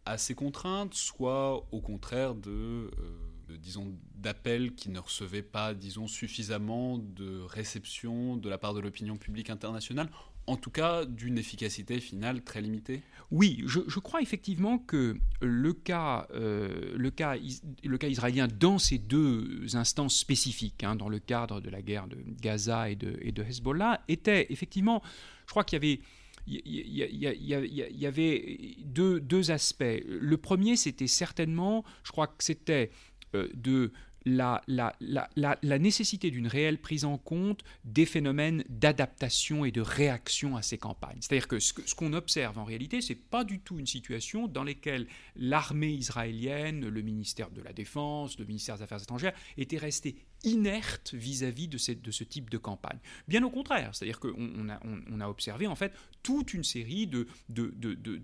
à 0.05 0.17
ces 0.17 0.35
contraintes, 0.35 0.93
soit 0.93 1.65
au 1.71 1.81
contraire 1.81 2.35
de, 2.35 2.49
euh, 2.49 3.57
disons, 3.57 3.93
d'appels 4.15 4.75
qui 4.75 4.89
ne 4.89 4.99
recevaient 4.99 5.41
pas, 5.41 5.73
disons, 5.73 6.07
suffisamment 6.07 6.97
de 6.97 7.41
réception 7.41 8.37
de 8.37 8.49
la 8.49 8.57
part 8.57 8.73
de 8.73 8.79
l'opinion 8.79 9.17
publique 9.17 9.49
internationale 9.49 10.09
en 10.47 10.57
tout 10.57 10.69
cas 10.69 11.05
d'une 11.05 11.37
efficacité 11.37 11.99
finale 11.99 12.43
très 12.43 12.61
limitée? 12.61 13.01
Oui, 13.31 13.63
je, 13.65 13.99
crois 13.99 14.21
effectivement 14.21 14.77
que 14.77 15.17
le 15.41 15.73
cas, 15.73 16.27
euh, 16.31 16.93
le, 16.95 17.09
cas, 17.09 17.35
le 17.83 17.97
cas 17.97 18.07
israélien 18.07 18.47
dans 18.47 18.77
ces 18.77 18.99
deux 18.99 19.75
instances 19.75 20.15
spécifiques, 20.15 20.83
hein, 20.83 20.95
dans 20.95 21.09
le 21.09 21.19
cadre 21.19 21.61
de 21.61 21.69
la 21.69 21.81
guerre 21.81 22.07
de 22.07 22.17
Gaza 22.39 22.89
et 22.89 22.95
de, 22.95 23.17
et 23.21 23.31
de 23.31 23.43
Hezbollah, 23.43 24.01
était 24.07 24.47
effectivement, 24.51 25.01
je 25.45 25.51
crois 25.51 25.63
qu'il 25.63 25.77
y 25.77 25.83
avait... 25.83 25.99
Il 26.47 26.61
y, 26.65 28.05
avait 28.05 28.77
deux, 28.85 29.51
aspects. 29.51 29.83
Le 30.05 30.37
premier, 30.37 30.75
c'était 30.75 31.07
certainement, 31.07 31.83
je 32.03 32.11
crois 32.11 32.27
que 32.27 32.43
c'était 32.43 32.91
euh, 33.33 33.47
de 33.53 33.91
la, 34.25 35.77
nécessité 35.79 36.31
d'une 36.31 36.47
réelle 36.47 36.79
prise 36.79 37.05
en 37.05 37.17
compte 37.17 37.63
des 37.83 38.05
phénomènes 38.05 38.63
d'adaptation 38.69 39.65
et 39.65 39.71
de 39.71 39.81
réaction 39.81 40.55
à 40.55 40.61
ces 40.61 40.77
campagnes. 40.77 41.17
C'est-à-dire 41.21 41.47
que 41.47 41.59
ce, 41.59 41.73
qu'on 41.95 42.13
observe 42.13 42.57
en 42.57 42.63
réalité, 42.63 43.01
ce 43.01 43.13
n'est 43.13 43.19
pas 43.19 43.43
du 43.43 43.59
tout 43.59 43.77
une 43.77 43.85
situation 43.85 44.47
dans 44.47 44.63
laquelle 44.63 45.07
l'armée 45.35 45.93
israélienne, 45.93 46.87
le 46.87 47.01
ministère 47.01 47.51
de 47.51 47.61
la 47.61 47.73
Défense, 47.73 48.39
le 48.39 48.45
ministère 48.45 48.77
des 48.77 48.83
Affaires 48.83 49.01
étrangères 49.01 49.33
étaient 49.57 49.77
restés 49.77 50.15
inerte 50.43 51.13
vis-à-vis 51.13 51.67
de, 51.67 51.77
ce 51.77 52.23
type 52.23 52.49
de 52.49 52.57
campagne. 52.57 52.99
Bien 53.27 53.43
au 53.43 53.49
contraire, 53.49 53.89
c'est-à-dire 53.93 54.19
qu'on 54.19 54.33
on 54.37 55.19
a, 55.21 55.27
observé 55.27 55.67
en 55.67 55.75
fait 55.75 55.93
toute 56.23 56.53
une 56.53 56.63
série 56.63 57.07
de, 57.07 57.27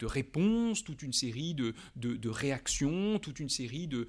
réponses, 0.06 0.84
toute 0.84 1.02
une 1.02 1.14
série 1.14 1.54
de, 1.56 2.30
réactions, 2.30 3.20
toute 3.20 3.40
une 3.40 3.50
série 3.50 3.88
de, 3.88 4.08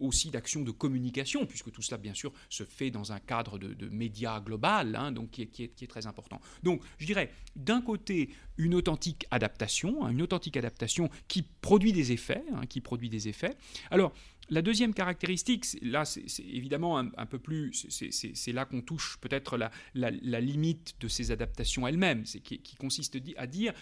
aussi 0.00 0.30
d'actions 0.30 0.62
de 0.62 0.70
communication, 0.70 1.46
puisque 1.46 1.70
tout 1.70 1.82
cela 1.82 1.98
bien 1.98 2.14
sûr 2.14 2.32
se 2.48 2.64
fait 2.64 2.90
dans 2.90 3.12
un 3.12 3.20
cadre 3.20 3.58
de, 3.58 3.88
médias 3.88 4.40
global, 4.40 4.96
hein, 4.96 5.12
donc 5.12 5.30
qui 5.30 5.42
est, 5.42 5.88
très 5.88 6.06
important. 6.06 6.40
Donc 6.62 6.82
je 6.98 7.06
dirais 7.06 7.30
d'un 7.56 7.80
côté 7.80 8.30
une 8.56 8.74
authentique 8.74 9.26
adaptation, 9.30 10.04
hein, 10.04 10.10
une 10.10 10.22
authentique 10.22 10.56
adaptation 10.56 11.10
qui 11.28 11.42
produit 11.42 11.92
des 11.92 12.12
effets, 12.12 12.44
hein, 12.54 12.66
qui 12.66 12.80
produit 12.80 13.08
des 13.08 13.28
effets. 13.28 13.56
Alors 13.90 14.12
La 14.50 14.62
deuxième 14.62 14.92
caractéristique, 14.92 15.66
là, 15.82 16.04
c'est 16.04 16.24
évidemment 16.40 16.98
un, 16.98 17.26
peu 17.26 17.38
plus, 17.38 17.86
c'est 17.88 18.52
là 18.52 18.64
qu'on 18.64 18.82
touche 18.82 19.18
peut-être 19.20 19.58
la, 19.94 20.40
limite 20.40 20.94
de 21.00 21.08
ces 21.08 21.30
adaptations 21.30 21.86
elles-mêmes, 21.86 22.24
qui, 22.24 22.60
qui 22.60 22.76
consiste 22.76 23.16
à 23.36 23.46
dire 23.46 23.72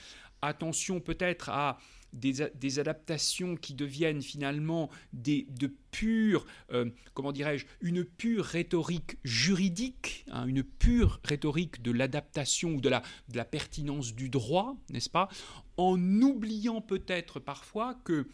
attention 0.42 1.00
peut-être 1.00 1.48
à 1.48 1.78
des, 2.12 2.78
adaptations 2.78 3.56
qui 3.56 3.74
deviennent 3.74 4.20
finalement 4.20 4.90
de 5.12 5.74
pure, 5.90 6.44
euh, 6.72 6.90
comment 7.14 7.32
dirais-je, 7.32 7.64
une 7.80 8.04
pure 8.04 8.44
rhétorique 8.44 9.16
juridique, 9.24 10.26
hein, 10.30 10.46
une 10.46 10.62
pure 10.62 11.20
rhétorique 11.24 11.80
de 11.80 11.90
l'adaptation 11.90 12.74
ou 12.74 12.80
de 12.80 12.90
la 12.90 13.44
pertinence 13.44 14.14
du 14.14 14.28
droit, 14.28 14.76
n'est-ce 14.90 15.10
pas, 15.10 15.28
en 15.76 15.98
oubliant 16.20 16.82
peut-être 16.82 17.40
parfois 17.40 17.94
que 18.04 18.26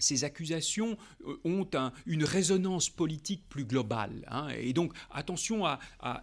ces 0.00 0.24
accusations 0.24 0.96
euh, 1.26 1.36
ont 1.44 1.68
une 2.06 2.24
résonance 2.24 2.88
politique 2.88 3.48
plus 3.48 3.64
globale. 3.64 4.24
Hein. 4.28 4.48
et 4.58 4.72
donc, 4.72 4.92
attention 5.10 5.66
à... 5.66 5.78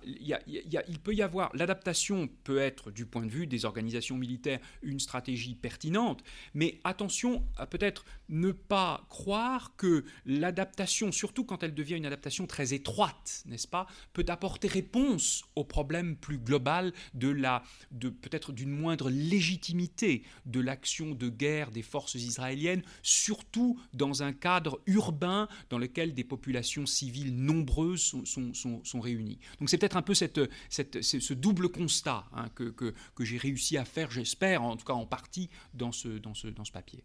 il 0.05 0.99
peut 1.03 1.13
y 1.13 1.21
avoir... 1.21 1.55
L'adaptation 1.55 2.29
peut 2.43 2.57
être, 2.57 2.91
du 2.91 3.05
point 3.05 3.25
de 3.25 3.31
vue 3.31 3.47
des 3.47 3.65
organisations 3.65 4.17
militaires, 4.17 4.59
une 4.81 4.99
stratégie 4.99 5.55
pertinente, 5.55 6.23
mais 6.53 6.79
attention 6.83 7.43
à 7.57 7.65
peut-être 7.65 8.05
ne 8.29 8.51
pas 8.51 9.05
croire 9.09 9.75
que 9.77 10.03
l'adaptation, 10.25 11.11
surtout 11.11 11.45
quand 11.45 11.63
elle 11.63 11.73
devient 11.73 11.95
une 11.95 12.05
adaptation 12.05 12.47
très 12.47 12.73
étroite, 12.73 13.43
n'est-ce 13.45 13.67
pas, 13.67 13.87
peut 14.13 14.25
apporter 14.27 14.67
réponse 14.67 15.43
au 15.55 15.63
problème 15.63 16.15
plus 16.15 16.37
global 16.37 16.93
de 17.13 17.29
la... 17.29 17.63
de 17.91 18.09
peut-être 18.09 18.51
d'une 18.51 18.71
moindre 18.71 19.09
légitimité 19.09 20.23
de 20.45 20.59
l'action 20.59 21.11
de 21.11 21.29
guerre 21.29 21.71
des 21.71 21.81
forces 21.81 22.15
israéliennes, 22.15 22.83
surtout 23.01 23.66
dans 23.93 24.23
un 24.23 24.33
cadre 24.33 24.79
urbain 24.85 25.47
dans 25.69 25.77
lequel 25.77 26.13
des 26.13 26.23
populations 26.23 26.85
civiles 26.85 27.35
nombreuses 27.35 28.13
sont, 28.23 28.99
réunies. 28.99 29.39
Donc 29.59 29.69
c'est 29.69 29.77
peut-être 29.77 29.97
un 29.97 30.01
peu 30.01 30.13
cette, 30.13 30.39
ce 30.69 31.33
double 31.33 31.69
constat 31.69 32.25
hein, 32.33 32.49
que, 32.49 32.93
j'ai 33.19 33.37
réussi 33.37 33.77
à 33.77 33.85
faire, 33.85 34.11
j'espère, 34.11 34.63
en 34.63 34.77
tout 34.77 34.85
cas 34.85 34.93
en 34.93 35.05
partie, 35.05 35.49
dans 35.73 35.91
ce, 35.91 36.07
dans 36.07 36.33
ce, 36.33 36.47
dans 36.47 36.65
ce 36.65 36.71
papier. 36.71 37.03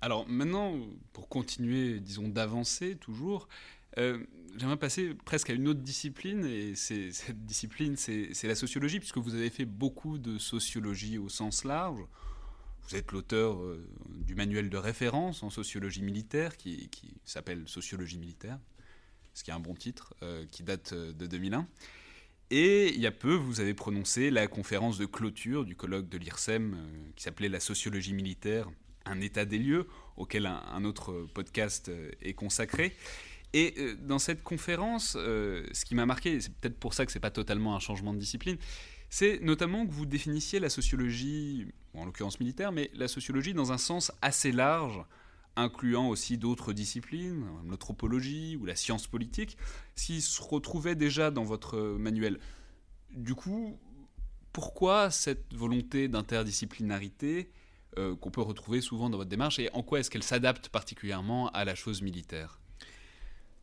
Alors 0.00 0.28
maintenant, 0.28 0.74
pour 1.12 1.28
continuer, 1.28 2.00
disons, 2.00 2.28
d'avancer 2.28 2.96
toujours, 2.96 3.48
euh, 3.98 4.18
j'aimerais 4.56 4.76
passer 4.76 5.14
presque 5.24 5.50
à 5.50 5.52
une 5.52 5.68
autre 5.68 5.80
discipline, 5.80 6.44
et 6.44 6.74
cette 6.74 7.44
discipline, 7.46 7.96
c'est 7.96 8.44
la 8.44 8.54
sociologie, 8.54 8.98
puisque 8.98 9.18
vous 9.18 9.34
avez 9.34 9.50
fait 9.50 9.64
beaucoup 9.64 10.18
de 10.18 10.38
sociologie 10.38 11.18
au 11.18 11.28
sens 11.28 11.64
large. 11.64 12.00
Vous 12.88 12.96
êtes 12.96 13.12
l'auteur 13.12 13.62
euh, 13.62 13.82
du 14.26 14.34
manuel 14.34 14.68
de 14.68 14.76
référence 14.76 15.42
en 15.42 15.48
sociologie 15.48 16.02
militaire 16.02 16.56
qui, 16.56 16.90
s'appelle 17.24 17.62
Sociologie 17.66 18.18
militaire, 18.18 18.58
ce 19.32 19.42
qui 19.42 19.50
est 19.50 19.54
un 19.54 19.60
bon 19.60 19.74
titre, 19.74 20.14
euh, 20.22 20.44
qui 20.50 20.62
date 20.62 20.92
euh, 20.92 21.12
de 21.12 21.26
2001. 21.26 21.66
Et 22.50 22.92
il 22.94 23.00
y 23.00 23.06
a 23.06 23.10
peu, 23.10 23.34
vous 23.34 23.60
avez 23.60 23.72
prononcé 23.72 24.30
la 24.30 24.46
conférence 24.48 24.98
de 24.98 25.06
clôture 25.06 25.64
du 25.64 25.76
colloque 25.76 26.10
de 26.10 26.18
l'IRSEM 26.18 26.76
qui 27.16 27.24
s'appelait 27.24 27.48
La 27.48 27.58
sociologie 27.58 28.12
militaire, 28.12 28.68
un 29.06 29.20
état 29.22 29.46
des 29.46 29.58
lieux, 29.58 29.88
auquel 30.18 30.44
un, 30.44 30.84
autre 30.84 31.26
podcast 31.32 31.90
est 32.20 32.34
consacré. 32.34 32.94
Et 33.54 33.94
dans 33.98 34.18
cette 34.18 34.42
conférence, 34.42 35.12
ce 35.12 35.84
qui 35.84 35.94
m'a 35.94 36.04
marqué, 36.04 36.38
c'est 36.40 36.52
peut-être 36.54 36.78
pour 36.78 36.92
ça 36.92 37.06
que 37.06 37.12
ce 37.12 37.18
n'est 37.18 37.22
pas 37.22 37.30
totalement 37.30 37.74
un 37.74 37.80
changement 37.80 38.12
de 38.12 38.18
discipline, 38.18 38.58
c'est 39.08 39.40
notamment 39.40 39.86
que 39.86 39.92
vous 39.92 40.06
définissiez 40.06 40.60
la 40.60 40.68
sociologie, 40.68 41.66
en 41.94 42.04
l'occurrence 42.04 42.40
militaire, 42.40 42.72
mais 42.72 42.90
la 42.94 43.08
sociologie 43.08 43.54
dans 43.54 43.72
un 43.72 43.78
sens 43.78 44.12
assez 44.22 44.52
large, 44.52 45.02
incluant 45.56 46.08
aussi 46.08 46.38
d'autres 46.38 46.72
disciplines, 46.72 47.46
l'anthropologie 47.68 48.56
ou 48.56 48.64
la 48.64 48.76
science 48.76 49.06
politique, 49.06 49.56
qui 49.96 50.20
se 50.20 50.42
retrouvaient 50.42 50.96
déjà 50.96 51.30
dans 51.30 51.44
votre 51.44 51.78
manuel. 51.78 52.38
Du 53.12 53.34
coup, 53.34 53.78
pourquoi 54.52 55.10
cette 55.10 55.52
volonté 55.54 56.08
d'interdisciplinarité 56.08 57.50
euh, 57.98 58.16
qu'on 58.16 58.30
peut 58.30 58.42
retrouver 58.42 58.80
souvent 58.80 59.10
dans 59.10 59.18
votre 59.18 59.30
démarche 59.30 59.58
et 59.58 59.70
en 59.72 59.82
quoi 59.82 60.00
est-ce 60.00 60.10
qu'elle 60.10 60.22
s'adapte 60.22 60.68
particulièrement 60.68 61.48
à 61.50 61.64
la 61.64 61.74
chose 61.74 62.02
militaire? 62.02 62.58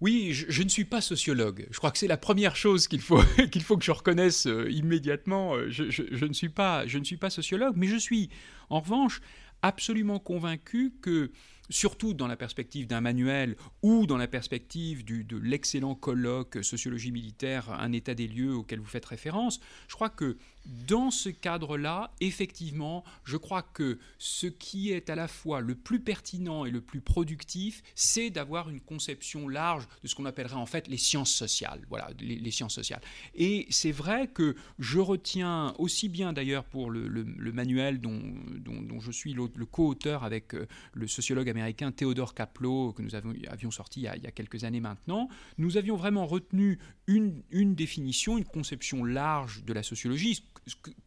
Oui, 0.01 0.33
je, 0.33 0.63
ne 0.63 0.69
suis 0.69 0.83
pas 0.83 0.99
sociologue. 0.99 1.67
Je 1.69 1.77
crois 1.77 1.91
que 1.91 1.99
c'est 1.99 2.07
la 2.07 2.17
première 2.17 2.55
chose 2.55 2.87
qu'il 2.87 3.01
faut, 3.01 3.21
faut 3.61 3.77
que 3.77 3.85
je 3.85 3.91
reconnaisse 3.91 4.47
euh, 4.47 4.69
immédiatement. 4.71 5.55
Euh, 5.55 5.69
je, 5.69 6.25
ne 6.25 6.33
suis 6.33 6.49
pas, 6.49 6.87
je 6.87 6.97
ne 6.97 7.03
suis 7.03 7.17
pas 7.17 7.29
sociologue, 7.29 7.75
mais 7.77 7.85
je 7.85 7.97
suis 7.97 8.29
en 8.71 8.79
revanche 8.79 9.21
absolument 9.61 10.17
convaincu 10.17 10.91
que 11.03 11.31
surtout 11.69 12.15
dans 12.15 12.27
la 12.27 12.35
perspective 12.35 12.87
d'un 12.87 12.99
manuel 12.99 13.55
ou 13.83 14.07
dans 14.07 14.17
la 14.17 14.27
perspective 14.27 15.05
de 15.05 15.37
l'excellent 15.37 15.93
colloque 15.93 16.63
sociologie 16.63 17.11
militaire, 17.11 17.71
un 17.71 17.91
état 17.91 18.15
des 18.15 18.27
lieux 18.27 18.55
auquel 18.55 18.79
vous 18.79 18.87
faites 18.87 19.05
référence, 19.05 19.59
je 19.87 19.93
crois 19.93 20.09
que 20.09 20.37
dans 20.65 21.11
ce 21.11 21.29
cadre-là, 21.29 22.11
effectivement, 22.19 23.03
je 23.23 23.37
crois 23.37 23.61
que 23.61 23.99
ce 24.17 24.47
qui 24.47 24.91
est 24.91 25.09
à 25.09 25.15
la 25.15 25.27
fois 25.27 25.61
le 25.61 25.75
plus 25.75 25.99
pertinent 25.99 26.65
et 26.65 26.71
le 26.71 26.81
plus 26.81 27.01
productif, 27.01 27.81
c'est 27.95 28.29
d'avoir 28.29 28.69
une 28.69 28.79
conception 28.79 29.47
large 29.47 29.87
de 30.03 30.07
ce 30.07 30.15
qu'on 30.15 30.25
appellerait 30.25 30.55
en 30.55 30.65
fait 30.65 30.87
les 30.87 30.97
sciences 30.97 31.31
sociales. 31.31 31.81
Voilà, 31.89 32.09
les, 32.19 32.51
sciences 32.51 32.75
sociales. 32.75 33.01
Et 33.33 33.65
c'est 33.69 33.91
vrai 33.91 34.27
que 34.27 34.55
je 34.77 34.99
retiens 34.99 35.73
aussi 35.77 36.09
bien 36.09 36.33
d'ailleurs 36.33 36.65
pour 36.65 36.91
le, 36.91 37.23
manuel 37.53 37.99
dont, 37.99 38.21
je 38.99 39.11
suis 39.11 39.33
le, 39.33 39.47
co-auteur 39.47 40.23
avec 40.23 40.53
euh, 40.53 40.67
le 40.93 41.07
sociologue 41.07 41.49
américain 41.49 41.91
Théodore 41.91 42.33
Kaplow, 42.33 42.93
que 42.93 43.01
nous 43.01 43.15
avions, 43.15 43.71
sorti 43.71 44.01
il 44.01 44.03
y, 44.03 44.27
a, 44.27 44.31
quelques 44.31 44.63
années 44.63 44.79
maintenant, 44.79 45.29
nous 45.57 45.77
avions 45.77 45.95
vraiment 45.95 46.25
retenu 46.25 46.79
une, 47.11 47.75
définition, 47.75 48.37
une 48.37 48.45
conception 48.45 49.03
large 49.03 49.63
de 49.65 49.73
la 49.73 49.83
sociologie, 49.83 50.43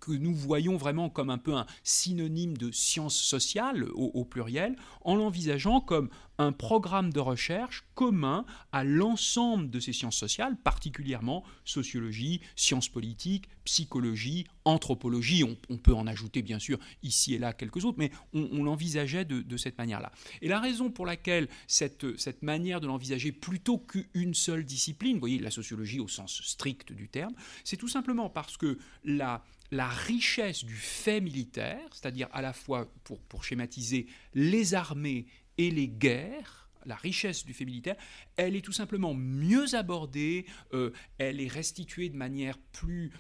que 0.01 0.13
nous 0.13 0.35
voyons 0.35 0.77
vraiment 0.77 1.09
comme 1.09 1.31
un 1.31 1.39
peu 1.39 1.55
un 1.55 1.67
synonyme 1.85 2.57
de 2.57 2.71
science 2.73 3.15
sociale 3.15 3.85
au, 3.95 4.25
pluriel, 4.25 4.77
en 5.03 5.15
l'envisageant 5.15 5.81
comme 5.81 6.11
un 6.39 6.53
programme 6.53 7.13
de 7.13 7.21
recherche 7.21 7.85
commun 7.95 8.45
à 8.73 8.85
l'ensemble 8.85 9.71
de 9.71 9.81
ces 9.81 9.93
sciences 9.93 10.17
sociales, 10.17 10.57
particulièrement 10.57 11.45
sociologie, 11.65 12.41
sciences 12.57 12.89
politiques, 12.89 13.49
psychologie, 13.65 14.47
anthropologie. 14.65 15.45
On, 15.45 15.77
peut 15.77 15.95
en 15.95 16.07
ajouter 16.07 16.43
bien 16.43 16.59
sûr 16.59 16.79
ici 17.03 17.35
et 17.35 17.39
là 17.39 17.53
quelques 17.53 17.85
autres, 17.85 17.99
mais 17.99 18.11
on, 18.33 18.65
l'envisageait 18.65 19.25
de, 19.25 19.57
cette 19.57 19.79
manière-là. 19.79 20.13
Et 20.43 20.49
la 20.49 20.61
raison 20.61 20.91
pour 20.91 21.07
laquelle 21.07 21.49
cette, 21.67 22.19
cette 22.19 22.43
manière 22.43 22.81
de 22.81 22.87
l'envisager 22.87 23.33
plutôt 23.33 23.79
qu'une 23.79 24.35
seule 24.35 24.65
discipline, 24.65 25.15
vous 25.15 25.21
voyez 25.21 25.39
la 25.39 25.51
sociologie 25.51 26.01
au 26.01 26.09
sens 26.09 26.41
strict 26.43 26.93
du 26.93 27.09
terme, 27.09 27.35
c'est 27.63 27.77
tout 27.77 27.89
simplement 27.89 28.29
parce 28.29 28.57
que 28.57 28.79
la 29.05 29.43
la 29.71 29.89
richesse 29.89 30.65
du 30.65 30.77
fait 30.77 31.21
militaire, 31.21 31.81
c'est-à-dire 31.91 32.29
à 32.33 32.43
la 32.43 32.53
fois, 32.53 32.87
pour, 33.03 33.21
pour 33.23 33.45
schématiser, 33.45 34.07
les 34.35 34.75
armées 34.75 35.27
et 35.59 35.71
les 35.71 35.89
guerres, 35.89 36.69
la 36.87 36.97
richesse 36.97 37.45
du 37.45 37.55
fait 37.55 37.65
militaire, 37.65 37.97
elle 38.37 38.57
est 38.57 38.61
tout 38.61 38.73
simplement 38.73 39.15
mieux 39.15 39.75
abordée, 39.75 40.47
euh, 40.73 40.93
elle 41.19 41.41
est 41.41 41.49
restituée 41.49 42.09
de 42.09 42.17
manière 42.17 42.59
plus, 42.73 43.13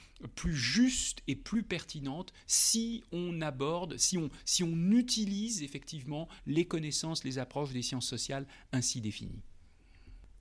juste 0.44 1.22
et 1.26 1.36
plus 1.36 1.62
pertinente 1.62 2.32
si 2.46 3.04
on 3.12 3.40
aborde, 3.40 3.96
si 3.98 4.18
on, 4.18 4.30
si 4.44 4.62
on 4.62 4.90
utilise 4.90 5.62
effectivement 5.62 6.28
les 6.46 6.66
connaissances, 6.66 7.24
les 7.24 7.38
approches 7.38 7.72
des 7.72 7.82
sciences 7.82 8.06
sociales 8.06 8.46
ainsi 8.72 9.00
définies. 9.00 9.42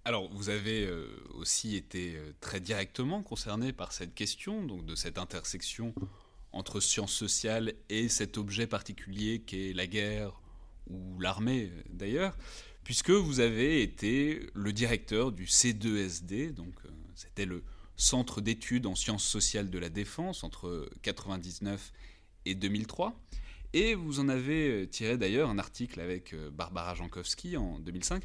Alors, 0.06 0.30
vous 0.34 0.50
avez 0.50 0.86
euh, 0.86 1.08
aussi 1.36 1.78
été 1.78 2.18
euh, 2.18 2.34
très 2.42 2.60
directement 2.60 3.24
concerné 3.24 3.72
par 3.72 3.94
cette 3.94 4.14
question, 4.14 4.66
donc 4.66 4.86
de 4.86 4.96
cette 4.96 5.18
intersection 5.18 5.94
entre 6.52 6.82
sciences 6.82 7.14
sociales 7.14 7.74
et 7.90 8.10
cet 8.10 8.38
objet 8.38 8.68
particulier 8.68 9.40
qu'est 9.40 9.72
la 9.74 9.88
guerre 9.88 10.43
ou 10.90 11.20
l'armée 11.20 11.72
d'ailleurs, 11.90 12.38
puisque 12.84 13.12
vous 13.12 13.40
avez 13.40 13.82
été 13.82 14.48
le 14.54 14.74
directeur 14.74 15.32
du 15.32 15.46
C2SD, 15.46 16.54
donc 16.54 16.74
euh, 16.86 16.90
c'était 17.16 17.46
le 17.46 17.64
Centre 17.96 18.42
d'études 18.42 18.88
en 18.88 18.96
sciences 18.96 19.24
sociales 19.24 19.70
de 19.70 19.78
la 19.78 19.90
défense 19.90 20.44
entre 20.44 20.68
1999 21.06 21.94
et 22.46 22.56
2003. 22.56 23.14
Et 23.74 23.94
vous 23.94 24.20
en 24.20 24.30
avez 24.30 24.88
tiré 24.90 25.16
d'ailleurs 25.16 25.50
un 25.50 25.60
article 25.60 26.00
avec 26.00 26.36
Barbara 26.52 26.96
Jankowski 26.96 27.56
en 27.56 27.80
2005 27.80 28.24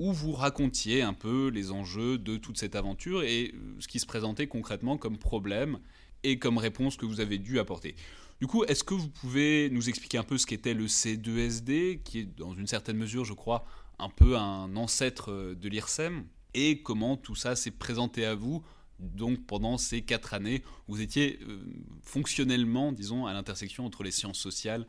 où 0.00 0.14
vous 0.14 0.32
racontiez 0.32 1.02
un 1.02 1.12
peu 1.12 1.48
les 1.48 1.70
enjeux 1.72 2.16
de 2.16 2.38
toute 2.38 2.56
cette 2.56 2.74
aventure 2.74 3.22
et 3.22 3.52
euh, 3.54 3.76
ce 3.80 3.86
qui 3.86 4.00
se 4.00 4.06
présentait 4.06 4.46
concrètement 4.46 4.96
comme 4.96 5.18
problème 5.18 5.78
et 6.22 6.38
comme 6.38 6.56
réponse 6.56 6.96
que 6.96 7.04
vous 7.04 7.20
avez 7.20 7.36
dû 7.36 7.58
apporter. 7.58 7.94
Du 8.40 8.46
coup, 8.46 8.64
est-ce 8.64 8.82
que 8.82 8.94
vous 8.94 9.08
pouvez 9.08 9.68
nous 9.70 9.90
expliquer 9.90 10.16
un 10.16 10.22
peu 10.22 10.38
ce 10.38 10.46
qu'était 10.46 10.72
le 10.72 10.86
C2SD, 10.86 12.02
qui 12.02 12.20
est 12.20 12.24
dans 12.24 12.54
une 12.54 12.66
certaine 12.66 12.96
mesure, 12.96 13.26
je 13.26 13.34
crois, 13.34 13.66
un 13.98 14.08
peu 14.08 14.38
un 14.38 14.74
ancêtre 14.76 15.30
euh, 15.30 15.54
de 15.54 15.68
l'IRSEM, 15.68 16.24
et 16.54 16.82
comment 16.82 17.18
tout 17.18 17.34
ça 17.34 17.54
s'est 17.54 17.70
présenté 17.70 18.24
à 18.24 18.34
vous 18.34 18.64
donc 18.98 19.46
pendant 19.46 19.78
ces 19.78 20.02
quatre 20.02 20.34
années, 20.34 20.62
vous 20.86 21.00
étiez 21.00 21.38
euh, 21.48 21.58
fonctionnellement, 22.02 22.92
disons, 22.92 23.26
à 23.26 23.32
l'intersection 23.32 23.86
entre 23.86 24.02
les 24.02 24.10
sciences 24.10 24.38
sociales 24.38 24.86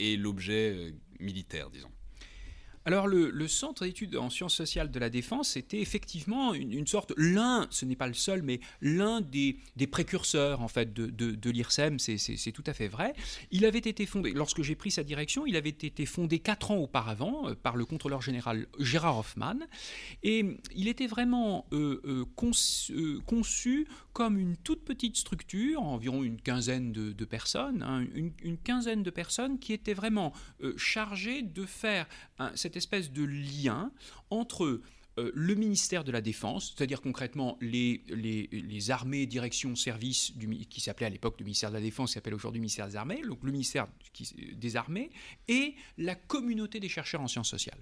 et 0.00 0.16
l'objet 0.16 0.92
militaire, 1.20 1.70
disons? 1.70 1.90
Alors 2.86 3.06
le, 3.06 3.48
Centre 3.48 3.84
d'études 3.84 4.16
en 4.16 4.30
sciences 4.30 4.54
sociales 4.54 4.90
de 4.90 4.98
la 4.98 5.08
défense 5.08 5.56
était 5.56 5.80
effectivement 5.80 6.54
une, 6.54 6.86
sorte, 6.86 7.12
l'un, 7.16 7.66
ce 7.70 7.84
n'est 7.84 7.96
pas 7.96 8.08
le 8.08 8.14
seul, 8.14 8.42
mais 8.42 8.60
l'un 8.80 9.20
des, 9.20 9.58
précurseurs 9.90 10.60
en 10.60 10.68
fait 10.68 10.92
de, 10.92 11.50
l'IRSEM, 11.50 11.98
c'est 11.98 12.52
tout 12.52 12.64
à 12.66 12.72
fait 12.72 12.88
vrai. 12.88 13.14
Il 13.50 13.64
avait 13.64 13.78
été 13.78 14.06
fondé, 14.06 14.32
lorsque 14.32 14.62
j'ai 14.62 14.74
pris 14.74 14.90
sa 14.90 15.02
direction, 15.02 15.46
il 15.46 15.56
avait 15.56 15.70
été 15.70 16.04
fondé 16.06 16.38
quatre 16.40 16.70
ans 16.70 16.76
auparavant 16.76 17.48
euh, 17.48 17.54
par 17.54 17.76
le 17.76 17.84
contrôleur 17.84 18.20
général 18.22 18.66
Gérard 18.78 19.18
Hoffman, 19.18 19.58
et 20.22 20.44
il 20.74 20.88
était 20.88 21.06
vraiment 21.06 21.66
euh, 21.72 22.00
euh, 22.04 22.24
conçu, 23.24 23.86
comme 24.12 24.38
une 24.38 24.56
toute 24.56 24.84
petite 24.84 25.16
structure, 25.16 25.82
environ 25.82 26.22
une 26.22 26.40
quinzaine 26.40 26.92
de, 26.92 27.24
personnes, 27.24 27.82
hein, 27.82 28.04
une, 28.14 28.58
quinzaine 28.58 29.02
de 29.02 29.10
personnes 29.10 29.58
qui 29.58 29.72
étaient 29.72 29.94
vraiment 29.94 30.32
chargées 30.76 31.42
de 31.42 31.64
faire 31.66 32.06
cette 32.54 32.73
espèce 32.76 33.12
de 33.12 33.24
lien 33.24 33.90
entre 34.30 34.80
euh, 35.18 35.30
le 35.34 35.54
ministère 35.54 36.02
de 36.02 36.10
la 36.10 36.20
Défense, 36.20 36.74
c'est-à-dire 36.76 37.00
concrètement 37.00 37.56
les, 37.60 38.02
les, 38.08 38.90
armées, 38.90 39.26
direction, 39.26 39.76
service, 39.76 40.32
qui 40.68 40.80
s'appelait 40.80 41.06
à 41.06 41.10
l'époque 41.10 41.36
le 41.38 41.44
ministère 41.44 41.70
de 41.70 41.76
la 41.76 41.80
Défense, 41.80 42.10
qui 42.10 42.14
s'appelle 42.14 42.34
aujourd'hui 42.34 42.60
ministère 42.60 42.88
des 42.88 42.96
Armées, 42.96 43.22
donc 43.22 43.38
le 43.42 43.52
ministère 43.52 43.86
des 44.52 44.76
Armées, 44.76 45.10
et 45.46 45.74
la 45.98 46.16
communauté 46.16 46.80
des 46.80 46.88
chercheurs 46.88 47.20
en 47.20 47.28
sciences 47.28 47.48
sociales. 47.48 47.78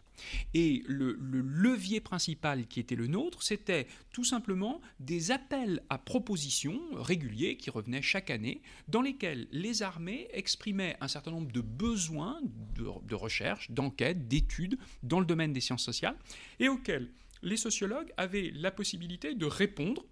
Et 0.52 0.82
le, 0.86 1.16
levier 1.18 2.00
principal 2.00 2.66
qui 2.66 2.80
était 2.80 2.96
le 2.96 3.06
nôtre, 3.06 3.42
c'était 3.42 3.86
tout 4.12 4.24
simplement 4.24 4.80
des 5.00 5.30
appels 5.30 5.82
à 5.88 5.98
propositions 5.98 6.80
réguliers 6.94 7.56
qui 7.56 7.70
revenaient 7.70 8.02
chaque 8.02 8.30
année, 8.30 8.60
dans 8.88 9.00
lesquels 9.00 9.48
les 9.52 9.82
armées 9.82 10.28
exprimaient 10.32 10.96
un 11.00 11.08
certain 11.08 11.30
nombre 11.30 11.50
de 11.50 11.60
besoins 11.60 12.40
de 12.74 13.14
recherche, 13.14 13.70
d'enquête, 13.70 14.28
d'études 14.28 14.78
dans 15.02 15.20
le 15.20 15.26
domaine 15.26 15.52
des 15.52 15.60
sciences 15.60 15.84
sociales, 15.84 16.16
et 16.60 16.68
auxquels 16.68 17.10
les 17.42 17.56
sociologues 17.56 18.12
avaient 18.16 18.52
la 18.54 18.70
possibilité 18.70 19.34
de 19.34 19.46
répondre 19.46 20.04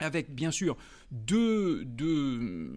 avec 0.00 0.34
bien 0.34 0.50
sûr 0.50 0.76
deux, 1.10 1.84
deux, 1.84 2.74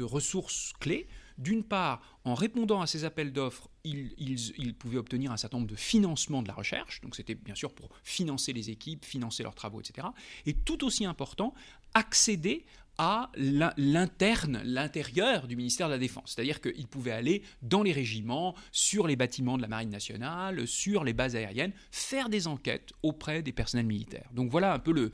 ressources 0.00 0.72
clés. 0.78 1.06
D'une 1.36 1.64
part, 1.64 2.20
en 2.24 2.34
répondant 2.34 2.80
à 2.80 2.86
ces 2.86 3.04
appels 3.04 3.32
d'offres, 3.32 3.68
ils, 3.82 4.74
pouvaient 4.78 4.98
obtenir 4.98 5.32
un 5.32 5.36
certain 5.36 5.58
nombre 5.58 5.70
de 5.70 5.76
financements 5.76 6.42
de 6.42 6.48
la 6.48 6.54
recherche, 6.54 7.00
donc 7.00 7.16
c'était 7.16 7.34
bien 7.34 7.56
sûr 7.56 7.74
pour 7.74 7.90
financer 8.04 8.52
les 8.52 8.70
équipes, 8.70 9.04
financer 9.04 9.42
leurs 9.42 9.56
travaux, 9.56 9.80
etc. 9.80 10.06
Et 10.46 10.54
tout 10.54 10.84
aussi 10.84 11.04
important, 11.04 11.54
accéder 11.92 12.64
à 12.98 13.30
l'interne, 13.36 14.60
l'intérieur 14.64 15.46
du 15.46 15.56
ministère 15.56 15.88
de 15.88 15.92
la 15.92 15.98
Défense. 15.98 16.34
C'est-à-dire 16.34 16.60
qu'il 16.60 16.86
pouvait 16.86 17.12
aller 17.12 17.42
dans 17.62 17.82
les 17.82 17.92
régiments, 17.92 18.54
sur 18.72 19.06
les 19.06 19.16
bâtiments 19.16 19.56
de 19.56 19.62
la 19.62 19.68
Marine 19.68 19.90
nationale, 19.90 20.66
sur 20.66 21.04
les 21.04 21.12
bases 21.12 21.36
aériennes, 21.36 21.72
faire 21.90 22.28
des 22.28 22.46
enquêtes 22.46 22.92
auprès 23.02 23.42
des 23.42 23.52
personnels 23.52 23.86
militaires. 23.86 24.28
Donc 24.32 24.50
voilà 24.50 24.72
un 24.72 24.78
peu 24.78 24.92
le, 24.92 25.12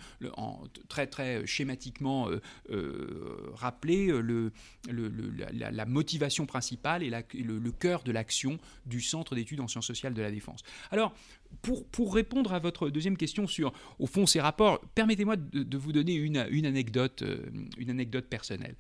très 0.89 1.07
très 1.07 1.47
schématiquement 1.47 2.29
euh, 2.29 2.41
euh, 2.71 3.51
rappelé 3.55 4.09
euh, 4.09 4.51
la, 4.91 5.87
motivation 5.87 6.47
principale 6.47 7.03
et, 7.03 7.11
le, 7.11 7.71
cœur 7.73 8.03
de 8.03 8.13
l'action 8.13 8.59
du 8.87 9.01
Centre 9.01 9.35
d'études 9.35 9.61
en 9.61 9.69
sciences 9.69 9.87
sociales 9.87 10.15
de 10.15 10.23
la 10.23 10.31
Défense. 10.31 10.63
Alors 10.91 11.15
pour, 11.63 12.15
répondre 12.15 12.53
à 12.53 12.59
votre 12.59 12.89
deuxième 12.91 13.17
question 13.17 13.47
sur, 13.47 13.73
au 13.99 14.07
fond, 14.07 14.27
ces 14.27 14.41
rapports, 14.41 14.81
permettez-moi 14.95 15.37
de, 15.37 15.77
vous 15.77 15.93
donner 15.93 16.15
une, 16.15 16.37
anecdote, 16.37 17.23
euh, 17.23 17.45
une 17.79 17.91
anecdote 17.91 18.27
personnelle. 18.27 18.77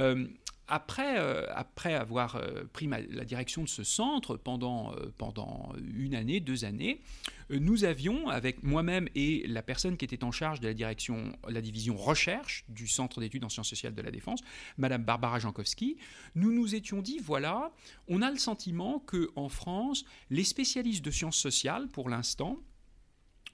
Euh, 0.00 0.26
après, 0.68 1.18
euh, 1.18 1.46
après 1.54 1.94
avoir 1.94 2.36
euh, 2.36 2.64
pris 2.72 2.86
la 2.86 3.24
direction 3.24 3.62
de 3.62 3.68
ce 3.68 3.84
centre 3.84 4.36
pendant, 4.36 4.92
euh, 4.94 5.12
pendant 5.18 5.72
une 5.94 6.14
année, 6.14 6.40
deux 6.40 6.64
années, 6.64 7.00
nous 7.50 7.84
avions, 7.84 8.28
avec 8.28 8.62
moi-même 8.62 9.08
et 9.14 9.44
la 9.46 9.62
personne 9.62 9.98
qui 9.98 10.06
était 10.06 10.24
en 10.24 10.32
charge 10.32 10.60
de 10.60 10.68
la 10.68 10.74
direction, 10.74 11.36
la 11.48 11.60
division 11.60 11.96
recherche 11.96 12.64
du 12.68 12.88
Centre 12.88 13.20
d'études 13.20 13.44
en 13.44 13.50
sciences 13.50 13.68
sociales 13.68 13.94
de 13.94 14.00
la 14.00 14.10
défense, 14.10 14.40
Madame 14.78 15.04
Barbara 15.04 15.38
Jankowski, 15.38 15.98
nous 16.34 16.50
nous 16.50 16.74
étions 16.74 17.02
dit 17.02 17.18
voilà, 17.18 17.72
on 18.08 18.22
a 18.22 18.30
le 18.30 18.38
sentiment 18.38 19.00
que 19.00 19.30
en 19.36 19.50
France, 19.50 20.04
les 20.30 20.44
spécialistes 20.44 21.04
de 21.04 21.10
sciences 21.10 21.36
sociales, 21.36 21.88
pour 21.88 22.08
l'instant, 22.08 22.58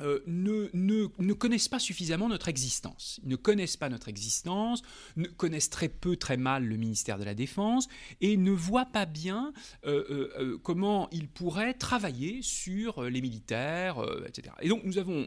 euh, 0.00 0.20
ne, 0.26 0.68
ne, 0.72 1.32
connaissent 1.32 1.68
pas 1.68 1.80
suffisamment 1.80 2.28
notre 2.28 2.48
existence. 2.48 3.18
Ils 3.24 3.30
ne 3.30 3.36
connaissent 3.36 3.76
pas 3.76 3.88
notre 3.88 4.08
existence, 4.08 4.82
ne 5.16 5.26
connaissent 5.26 5.70
très 5.70 5.88
peu, 5.88 6.16
très 6.16 6.36
mal 6.36 6.64
le 6.64 6.76
ministère 6.76 7.18
de 7.18 7.24
la 7.24 7.34
Défense 7.34 7.88
et 8.20 8.36
ne 8.36 8.52
voient 8.52 8.86
pas 8.86 9.06
bien 9.06 9.52
euh, 9.86 10.30
euh, 10.38 10.58
comment 10.62 11.08
ils 11.10 11.26
pourraient 11.26 11.74
travailler 11.74 12.42
sur 12.42 13.02
les 13.02 13.20
militaires, 13.20 14.00
etc. 14.26 14.54
Et 14.60 14.68
donc 14.68 14.84
nous 14.84 14.98
avons 14.98 15.26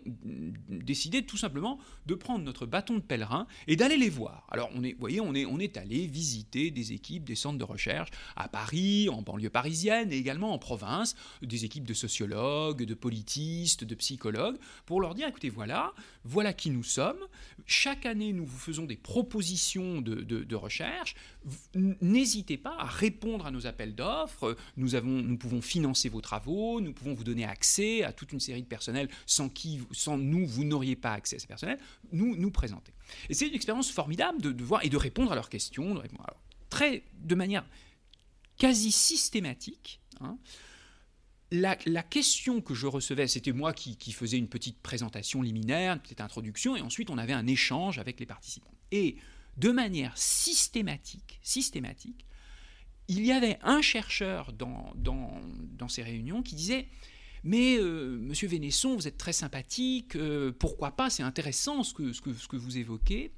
décidé 0.69 1.25
tout 1.25 1.37
simplement 1.37 1.77
de 2.05 2.15
prendre 2.15 2.45
notre 2.45 2.65
bâton 2.65 2.95
de 2.95 3.01
pèlerin 3.01 3.47
et 3.67 3.75
d'aller 3.75 3.97
les 3.97 4.09
voir. 4.09 4.47
Alors 4.51 4.69
on 4.73 4.85
est, 4.85 4.93
vous 4.93 4.99
voyez, 5.01 5.19
on 5.19 5.33
est 5.59 5.77
allé 5.77 6.07
visiter 6.07 6.71
des 6.71 6.93
équipes, 6.93 7.25
des 7.25 7.35
centres 7.35 7.57
de 7.57 7.63
recherche 7.65 8.09
à 8.37 8.47
Paris, 8.47 9.09
en 9.09 9.21
banlieue 9.21 9.49
parisienne 9.49 10.13
et 10.13 10.17
également 10.17 10.53
en 10.53 10.59
province, 10.59 11.15
des 11.41 11.65
équipes 11.65 11.85
de 11.85 11.93
sociologues, 11.93 12.83
de 12.83 12.93
politistes, 12.93 13.83
de 13.83 13.95
psychologues 13.95 14.59
pour 14.85 15.01
leur 15.01 15.15
dire, 15.15 15.27
écoutez, 15.27 15.49
voilà, 15.49 15.93
voilà 16.23 16.53
qui 16.53 16.69
nous 16.69 16.83
sommes. 16.83 17.19
Chaque 17.65 18.05
année, 18.05 18.33
nous 18.33 18.45
vous 18.45 18.57
faisons 18.57 18.85
des 18.85 18.95
propositions 18.95 20.01
de, 20.01 20.55
recherche. 20.55 21.15
N'hésitez 21.73 22.57
pas 22.57 22.75
à 22.77 22.85
répondre 22.85 23.45
à 23.45 23.51
nos 23.51 23.67
appels 23.67 23.95
d'offres. 23.95 24.55
Nous, 24.77 24.89
nous 25.01 25.37
pouvons 25.37 25.61
financer 25.61 26.09
vos 26.09 26.21
travaux, 26.21 26.81
nous 26.81 26.93
pouvons 26.93 27.13
vous 27.13 27.23
donner 27.23 27.45
accès 27.45 28.03
à 28.03 28.13
toute 28.13 28.33
une 28.33 28.39
série 28.39 28.61
de 28.61 28.67
personnels 28.67 29.09
sans 29.25 29.49
qui, 29.49 29.81
sans 29.91 30.17
nous, 30.17 30.45
vous 30.45 30.63
n'auriez 30.63 30.95
pas 30.95 31.13
accès 31.13 31.37
à 31.37 31.39
ces 31.39 31.47
personnels. 31.47 31.79
Nous, 32.11 32.35
nous 32.35 32.51
présenter. 32.51 32.93
Et 33.29 33.33
c'est 33.33 33.47
une 33.47 33.55
expérience 33.55 33.91
formidable 33.91 34.41
de, 34.41 34.63
voir 34.63 34.83
et 34.85 34.89
de 34.89 34.97
répondre 34.97 35.31
à 35.31 35.35
leurs 35.35 35.49
questions, 35.49 35.95
de 35.95 36.01
très, 36.69 37.03
de 37.19 37.35
manière 37.35 37.65
quasi 38.57 38.91
systématique. 38.91 39.99
Hein, 40.19 40.37
la, 41.51 42.03
question 42.03 42.61
que 42.61 42.73
je 42.73 42.87
recevais, 42.87 43.27
c'était 43.27 43.51
moi 43.51 43.73
qui, 43.73 44.11
faisais 44.11 44.37
une 44.37 44.47
petite 44.47 44.79
présentation 44.79 45.41
liminaire, 45.41 45.93
une 45.93 45.99
petite 45.99 46.21
introduction, 46.21 46.75
et 46.75 46.81
ensuite 46.81 47.09
on 47.09 47.17
avait 47.17 47.33
un 47.33 47.47
échange 47.47 47.99
avec 47.99 48.19
les 48.19 48.25
participants. 48.25 48.73
Et 48.91 49.17
de 49.57 49.69
manière 49.69 50.17
systématique, 50.17 51.39
systématique, 51.43 52.25
il 53.07 53.25
y 53.25 53.31
avait 53.31 53.59
un 53.63 53.81
chercheur 53.81 54.53
dans, 54.53 54.93
ces 55.89 56.03
réunions 56.03 56.41
qui 56.41 56.55
disait 56.55 56.87
mais 57.43 57.77
euh, 57.77 58.19
monsieur 58.19 58.47
Vénesson, 58.47 58.95
vous 58.95 59.07
êtes 59.07 59.17
très 59.17 59.33
sympathique, 59.33 60.15
euh, 60.15 60.51
pourquoi 60.51 60.91
pas, 60.91 61.09
c'est 61.09 61.23
intéressant 61.23 61.83
ce 61.83 61.91
que, 61.93 62.55
vous 62.55 62.77
évoquez. 62.77 63.33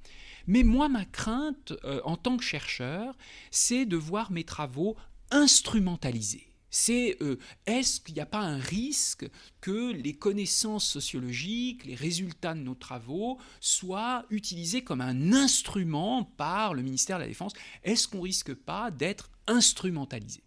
Mais 0.46 0.64
moi, 0.64 0.90
ma 0.90 1.06
crainte 1.06 1.72
euh, 1.86 2.02
en 2.04 2.18
tant 2.18 2.36
que 2.36 2.44
chercheur, 2.44 3.16
c'est 3.50 3.86
de 3.86 3.96
voir 3.96 4.30
mes 4.30 4.44
travaux 4.44 4.98
instrumentalisés 5.32 6.53
c'est 6.74 7.18
euh, 7.22 7.38
est-ce 7.68 8.02
qu'il 8.02 8.16
n'y 8.16 8.22
a 8.22 8.26
pas 8.26 8.40
un 8.40 8.58
risque 8.58 9.30
que 9.62 9.92
les 9.92 10.14
connaissances 10.14 10.88
sociologiques, 10.88 11.86
les 11.86 11.94
résultats 11.94 12.56
de 12.56 12.62
nos 12.62 12.74
travaux 12.74 13.38
soient 13.60 14.26
utilisés 14.32 14.84
comme 14.84 15.00
un 15.02 15.34
instrument 15.34 16.24
par 16.24 16.74
le 16.74 16.82
ministère 16.82 17.18
de 17.18 17.22
la 17.22 17.28
Défense? 17.28 17.54
Est-ce 17.84 18.08
qu'on 18.08 18.22
risque 18.22 18.56
pas 18.56 18.90
d'être 18.90 19.30
instrumentalisé? 19.46 20.42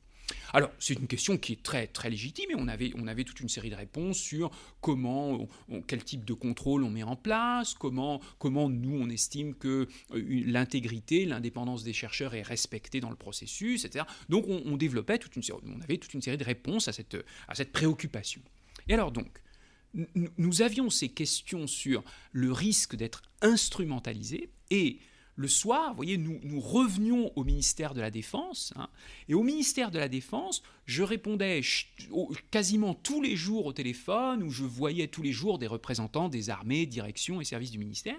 Alors, 0.53 0.71
c'est 0.79 0.95
une 0.95 1.07
question 1.07 1.39
qui 1.39 1.53
est 1.53 1.63
très, 1.63 1.87
très 1.87 2.11
légitime 2.11 2.51
et 2.51 2.55
on 2.57 2.69
avait, 2.69 2.93
on 2.97 3.07
avait 3.07 3.25
toute 3.25 3.41
une 3.41 3.49
série 3.49 3.71
de 3.71 3.75
réponses 3.75 4.19
sur 4.19 4.51
comment, 4.81 5.49
quel 5.87 6.05
type 6.05 6.25
de 6.25 6.35
contrôle 6.35 6.85
on 6.85 6.91
met 6.91 7.03
en 7.03 7.17
place, 7.17 7.75
comment, 7.75 8.21
comment 8.39 8.69
nous 8.69 8.97
on 8.97 9.09
estime 9.09 9.55
que 9.55 9.89
euh, 10.13 10.43
l'intégrité, 10.47 11.25
l'indépendance 11.25 11.83
des 11.85 11.93
chercheurs 11.93 12.35
est 12.35 12.43
respectée 12.43 13.01
dans 13.01 13.11
le 13.11 13.17
processus, 13.17 13.85
etc. 13.85 14.05
Donc, 14.29 14.47
on, 14.49 14.77
développait 14.77 15.19
toute 15.19 15.37
une 15.37 15.43
série, 15.43 15.59
on 15.67 15.81
avait 15.81 15.97
toute 15.97 16.13
une 16.13 16.23
série 16.23 16.37
de 16.37 16.45
réponses 16.45 16.89
à 16.89 16.93
cette, 16.93 17.17
à 17.49 17.55
cette 17.55 17.73
préoccupation. 17.73 18.43
Et 18.89 18.95
alors 18.95 19.11
donc, 19.11 19.41
nous 20.37 20.63
avions 20.63 20.91
ces 20.91 21.09
questions 21.09 21.67
sur 21.67 22.05
le 22.33 22.53
risque 22.53 22.97
d'être 22.97 23.23
instrumentalisé 23.41 24.51
et 24.71 24.99
le 25.37 25.49
soir, 25.49 25.91
vous 25.91 25.97
voyez, 25.97 26.17
nous, 26.17 26.61
revenions 26.61 27.31
au 27.37 27.45
ministère 27.45 27.95
de 27.95 28.01
la 28.01 28.11
Défense. 28.11 28.73
Hein, 28.77 28.89
et 29.29 29.35
au 29.35 29.43
ministère 29.43 29.91
de 29.91 29.99
la 29.99 30.09
Défense, 30.09 30.63
je 30.87 31.03
répondais 31.03 31.61
quasiment 32.51 32.95
tous 32.95 33.21
les 33.21 33.37
jours 33.37 33.67
au 33.67 33.73
téléphone, 33.73 34.43
où 34.43 34.51
je 34.51 34.65
voyais 34.65 35.09
tous 35.09 35.23
les 35.23 35.33
jours 35.33 35.59
des 35.59 35.67
représentants 35.67 36.31
des 36.31 36.49
armées, 36.49 36.87
directions 36.87 37.41
et 37.41 37.45
services 37.45 37.71
du 37.71 37.79
ministère, 37.79 38.17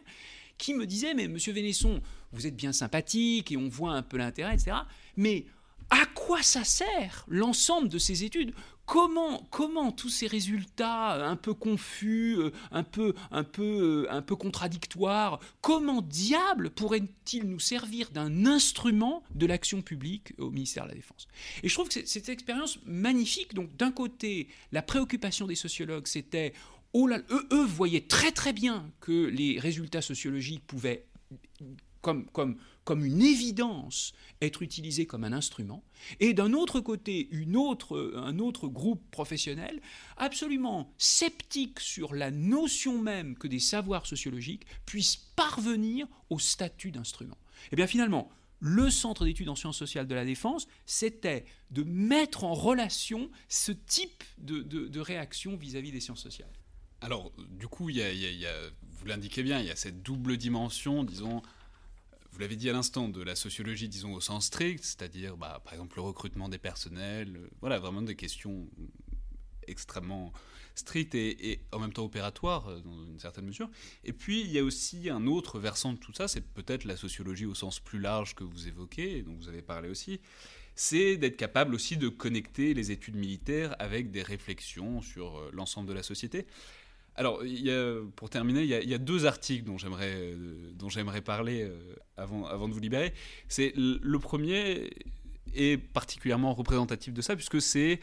qui 0.60 0.74
me 0.74 0.86
disaient, 0.86 1.16
mais 1.16 1.28
monsieur 1.28 1.54
Vénesson, 1.54 2.02
vous 2.32 2.46
êtes 2.46 2.56
bien 2.56 2.72
sympathique 2.72 3.52
et 3.52 3.58
on 3.58 3.68
voit 3.68 3.94
un 3.94 4.04
peu 4.04 4.18
l'intérêt, 4.18 4.54
etc. 4.54 4.78
Mais 5.16 5.46
à 5.90 6.06
quoi 6.14 6.44
ça 6.44 6.64
sert 6.64 7.26
l'ensemble 7.28 7.90
de 7.90 7.98
ces 7.98 8.24
études? 8.24 8.54
Comment, 8.88 9.46
comment 9.52 9.92
tous 9.92 10.10
ces 10.10 10.26
résultats 10.26 11.28
un 11.28 11.36
peu 11.36 11.54
confus, 11.54 12.38
euh, 12.40 12.52
un 12.72 12.84
peu, 12.84 13.14
un 13.32 13.44
peu, 13.44 14.08
euh, 14.08 14.12
un 14.12 14.22
peu 14.24 14.36
contradictoires, 14.36 15.40
comment 15.62 16.02
diable 16.02 16.72
pourraient-ils 16.72 17.44
nous 17.44 17.60
servir 17.60 18.10
d'un 18.10 18.46
instrument 18.46 19.24
de 19.36 19.46
l'action 19.46 19.82
publique 19.82 20.34
au 20.40 20.50
ministère 20.50 20.86
de 20.86 20.90
la 20.90 20.96
Défense? 20.96 21.28
Et 21.62 21.70
je 21.70 21.74
trouve 21.74 21.90
que 21.90 21.94
c'est 21.94 22.08
cette 22.08 22.30
expérience 22.30 22.80
magnifique. 22.86 23.54
Donc 23.54 23.76
d'un 23.76 23.92
côté, 23.92 24.48
la 24.72 24.82
préoccupation 24.82 25.46
des 25.46 25.56
sociologues, 25.56 26.08
c'était 26.08 26.54
oh 26.94 27.10
eux, 27.10 27.48
eux 27.52 27.66
voyaient 27.66 28.08
très 28.08 28.32
très 28.32 28.54
bien 28.54 28.90
que 29.02 29.26
les 29.28 29.60
résultats 29.60 30.02
sociologiques 30.02 30.66
pouvaient 30.66 31.06
comme, 32.08 32.26
comme, 32.28 32.56
comme 32.86 33.04
une 33.04 33.22
évidence 33.22 34.14
être 34.42 34.62
utilisé 34.62 35.06
comme 35.06 35.26
un 35.26 35.34
instrument, 35.34 35.84
et 36.22 36.34
d'un 36.34 36.54
autre 36.54 36.80
côté, 36.80 37.28
une 37.32 37.58
autre, 37.58 38.14
un 38.16 38.40
autre 38.40 38.70
groupe 38.70 39.04
professionnel 39.12 39.82
absolument 40.16 40.90
sceptique 40.98 41.82
sur 41.82 42.16
la 42.16 42.32
notion 42.32 43.02
même 43.02 43.36
que 43.36 43.50
des 43.50 43.60
savoirs 43.60 44.06
sociologiques 44.06 44.66
puissent 44.86 45.18
parvenir 45.36 46.08
au 46.30 46.40
statut 46.40 46.92
d'instrument. 46.92 47.38
Et 47.66 47.70
eh 47.74 47.76
bien 47.76 47.88
finalement, 47.88 48.30
le 48.62 48.90
Centre 48.90 49.26
d'études 49.26 49.50
en 49.50 49.56
sciences 49.56 49.78
sociales 49.78 50.08
de 50.08 50.16
la 50.16 50.24
défense, 50.24 50.66
c'était 50.86 51.44
de 51.72 51.84
mettre 51.84 52.46
en 52.46 52.54
relation 52.54 53.30
ce 53.50 53.74
type 53.74 54.24
de, 54.38 54.62
de, 54.62 55.00
réaction 55.02 55.58
vis-à-vis 55.58 55.92
des 55.92 56.00
sciences 56.00 56.24
sociales. 56.24 56.54
Alors, 57.02 57.34
du 57.50 57.68
coup, 57.68 57.90
y 57.90 58.02
a, 58.02 58.10
vous 58.94 59.06
l'indiquez 59.06 59.44
bien, 59.44 59.60
il 59.60 59.66
y 59.66 59.72
a 59.72 59.76
cette 59.76 60.02
double 60.02 60.38
dimension, 60.38 61.04
disons, 61.04 61.42
vous 62.38 62.42
l'avez 62.42 62.56
dit 62.56 62.70
à 62.70 62.74
l'instant, 62.74 63.10
de 63.10 63.24
la 63.24 63.36
sociologie, 63.36 63.90
disons, 63.90 64.14
au 64.14 64.22
sens 64.22 64.46
strict, 64.46 64.84
c'est-à-dire, 64.84 65.38
bah, 65.38 65.60
par 65.64 65.74
exemple, 65.74 65.96
le 65.96 66.04
recrutement 66.04 66.50
des 66.50 66.60
personnels, 66.60 67.36
euh, 67.36 67.50
voilà, 67.62 67.80
vraiment 67.80 68.04
des 68.04 68.16
questions 68.16 68.70
extrêmement 69.68 70.32
strictes 70.76 71.16
et, 71.16 71.62
en 71.72 71.80
même 71.80 71.92
temps 71.92 72.06
opératoires, 72.06 72.68
euh, 72.68 72.80
dans 72.82 73.06
une 73.08 73.20
certaine 73.20 73.46
mesure. 73.46 73.72
Et 74.04 74.14
puis, 74.14 74.42
il 74.42 74.52
y 74.52 74.60
a 74.60 74.64
aussi 74.64 75.10
un 75.10 75.26
autre 75.26 75.58
versant 75.58 75.94
de 75.94 75.98
tout 75.98 76.14
ça, 76.14 76.28
c'est 76.28 76.42
peut-être 76.42 76.84
la 76.84 76.96
sociologie 76.96 77.48
au 77.48 77.56
sens 77.56 77.80
plus 77.80 78.00
large 78.00 78.36
que 78.36 78.44
vous 78.44 78.68
évoquez, 78.68 79.24
dont 79.24 79.34
vous 79.34 79.50
avez 79.50 79.64
parlé 79.64 79.90
aussi, 79.90 80.20
c'est 80.76 81.18
d'être 81.18 81.38
capable 81.38 81.74
aussi 81.74 81.98
de 81.98 82.08
connecter 82.08 82.76
les 82.76 82.92
études 82.92 83.16
militaires 83.16 83.76
avec 83.80 84.12
des 84.12 84.22
réflexions 84.22 85.02
sur 85.02 85.40
euh, 85.40 85.50
l'ensemble 85.54 85.90
de 85.90 85.94
la 85.94 86.04
société. 86.04 86.46
Alors, 87.18 87.42
pour 88.16 88.30
terminer, 88.30 88.62
il 88.62 88.90
y, 88.90 88.94
a, 88.94 88.98
deux 89.00 89.26
articles 89.26 89.66
dont 89.66 89.80
j'aimerais, 89.80 90.14
euh, 90.14 90.72
dont 90.76 90.88
j'aimerais 90.88 91.22
parler 91.22 91.64
euh, 91.64 91.96
avant, 92.16 92.46
avant 92.46 92.68
de 92.68 92.74
vous 92.74 92.80
libérer. 92.80 93.12
C'est 93.48 93.74
le 93.76 94.20
premier 94.20 94.92
est 95.56 95.78
particulièrement 95.78 96.54
représentatif 96.54 97.14
de 97.14 97.22
ça, 97.22 97.36
puisque 97.36 97.60
c'est 97.60 98.00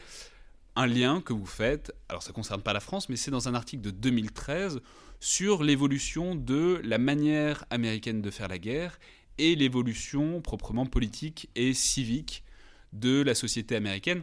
un 0.75 0.87
lien 0.87 1.21
que 1.21 1.31
vous 1.31 1.45
faites, 1.45 1.93
alors 2.09 2.21
ça 2.21 2.31
ne 2.31 2.35
concerne 2.35 2.61
pas 2.61 2.73
la 2.73 2.81
France, 2.81 3.07
mais 3.07 3.15
c'est 3.15 3.31
dans 3.31 3.47
un 3.47 3.55
article 3.55 3.81
de 3.81 3.91
2013 3.91 4.81
sur 5.21 5.63
l'évolution 5.63 6.35
de 6.35 6.81
la 6.83 6.97
manière 6.97 7.65
américaine 7.69 8.21
de 8.21 8.29
faire 8.29 8.49
la 8.49 8.57
guerre 8.57 8.99
et 9.37 9.55
l'évolution 9.55 10.41
proprement 10.41 10.85
politique 10.85 11.49
et 11.55 11.73
civique 11.73 12.43
de 12.91 13.21
la 13.21 13.35
société 13.35 13.75
américaine. 13.75 14.21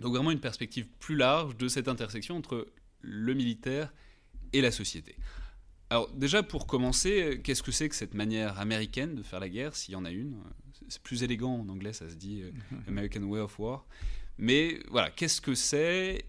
Donc 0.00 0.14
vraiment 0.14 0.30
une 0.30 0.40
perspective 0.40 0.86
plus 0.98 1.16
large 1.16 1.56
de 1.56 1.68
cette 1.68 1.88
intersection 1.88 2.36
entre 2.36 2.66
le 3.00 3.34
militaire 3.34 3.92
et 4.52 4.60
la 4.60 4.70
société. 4.70 5.16
Alors 5.90 6.08
déjà 6.12 6.42
pour 6.42 6.66
commencer, 6.66 7.40
qu'est-ce 7.42 7.62
que 7.62 7.72
c'est 7.72 7.88
que 7.88 7.96
cette 7.96 8.14
manière 8.14 8.58
américaine 8.60 9.14
de 9.14 9.22
faire 9.22 9.40
la 9.40 9.48
guerre, 9.48 9.74
s'il 9.74 9.92
y 9.92 9.96
en 9.96 10.04
a 10.04 10.10
une? 10.10 10.36
C'est 10.88 11.02
plus 11.02 11.22
élégant 11.22 11.54
en 11.54 11.68
anglais, 11.68 11.92
ça 11.92 12.08
se 12.08 12.14
dit 12.14 12.42
euh, 12.42 12.50
American 12.88 13.22
Way 13.22 13.40
of 13.40 13.58
War. 13.58 13.86
Mais 14.38 14.80
voilà, 14.88 15.10
qu'est-ce 15.10 15.40
que 15.40 15.54
c'est 15.54 16.24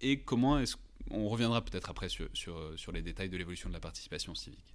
et 0.00 0.20
comment 0.20 0.58
est-ce 0.58 0.76
on 1.10 1.28
reviendra 1.28 1.62
peut-être 1.64 1.90
après 1.90 2.08
sur, 2.08 2.28
sur, 2.32 2.72
sur 2.76 2.90
les 2.90 3.02
détails 3.02 3.28
de 3.28 3.36
l'évolution 3.36 3.68
de 3.68 3.74
la 3.74 3.80
participation 3.80 4.34
civique? 4.34 4.73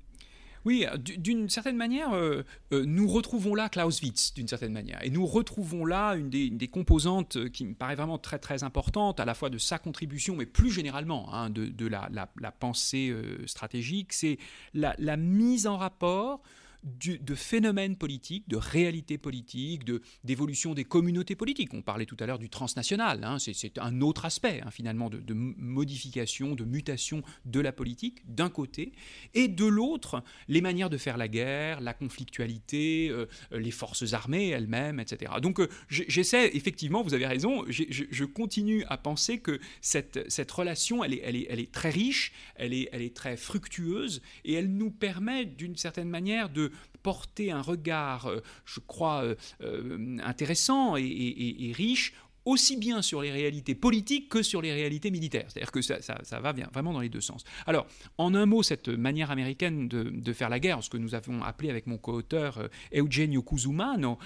Oui, 0.66 0.86
d'une 1.00 1.50
certaine 1.50 1.78
manière, 1.78 2.14
euh, 2.14 2.44
euh, 2.74 2.84
nous 2.86 3.08
retrouvons 3.08 3.56
là 3.56 3.70
Clausewitz, 3.70 4.34
d'une 4.34 4.48
certaine 4.48 4.74
manière. 4.74 5.04
Et 5.04 5.10
nous 5.10 5.26
retrouvons 5.26 5.86
là 5.86 6.16
une 6.16 6.30
des, 6.30 6.68
composantes 6.68 7.38
euh, 7.38 7.50
qui 7.50 7.66
me 7.66 7.74
paraît 7.74 7.96
vraiment 7.96 8.18
très 8.18 8.40
très 8.40 8.64
importante, 8.64 9.20
à 9.20 9.26
la 9.26 9.34
fois 9.34 9.50
de 9.50 9.58
sa 9.58 9.80
contribution, 9.80 10.36
mais 10.36 10.46
plus 10.46 10.72
généralement 10.72 11.34
hein, 11.34 11.50
de, 11.50 11.88
la, 11.88 12.28
pensée 12.52 13.16
stratégique, 13.46 14.14
c'est 14.14 14.38
la, 14.74 15.18
mise 15.18 15.68
en 15.68 15.78
rapport 15.78 16.42
de 16.84 17.36
phénomènes 17.36 17.98
politiques, 17.98 18.48
de 18.48 18.56
réalités 18.56 19.18
politiques, 19.18 19.84
d'évolution 20.24 20.74
des 20.74 20.86
communautés 20.86 21.36
politiques. 21.36 21.74
On 21.74 21.82
parlait 21.82 22.06
tout 22.06 22.16
à 22.20 22.26
l'heure 22.26 22.40
du 22.40 22.50
transnational, 22.50 23.24
hein, 23.24 23.38
c'est 23.40 23.78
un 23.78 24.02
autre 24.02 24.26
aspect 24.26 24.62
hein, 24.64 24.72
finalement 24.72 25.10
de, 25.10 25.34
modification, 25.34 26.56
de 26.56 26.64
mutation 26.64 27.22
de 27.46 27.60
la 27.60 27.72
politique 27.72 28.22
d'un 28.26 28.50
côté, 28.50 28.94
et 29.34 29.48
de 29.48 29.66
l'autre 29.66 30.24
les 30.48 30.62
manières 30.62 30.90
de 30.90 30.98
faire 30.98 31.18
la 31.18 31.28
guerre, 31.28 31.82
la 31.82 31.94
conflictualité, 31.94 33.10
euh, 33.10 33.26
les 33.52 33.72
forces 33.72 34.14
armées 34.14 34.50
elles-mêmes, 34.50 35.00
etc. 35.00 35.34
Donc 35.42 35.60
euh, 35.60 35.68
j'essaie, 35.90 36.56
effectivement, 36.56 37.04
vous 37.04 37.14
avez 37.14 37.28
raison, 37.28 37.66
je, 37.70 38.24
continue 38.24 38.86
à 38.90 38.98
penser 38.98 39.40
que 39.40 39.60
cette, 39.82 40.52
relation, 40.52 41.04
elle 41.04 41.14
est, 41.14 41.72
très 41.72 41.90
riche, 41.90 42.32
elle 42.56 42.74
est 42.74 43.16
très 43.16 43.36
fructueuse, 43.36 44.22
et 44.46 44.54
elle 44.54 44.72
nous 44.72 44.92
permet 44.92 45.46
d'une 45.46 45.76
certaine 45.76 46.10
manière 46.10 46.50
de 46.50 46.69
porter 47.04 47.52
un 47.52 47.62
regard, 47.62 48.28
euh, 48.28 48.42
je 48.66 48.80
crois, 48.80 49.24
euh, 49.24 49.36
euh, 49.62 50.18
intéressant 50.24 50.96
et, 50.98 51.74
riche 51.76 52.14
aussi 52.46 52.78
bien 52.78 53.02
sur 53.02 53.22
les 53.22 53.32
réalités 53.32 53.76
politiques 53.76 54.28
que 54.30 54.42
sur 54.42 54.62
les 54.62 54.74
réalités 54.74 55.12
militaires. 55.12 55.46
C'est-à-dire 55.48 55.72
que 55.72 55.82
ça, 55.82 56.40
va 56.40 56.54
bien, 56.54 56.68
vraiment 56.74 56.94
dans 56.94 57.02
les 57.02 57.10
deux 57.10 57.22
sens. 57.22 57.44
Alors, 57.68 57.86
en 58.18 58.34
un 58.34 58.46
mot, 58.48 58.64
cette 58.64 58.88
manière 58.88 59.30
américaine 59.30 59.88
de, 59.88 60.34
faire 60.34 60.50
la 60.50 60.60
guerre, 60.60 60.84
ce 60.84 60.90
que 60.90 60.98
nous 60.98 61.14
avons 61.14 61.44
appelé 61.44 61.70
avec 61.70 61.86
mon 61.86 61.98
co-auteur 61.98 62.70
Eugenio 62.96 63.44
Cusumano, 63.44 64.18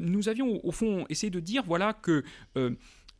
nous 0.00 0.28
avions 0.28 0.64
au 0.64 0.70
fond 0.70 1.06
essayé 1.08 1.30
de 1.30 1.40
dire 1.40 1.64
voilà 1.66 1.92
que 1.92 2.24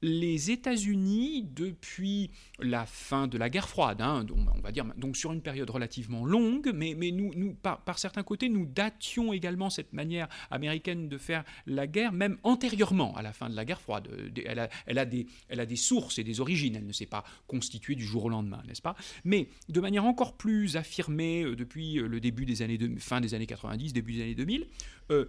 les 0.03 0.51
États-Unis, 0.51 1.49
depuis 1.55 2.31
la 2.59 2.87
fin 2.87 3.29
de 3.29 3.39
la 3.39 3.49
guerre 3.49 3.69
froide, 3.69 4.03
hein, 4.03 4.27
on 4.35 4.61
va 4.61 4.73
dire 4.73 4.85
donc 4.97 5.17
sur 5.17 5.33
une 5.33 5.41
période 5.41 5.71
relativement 5.71 6.25
longue, 6.25 6.73
mais, 6.75 6.95
nous, 7.13 7.55
par, 7.55 7.99
certains 7.99 8.25
côtés, 8.25 8.49
nous 8.49 8.67
dations 8.67 9.33
également 9.33 9.71
cette 9.71 9.93
manière 9.93 10.29
américaine 10.51 11.09
de 11.09 11.19
faire 11.19 11.45
la 11.67 11.87
guerre, 11.87 12.13
même 12.13 12.37
antérieurement 12.43 13.17
à 13.17 13.23
la 13.23 13.33
fin 13.33 13.49
de 13.49 13.55
la 13.55 13.65
guerre 13.65 13.81
froide. 13.81 14.09
Elle 14.45 14.59
a, 14.59 14.69
elle 14.87 14.99
a, 14.99 15.67
des, 15.67 15.77
sources 15.77 16.19
et 16.19 16.25
des 16.25 16.41
origines, 16.41 16.75
elle 16.75 16.87
ne 16.87 16.93
s'est 16.93 17.07
pas 17.07 17.25
constituée 17.47 17.95
du 17.95 18.05
jour 18.05 18.25
au 18.25 18.29
lendemain, 18.29 18.63
n'est-ce 18.67 18.83
pas? 18.83 18.97
Mais 19.25 19.49
de 19.69 19.81
manière 19.81 20.05
encore 20.05 20.37
plus 20.37 20.77
affirmée 20.77 21.45
euh, 21.45 21.55
depuis 21.55 21.99
euh, 21.99 22.09
le 22.09 22.21
début 22.21 22.45
des 22.45 22.63
années, 22.63 22.79
fin 22.99 23.21
des 23.21 23.35
années 23.35 23.47
90, 23.47 23.93
début 23.93 24.15
des 24.15 24.23
années 24.23 24.35
2000, 24.35 24.67
euh, 25.11 25.27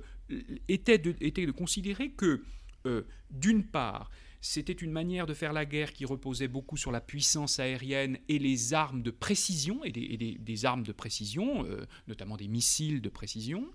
était, 0.67 0.97
de, 0.97 1.15
était 1.21 1.45
de 1.45 1.51
considérer 1.51 2.09
que, 2.09 2.43
d'une 3.29 3.63
part, 3.63 4.09
c'était 4.45 4.73
une 4.73 4.91
manière 4.91 5.25
de 5.25 5.33
faire 5.33 5.53
la 5.53 5.65
guerre 5.65 5.93
qui 5.93 6.03
reposait 6.03 6.49
beaucoup 6.49 6.75
sur 6.75 6.91
la 6.91 6.99
puissance 6.99 7.59
aérienne 7.59 8.17
et 8.27 8.39
les 8.39 8.73
armes 8.73 9.01
de 9.01 9.09
précision, 9.09 9.85
et 9.85 9.91
des, 9.91 10.65
armes 10.65 10.83
de 10.83 10.91
précision, 10.91 11.65
euh, 11.65 11.85
notamment 12.09 12.35
des 12.35 12.49
missiles 12.49 13.01
de 13.01 13.07
précision. 13.07 13.65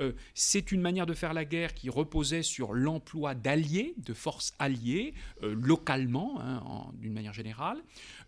Euh, 0.00 0.12
c'est 0.34 0.72
une 0.72 0.80
manière 0.80 1.06
de 1.06 1.14
faire 1.14 1.34
la 1.34 1.44
guerre 1.44 1.74
qui 1.74 1.88
reposait 1.88 2.42
sur 2.42 2.72
l'emploi 2.72 3.34
d'alliés, 3.34 3.94
de 3.98 4.14
forces 4.14 4.54
alliées, 4.58 5.14
euh, 5.42 5.54
localement, 5.54 6.40
hein, 6.40 6.90
d'une 6.94 7.12
manière 7.12 7.32
générale. 7.32 7.78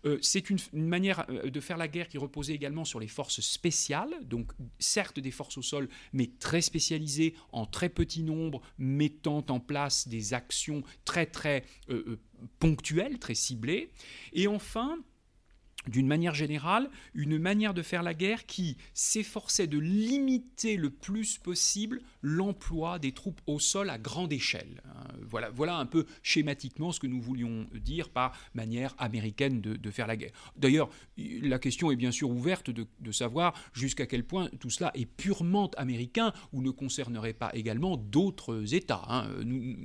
Euh, 0.05 0.17
c'est 0.21 0.49
une, 0.49 0.59
manière 0.73 1.25
de 1.27 1.59
faire 1.59 1.77
la 1.77 1.87
guerre 1.87 2.07
qui 2.07 2.17
reposait 2.17 2.53
également 2.53 2.85
sur 2.85 2.99
les 2.99 3.07
forces 3.07 3.41
spéciales, 3.41 4.13
donc 4.23 4.51
certes 4.79 5.19
des 5.19 5.31
forces 5.31 5.57
au 5.57 5.61
sol, 5.61 5.89
mais 6.13 6.29
très 6.39 6.61
spécialisées, 6.61 7.35
en 7.51 7.65
très 7.65 7.89
petit 7.89 8.23
nombre, 8.23 8.61
mettant 8.77 9.45
en 9.49 9.59
place 9.59 10.07
des 10.07 10.33
actions 10.33 10.83
très 11.05 11.25
très 11.25 11.63
ponctuelles, 12.59 13.19
très 13.19 13.35
ciblées. 13.35 13.91
Et 14.33 14.47
enfin, 14.47 14.97
d'une 15.89 16.07
manière 16.07 16.33
générale, 16.33 16.89
une 17.13 17.37
manière 17.37 17.73
de 17.73 17.81
faire 17.81 18.03
la 18.03 18.13
guerre 18.13 18.45
qui 18.45 18.77
s'efforçait 18.93 19.67
de 19.67 19.77
limiter 19.77 20.77
le 20.77 20.89
plus 20.89 21.37
possible 21.37 22.01
l'emploi 22.21 22.99
des 22.99 23.11
troupes 23.11 23.41
au 23.47 23.59
sol 23.59 23.89
à 23.89 23.97
grande 23.97 24.31
échelle. 24.33 24.81
Hein. 24.85 25.07
Voilà, 25.21 25.49
voilà 25.49 25.77
un 25.77 25.85
peu 25.85 26.05
schématiquement 26.23 26.91
ce 26.91 26.99
que 26.99 27.07
nous 27.07 27.21
voulions 27.21 27.67
dire 27.73 28.09
par 28.09 28.37
manière 28.53 28.93
américaine 28.97 29.61
de, 29.61 29.89
faire 29.91 30.07
la 30.07 30.15
guerre. 30.15 30.31
D'ailleurs, 30.55 30.89
la 31.17 31.57
question 31.57 31.91
est 31.91 31.95
bien 31.95 32.11
sûr 32.11 32.29
ouverte 32.29 32.69
de, 32.69 33.11
savoir 33.11 33.53
jusqu'à 33.73 34.05
quel 34.05 34.23
point 34.23 34.49
tout 34.59 34.69
cela 34.69 34.91
est 34.93 35.07
purement 35.07 35.71
américain 35.77 36.31
ou 36.53 36.61
ne 36.61 36.69
concernerait 36.69 37.33
pas 37.33 37.49
également 37.53 37.97
d'autres 37.97 38.75
États. 38.75 39.01
Hein. 39.07 39.27
Nous, 39.43 39.75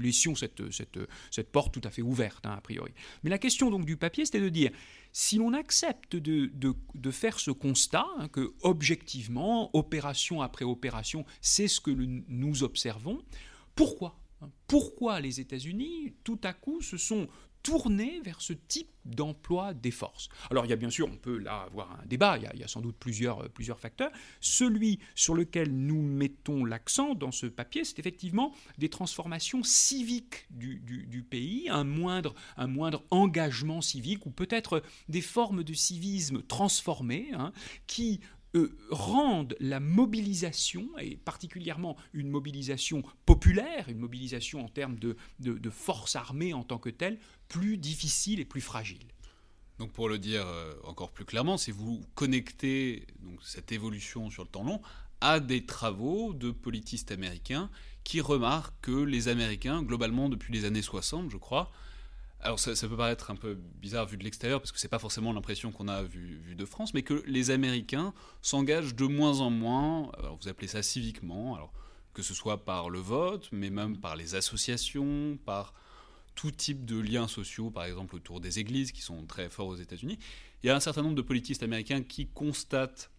laissions 0.00 0.34
cette, 0.34 0.72
cette, 0.72 0.98
cette, 1.30 1.52
porte 1.52 1.72
tout 1.72 1.80
à 1.84 1.90
fait 1.90 2.02
ouverte, 2.02 2.44
hein, 2.44 2.54
a 2.56 2.60
priori. 2.60 2.92
Mais 3.22 3.30
la 3.30 3.38
question 3.38 3.70
donc 3.70 3.86
du 3.86 3.96
papier, 3.96 4.24
c'était 4.24 4.40
de 4.40 4.48
dire 4.48 4.72
si 5.18 5.38
l'on 5.38 5.54
accepte 5.54 6.14
de, 6.14 6.50
de, 6.52 7.10
faire 7.10 7.40
ce 7.40 7.50
constat, 7.50 8.04
hein, 8.18 8.28
que 8.28 8.52
objectivement, 8.60 9.74
opération 9.74 10.42
après 10.42 10.66
opération, 10.66 11.24
c'est 11.40 11.68
ce 11.68 11.80
que 11.80 11.90
nous 11.90 12.62
observons, 12.62 13.22
pourquoi? 13.74 14.20
Pourquoi 14.66 15.20
les 15.20 15.40
États-Unis, 15.40 16.12
tout 16.22 16.38
à 16.44 16.52
coup, 16.52 16.82
se 16.82 16.98
sont 16.98 17.28
tourner 17.66 18.20
vers 18.20 18.40
ce 18.40 18.52
type 18.52 18.92
d'emploi 19.04 19.74
des 19.74 19.90
forces. 19.90 20.28
Alors 20.50 20.66
il 20.66 20.68
y 20.68 20.72
a 20.72 20.76
bien 20.76 20.88
sûr, 20.88 21.08
on 21.12 21.16
peut 21.16 21.38
là 21.38 21.62
avoir 21.62 21.90
un 22.00 22.06
débat, 22.06 22.38
il 22.38 22.60
y 22.60 22.62
a, 22.62 22.68
sans 22.68 22.80
doute 22.80 22.94
plusieurs, 22.96 23.42
euh, 23.42 23.48
plusieurs 23.48 23.80
facteurs. 23.80 24.12
Celui 24.40 25.00
sur 25.16 25.34
lequel 25.34 25.72
nous 25.72 26.00
mettons 26.00 26.64
l'accent 26.64 27.16
dans 27.16 27.32
ce 27.32 27.46
papier, 27.46 27.84
c'est 27.84 27.98
effectivement 27.98 28.54
des 28.78 28.88
transformations 28.88 29.64
civiques 29.64 30.46
du, 30.50 31.26
pays, 31.28 31.68
un 31.68 31.82
moindre, 31.82 32.34
un 32.56 32.68
moindre 32.68 33.02
engagement 33.10 33.80
civique 33.80 34.26
ou 34.26 34.30
peut-être 34.30 34.84
des 35.08 35.20
formes 35.20 35.64
de 35.64 35.74
civisme 35.74 36.42
transformées 36.42 37.30
hein, 37.32 37.52
qui 37.88 38.20
rendent 38.90 39.56
la 39.60 39.80
mobilisation, 39.80 40.86
et 40.98 41.16
particulièrement 41.16 41.96
une 42.12 42.28
mobilisation 42.28 43.02
populaire, 43.24 43.88
une 43.88 43.98
mobilisation 43.98 44.64
en 44.64 44.68
termes 44.68 44.98
de, 44.98 45.16
de, 45.40 45.70
force 45.70 46.16
armée 46.16 46.52
en 46.52 46.64
tant 46.64 46.78
que 46.78 46.90
telle, 46.90 47.18
plus 47.48 47.76
difficile 47.76 48.40
et 48.40 48.44
plus 48.44 48.60
fragile. 48.60 49.06
Donc 49.78 49.92
pour 49.92 50.08
le 50.08 50.18
dire 50.18 50.46
euh, 50.46 50.74
encore 50.84 51.12
plus 51.12 51.24
clairement, 51.24 51.58
si 51.58 51.70
vous 51.70 52.00
connectez 52.14 53.06
cette 53.42 53.72
évolution 53.72 54.30
sur 54.30 54.42
le 54.44 54.48
temps 54.48 54.64
long 54.64 54.80
à 55.20 55.40
des 55.40 55.64
travaux 55.64 56.32
de 56.32 56.50
politistes 56.50 57.10
américains 57.10 57.70
qui 58.04 58.20
remarquent 58.20 58.80
que 58.82 59.02
les 59.02 59.28
Américains, 59.28 59.82
globalement 59.82 60.28
depuis 60.28 60.52
les 60.52 60.64
années 60.64 60.82
60, 60.82 61.30
je 61.30 61.36
crois, 61.36 61.72
alors 62.46 62.60
ça, 62.60 62.88
peut 62.88 62.96
paraître 62.96 63.32
un 63.32 63.34
peu 63.34 63.54
bizarre 63.54 64.06
vu 64.06 64.16
de 64.16 64.22
l'extérieur, 64.22 64.60
parce 64.60 64.70
que 64.70 64.78
c'est 64.78 64.88
pas 64.88 65.00
forcément 65.00 65.32
l'impression 65.32 65.72
qu'on 65.72 65.88
a 65.88 66.04
vu, 66.04 66.54
de 66.56 66.64
France, 66.64 66.94
mais 66.94 67.02
que 67.02 67.24
les 67.26 67.50
Américains 67.50 68.14
s'engagent 68.40 68.94
de 68.94 69.04
moins 69.04 69.40
en 69.40 69.50
moins, 69.50 70.12
vous 70.40 70.48
appelez 70.48 70.68
ça 70.68 70.82
civiquement, 70.82 71.56
alors 71.56 71.72
que 72.14 72.22
ce 72.22 72.34
soit 72.34 72.64
par 72.64 72.88
le 72.88 73.00
vote, 73.00 73.48
mais 73.50 73.68
même 73.68 73.98
par 73.98 74.14
les 74.14 74.36
associations, 74.36 75.36
par 75.44 75.74
tout 76.36 76.52
type 76.52 76.84
de 76.84 76.98
liens 77.00 77.26
sociaux, 77.26 77.70
par 77.70 77.84
exemple 77.84 78.14
autour 78.14 78.40
des 78.40 78.60
églises, 78.60 78.92
qui 78.92 79.02
sont 79.02 79.26
très 79.26 79.50
forts 79.50 79.66
aux 79.66 79.76
États-Unis. 79.76 80.18
Il 80.62 80.68
y 80.68 80.70
a 80.70 80.76
un 80.76 80.80
certain 80.80 81.02
nombre 81.02 81.16
de 81.16 81.22
politistes 81.22 81.64
américains 81.64 82.02
qui 82.02 82.28
constatent, 82.28 83.10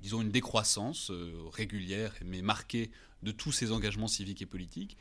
disons, 0.00 0.22
une 0.22 0.30
décroissance 0.32 1.12
euh, 1.12 1.34
régulière, 1.52 2.14
mais 2.24 2.42
marquée 2.42 2.90
de 3.22 3.30
tous 3.30 3.52
ces 3.52 3.70
engagements 3.70 4.08
civiques 4.08 4.42
et 4.42 4.46
politiques, 4.46 4.96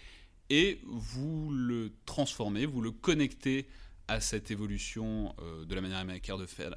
et 0.50 0.80
vous 0.84 1.52
le 1.52 1.92
transformez, 2.06 2.66
vous 2.66 2.82
le 2.82 2.92
connectez 2.92 3.68
à 4.08 4.20
cette 4.20 4.50
évolution 4.50 5.36
euh, 5.40 5.66
de 5.66 5.76
la 5.76 5.82
manière 5.82 6.00
américaine 6.00 6.38
de 6.38 6.46
faire, 6.46 6.76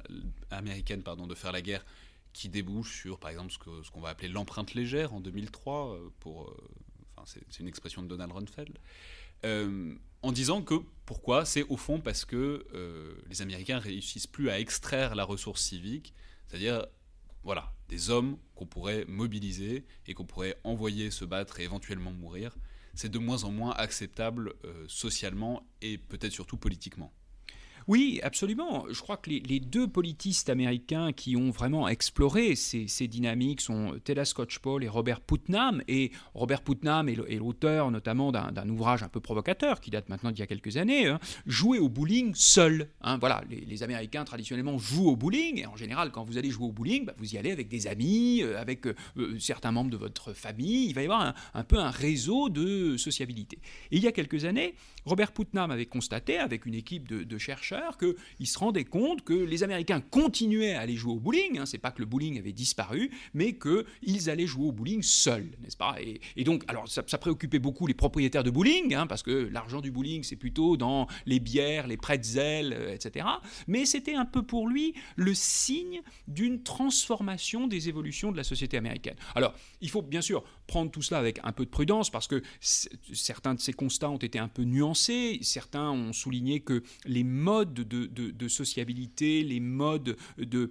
pardon, 1.03 1.25
de 1.25 1.35
faire 1.35 1.51
la 1.51 1.61
guerre 1.61 1.83
qui 2.31 2.47
débouche 2.49 3.01
sur, 3.01 3.19
par 3.19 3.31
exemple, 3.31 3.51
ce 3.51 3.91
qu'on 3.91 4.01
va 4.01 4.09
appeler 4.09 4.29
l'empreinte 4.29 4.75
légère 4.75 5.13
en 5.13 5.19
2003, 5.19 5.95
euh, 5.95 6.09
pour, 6.19 6.49
euh, 6.49 7.23
c'est 7.25 7.59
une 7.59 7.67
expression 7.67 8.03
de 8.03 8.07
Donald 8.07 8.31
Rumsfeld, 8.31 8.77
en 10.21 10.31
disant 10.31 10.61
que 10.61 10.75
pourquoi? 11.05 11.43
C'est 11.43 11.63
au 11.63 11.75
fond 11.75 11.99
parce 11.99 12.23
que 12.23 12.65
les 13.29 13.41
Américains 13.41 13.77
réussissent 13.77 14.27
plus 14.27 14.49
à 14.49 14.57
extraire 14.57 15.15
la 15.15 15.25
ressource 15.25 15.61
civique, 15.61 16.13
c'est-à-dire 16.47 16.85
voilà, 17.43 17.73
des 17.89 18.09
hommes 18.09 18.37
qu'on 18.55 18.65
pourrait 18.65 19.03
mobiliser 19.05 19.85
et 20.07 20.13
qu'on 20.13 20.25
pourrait 20.25 20.57
envoyer 20.63 21.11
se 21.11 21.25
battre 21.25 21.59
et 21.59 21.63
éventuellement 21.63 22.11
mourir 22.11 22.55
c'est 22.93 23.09
de 23.09 23.19
moins 23.19 23.43
en 23.43 23.51
moins 23.51 23.71
acceptable 23.71 24.53
euh, 24.65 24.85
socialement 24.87 25.65
et 25.81 25.97
peut-être 25.97 26.31
surtout 26.31 26.57
politiquement. 26.57 27.13
Oui, 27.87 28.19
absolument. 28.23 28.85
Je 28.89 28.99
crois 29.01 29.17
que 29.17 29.29
les, 29.29 29.59
deux 29.59 29.87
politistes 29.87 30.49
américains 30.49 31.11
qui 31.11 31.35
ont 31.35 31.49
vraiment 31.49 31.87
exploré 31.87 32.55
ces, 32.55 33.07
dynamiques 33.07 33.61
sont 33.61 33.95
Teda 34.03 34.25
Scotch-Paul 34.25 34.83
et 34.83 34.89
Robert 34.89 35.21
Putnam. 35.21 35.81
Et 35.87 36.11
Robert 36.33 36.61
Putnam 36.61 37.09
est 37.09 37.15
l'auteur 37.15 37.91
notamment 37.91 38.31
d'un 38.31 38.69
ouvrage 38.69 39.03
un 39.03 39.09
peu 39.09 39.19
provocateur 39.19 39.79
qui 39.79 39.91
date 39.91 40.09
maintenant 40.09 40.31
d'il 40.31 40.39
y 40.39 40.43
a 40.43 40.47
quelques 40.47 40.77
années, 40.77 41.07
hein, 41.07 41.19
Jouer 41.45 41.79
au 41.79 41.89
bowling 41.89 42.33
seul. 42.35 42.89
Hein. 43.01 43.17
voilà, 43.17 43.43
les, 43.49 43.83
Américains 43.83 44.23
traditionnellement 44.23 44.77
jouent 44.77 45.09
au 45.09 45.15
bowling 45.15 45.59
et 45.59 45.65
en 45.65 45.75
général 45.75 46.11
quand 46.11 46.23
vous 46.23 46.37
allez 46.37 46.49
jouer 46.49 46.67
au 46.67 46.71
bowling, 46.71 47.05
bah, 47.05 47.13
vous 47.17 47.35
y 47.35 47.37
allez 47.37 47.51
avec 47.51 47.67
des 47.67 47.87
amis, 47.87 48.41
euh, 48.41 48.59
avec 48.59 48.87
euh, 48.87 48.95
euh, 49.17 49.37
certains 49.39 49.71
membres 49.71 49.89
de 49.89 49.97
votre 49.97 50.33
famille. 50.33 50.87
Il 50.87 50.95
va 50.95 51.01
y 51.01 51.05
avoir 51.05 51.33
un, 51.53 51.63
peu 51.63 51.79
un 51.79 51.89
réseau 51.89 52.49
de 52.49 52.97
sociabilité. 52.97 53.59
Et 53.91 53.97
il 53.97 54.03
y 54.03 54.07
a 54.07 54.11
quelques 54.11 54.45
années, 54.45 54.75
Robert 55.05 55.31
Putnam 55.31 55.71
avait 55.71 55.85
constaté 55.85 56.37
avec 56.37 56.65
une 56.65 56.75
équipe 56.75 57.07
de 57.07 57.37
chercheurs 57.37 57.97
qu'ils 57.97 58.47
se 58.47 58.57
rendaient 58.57 58.85
compte 58.85 59.23
que 59.23 59.33
les 59.33 59.63
Américains 59.63 60.01
continuaient 60.01 60.73
à 60.73 60.81
aller 60.81 60.95
jouer 60.95 61.13
au 61.13 61.19
bowling, 61.19 61.59
hein, 61.59 61.65
c'est 61.65 61.77
pas 61.77 61.91
que 61.91 61.99
le 61.99 62.05
bowling 62.05 62.39
avait 62.39 62.51
disparu, 62.51 63.11
mais 63.33 63.57
qu'ils 63.57 64.29
allaient 64.29 64.47
jouer 64.47 64.67
au 64.67 64.71
bowling 64.71 65.01
seuls, 65.01 65.51
n'est-ce 65.61 65.77
pas? 65.77 65.95
Et, 66.35 66.43
donc, 66.43 66.63
alors 66.67 66.87
ça, 66.87 67.03
préoccupait 67.17 67.59
beaucoup 67.59 67.87
les 67.87 67.93
propriétaires 67.93 68.43
de 68.43 68.49
bowling, 68.49 68.93
hein, 68.93 69.07
parce 69.07 69.23
que 69.23 69.49
l'argent 69.51 69.81
du 69.81 69.91
bowling 69.91 70.23
c'est 70.23 70.35
plutôt 70.35 70.77
dans 70.77 71.07
les 71.25 71.39
bières, 71.39 71.87
les 71.87 71.97
pretzels, 71.97 72.73
euh, 72.73 72.93
etc. 72.93 73.25
Mais 73.67 73.85
c'était 73.85 74.15
un 74.15 74.25
peu 74.25 74.43
pour 74.43 74.67
lui 74.67 74.93
le 75.15 75.33
signe 75.33 76.01
d'une 76.27 76.63
transformation 76.63 77.67
des 77.67 77.89
évolutions 77.89 78.31
de 78.31 78.37
la 78.37 78.43
société 78.43 78.77
américaine. 78.77 79.15
Alors, 79.35 79.53
il 79.81 79.89
faut 79.89 80.01
bien 80.01 80.21
sûr 80.21 80.43
prendre 80.67 80.91
tout 80.91 81.01
cela 81.01 81.19
avec 81.19 81.39
un 81.43 81.51
peu 81.51 81.65
de 81.65 81.69
prudence, 81.69 82.09
parce 82.09 82.27
que 82.27 82.41
certains 82.59 83.53
de 83.53 83.59
ces 83.59 83.73
constats 83.73 84.09
ont 84.09 84.17
été 84.17 84.39
un 84.39 84.47
peu 84.47 84.63
nuancés, 84.63 85.39
certains 85.41 85.91
ont 85.91 86.13
souligné 86.13 86.61
que 86.61 86.83
les 87.05 87.23
modes 87.23 87.73
de, 87.73 88.47
sociabilité, 88.47 89.43
les 89.43 89.59
modes 89.59 90.17
de, 90.37 90.69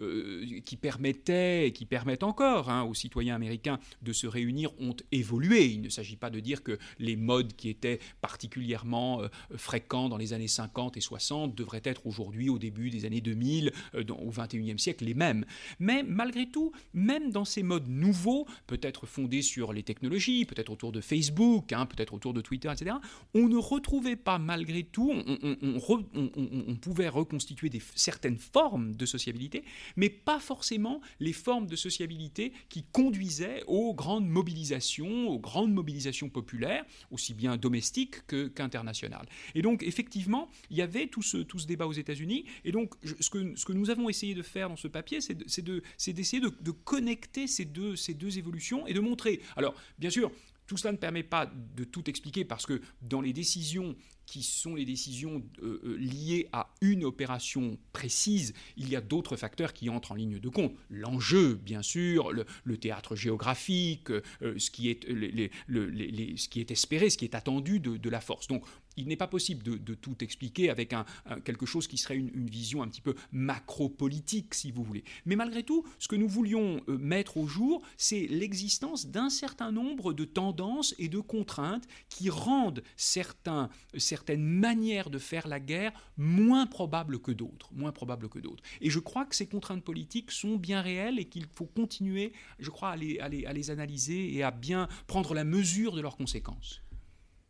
euh, 0.00 0.60
qui 0.64 0.76
permettaient 0.76 1.68
et 1.68 1.72
qui 1.72 1.86
permettent 1.86 2.22
encore 2.22 2.70
hein, 2.70 2.84
aux 2.84 2.94
citoyens 2.94 3.34
américains 3.34 3.78
de 4.02 4.12
se 4.12 4.26
réunir 4.26 4.70
ont 4.80 4.96
évolué. 5.12 5.66
Il 5.66 5.82
ne 5.82 5.88
s'agit 5.88 6.16
pas 6.16 6.30
de 6.30 6.40
dire 6.40 6.62
que 6.62 6.78
les 6.98 7.16
modes 7.16 7.54
qui 7.54 7.68
étaient 7.68 8.00
particulièrement 8.20 9.22
euh, 9.22 9.28
fréquents 9.56 10.08
dans 10.08 10.16
les 10.16 10.32
années 10.32 10.48
50 10.48 10.96
et 10.96 11.00
60 11.00 11.54
devraient 11.54 11.82
être 11.84 12.06
aujourd'hui, 12.06 12.48
au 12.48 12.58
début 12.58 12.90
des 12.90 13.04
années 13.04 13.20
2000, 13.20 13.72
euh, 13.94 14.04
au 14.08 14.30
21e 14.30 14.78
siècle, 14.78 15.04
les 15.04 15.14
mêmes. 15.14 15.44
Mais 15.78 16.02
malgré 16.02 16.48
tout, 16.48 16.72
même 16.94 17.30
dans 17.30 17.44
ces 17.44 17.62
modes 17.62 17.88
nouveaux, 17.88 18.46
peut-être 18.66 18.95
fondés 19.04 19.42
sur 19.42 19.74
les 19.74 19.82
technologies, 19.82 20.46
peut-être 20.46 20.70
autour 20.70 20.92
de 20.92 21.02
Facebook, 21.02 21.72
hein, 21.72 21.84
peut-être 21.84 22.14
autour 22.14 22.32
de 22.32 22.40
Twitter, 22.40 22.70
etc., 22.72 22.96
on 23.34 23.48
ne 23.48 23.58
retrouvait 23.58 24.16
pas 24.16 24.38
malgré 24.38 24.84
tout, 24.84 25.12
on, 25.12 26.76
pouvait 26.76 27.08
reconstituer 27.08 27.70
certaines 27.94 28.38
formes 28.38 28.94
de 28.94 29.04
sociabilité, 29.06 29.64
mais 29.96 30.08
pas 30.08 30.38
forcément 30.38 31.00
les 31.20 31.32
formes 31.32 31.66
de 31.66 31.76
sociabilité 31.76 32.52
qui 32.68 32.84
conduisaient 32.84 33.62
aux 33.66 33.92
grandes 33.94 34.28
mobilisations, 34.28 35.28
aux 35.28 35.38
grandes 35.38 35.72
mobilisations 35.72 36.28
populaires, 36.28 36.84
aussi 37.10 37.34
bien 37.34 37.56
domestiques 37.56 38.26
qu'internationales. 38.54 39.26
et 39.54 39.62
donc, 39.62 39.82
effectivement, 39.82 40.48
il 40.70 40.76
y 40.76 40.82
avait 40.82 41.08
tout 41.08 41.22
ce, 41.22 41.38
tout 41.38 41.58
ce 41.58 41.66
débat 41.66 41.86
aux 41.86 41.92
États-Unis. 41.92 42.44
Et 42.64 42.72
donc, 42.72 42.94
ce, 43.20 43.30
que, 43.30 43.56
ce 43.56 43.64
que 43.64 43.72
nous 43.72 43.90
avons 43.90 44.08
essayé 44.08 44.34
de 44.34 44.42
faire 44.42 44.68
dans 44.68 44.76
ce 44.76 44.88
papier, 44.88 45.20
c'est 45.20 45.34
d'essayer 45.62 46.40
de, 46.40 46.48
de, 46.48 46.54
de, 46.60 46.70
connecter 46.70 47.46
ces 47.46 47.64
deux, 47.64 47.96
ces 47.96 48.14
deux 48.14 48.38
évolutions 48.38 48.85
et 48.86 48.94
de 48.94 49.00
montrer. 49.00 49.40
Alors, 49.56 49.74
bien 49.98 50.10
sûr, 50.10 50.30
tout 50.66 50.76
cela 50.76 50.92
ne 50.92 50.96
permet 50.96 51.22
pas 51.22 51.50
de 51.76 51.84
tout 51.84 52.08
expliquer 52.08 52.44
parce 52.44 52.66
que 52.66 52.80
dans 53.02 53.20
les 53.20 53.32
décisions 53.32 53.96
qui 54.26 54.42
sont 54.42 54.74
les 54.74 54.84
décisions 54.84 55.42
euh, 55.62 55.80
euh, 55.84 55.96
liées 55.96 56.48
à 56.52 56.74
une 56.80 57.04
opération 57.04 57.78
précise, 57.92 58.52
il 58.76 58.88
y 58.88 58.96
a 58.96 59.00
d'autres 59.00 59.36
facteurs 59.36 59.72
qui 59.72 59.88
entrent 59.88 60.12
en 60.12 60.16
ligne 60.16 60.38
de 60.38 60.48
compte. 60.48 60.74
L'enjeu, 60.90 61.54
bien 61.54 61.82
sûr, 61.82 62.32
le, 62.32 62.76
théâtre 62.76 63.16
géographique, 63.16 64.08
ce, 64.40 64.70
qui 64.70 64.90
est, 64.90 65.08
espéré, 66.70 67.10
ce 67.10 67.16
qui 67.16 67.24
est 67.24 67.34
attendu 67.34 67.80
de, 67.80 68.10
la 68.10 68.20
force. 68.20 68.48
Donc 68.48 68.64
il 68.96 69.08
n'est 69.08 69.16
pas 69.16 69.26
possible 69.26 69.62
de, 69.62 69.94
tout 69.94 70.16
expliquer 70.22 70.70
avec 70.70 70.94
quelque 71.44 71.66
chose 71.66 71.86
qui 71.86 71.96
serait 71.96 72.16
une, 72.16 72.46
vision 72.48 72.82
un 72.82 72.88
petit 72.88 73.00
peu 73.00 73.14
macro-politique, 73.32 74.54
si 74.54 74.70
vous 74.70 74.82
voulez. 74.82 75.04
Mais 75.24 75.36
malgré 75.36 75.62
tout, 75.62 75.84
ce 75.98 76.08
que 76.08 76.16
nous 76.16 76.28
voulions 76.28 76.82
euh, 76.88 76.98
mettre 76.98 77.36
au 77.36 77.46
jour, 77.46 77.82
c'est 77.96 78.26
l'existence 78.26 79.06
d'un 79.06 79.30
certain 79.30 79.72
nombre 79.72 80.12
de 80.12 80.24
tendances 80.24 80.94
et 80.98 81.08
de 81.08 81.20
contraintes 81.20 81.86
qui 82.08 82.30
rendent 82.30 82.82
certains, 82.96 83.70
certaines 84.16 84.46
manières 84.46 85.10
de 85.10 85.18
faire 85.18 85.46
la 85.46 85.60
guerre 85.60 85.92
moins 86.16 86.66
probables 86.66 87.18
que 87.18 87.32
d'autres. 87.32 87.68
Moins 87.74 87.92
probables 87.92 88.30
que 88.30 88.38
d'autres. 88.38 88.62
Et 88.80 88.88
je 88.88 88.98
crois 88.98 89.26
que 89.26 89.36
ces 89.36 89.46
contraintes 89.46 89.84
politiques 89.84 90.30
sont 90.30 90.56
bien 90.56 90.80
réelles 90.80 91.18
et 91.18 91.26
qu'il 91.26 91.44
faut 91.54 91.66
continuer, 91.66 92.32
je 92.58 92.70
crois, 92.70 92.90
à 92.90 92.96
les, 92.96 93.18
à 93.18 93.52
les 93.52 93.70
analyser 93.70 94.34
et 94.34 94.42
à 94.42 94.50
bien 94.50 94.88
prendre 95.06 95.34
la 95.34 95.44
mesure 95.44 95.94
de 95.94 96.00
leurs 96.00 96.16
conséquences. 96.16 96.80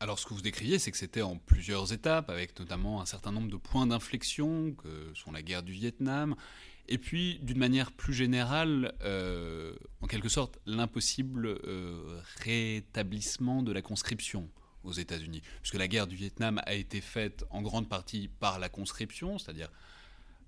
Alors 0.00 0.18
ce 0.18 0.26
que 0.26 0.34
vous 0.34 0.42
décriviez, 0.42 0.80
c'est 0.80 0.90
que 0.90 0.98
c'était 0.98 1.22
en 1.22 1.36
plusieurs 1.36 1.92
étapes, 1.92 2.30
avec 2.30 2.58
notamment 2.58 3.00
un 3.00 3.06
certain 3.06 3.30
nombre 3.30 3.48
de 3.48 3.56
points 3.56 3.86
d'inflexion, 3.86 4.74
que 4.74 5.12
sont 5.14 5.30
la 5.30 5.42
guerre 5.42 5.62
du 5.62 5.72
Vietnam, 5.72 6.34
et 6.88 6.98
puis 6.98 7.38
d'une 7.42 7.58
manière 7.58 7.92
plus 7.92 8.12
générale, 8.12 8.92
euh, 9.02 9.72
en 10.00 10.08
quelque 10.08 10.28
sorte, 10.28 10.58
l'impossible 10.66 11.46
euh, 11.46 12.20
rétablissement 12.42 13.62
de 13.62 13.72
la 13.72 13.82
conscription 13.82 14.50
aux 14.86 14.92
États-Unis. 14.92 15.42
Puisque 15.60 15.76
la 15.76 15.88
guerre 15.88 16.06
du 16.06 16.16
Vietnam 16.16 16.60
a 16.64 16.74
été 16.74 17.00
faite 17.00 17.44
en 17.50 17.62
grande 17.62 17.88
partie 17.88 18.28
par 18.28 18.58
la 18.58 18.68
conscription, 18.68 19.38
c'est-à-dire 19.38 19.70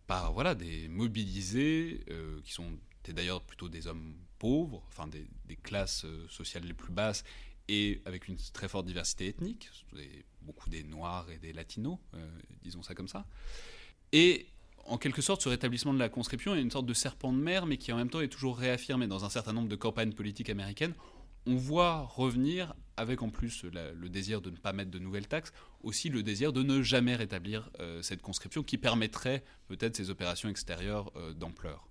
par 0.07 0.33
voilà, 0.33 0.55
des 0.55 0.89
mobilisés, 0.89 2.01
euh, 2.11 2.41
qui 2.45 2.53
sont 2.53 2.79
d'ailleurs 3.09 3.43
plutôt 3.43 3.71
des 3.71 3.87
hommes 3.87 4.15
pauvres, 4.39 4.83
enfin 4.89 5.07
des, 5.07 5.27
classes 5.63 6.05
sociales 6.29 6.65
les 6.65 6.75
plus 6.75 6.93
basses, 6.93 7.25
et 7.67 8.03
avec 8.05 8.29
une 8.29 8.37
très 8.53 8.69
forte 8.69 8.85
diversité 8.85 9.29
ethnique, 9.29 9.71
beaucoup 10.43 10.69
des 10.69 10.83
Noirs 10.83 11.31
et 11.31 11.39
des 11.39 11.55
Latinos, 11.55 11.99
disons 12.63 12.83
ça 12.83 12.95
comme 12.95 13.09
ça. 13.09 13.27
Et 14.13 14.47
en 14.89 14.99
quelque 14.99 15.23
sorte, 15.23 15.43
ce 15.43 15.49
rétablissement 15.49 15.93
de 15.93 15.99
la 15.99 16.09
conscription 16.09 16.55
est 16.55 16.63
une 16.63 16.71
sorte 16.71 16.87
de 16.87 16.95
serpent 16.95 17.33
de 17.33 17.39
mer, 17.39 17.67
mais 17.67 17.77
qui 17.77 17.93
en 17.93 17.97
même 17.97 18.11
temps 18.11 18.21
est 18.21 18.29
toujours 18.29 18.57
réaffirmé 18.57 19.07
dans 19.07 19.25
un 19.25 19.31
certain 19.31 19.53
nombre 19.53 19.69
de 19.69 19.77
campagnes 19.77 20.13
politiques 20.13 20.51
américaines. 20.51 20.95
On 21.47 21.57
voit 21.57 22.03
revenir, 22.03 22.75
avec 22.99 23.23
en 23.23 23.31
plus 23.31 23.65
le 23.65 24.09
désir 24.09 24.41
de 24.41 24.51
ne 24.51 24.57
pas 24.57 24.73
mettre 24.73 24.91
de 24.91 24.99
nouvelles 24.99 25.29
taxes, 25.29 25.53
aussi 25.83 26.09
le 26.09 26.23
désir 26.23 26.53
de 26.53 26.63
ne 26.63 26.83
jamais 26.83 27.17
rétablir 27.17 27.71
euh, 27.81 28.03
cette 28.03 28.21
conscription 28.21 28.63
qui 28.63 28.77
permettrait 28.77 29.45
peut-être 29.69 29.97
ces 29.97 30.11
opérations 30.11 30.49
extérieures 30.49 31.13
euh, 31.17 31.33
d'ampleur. 31.33 31.88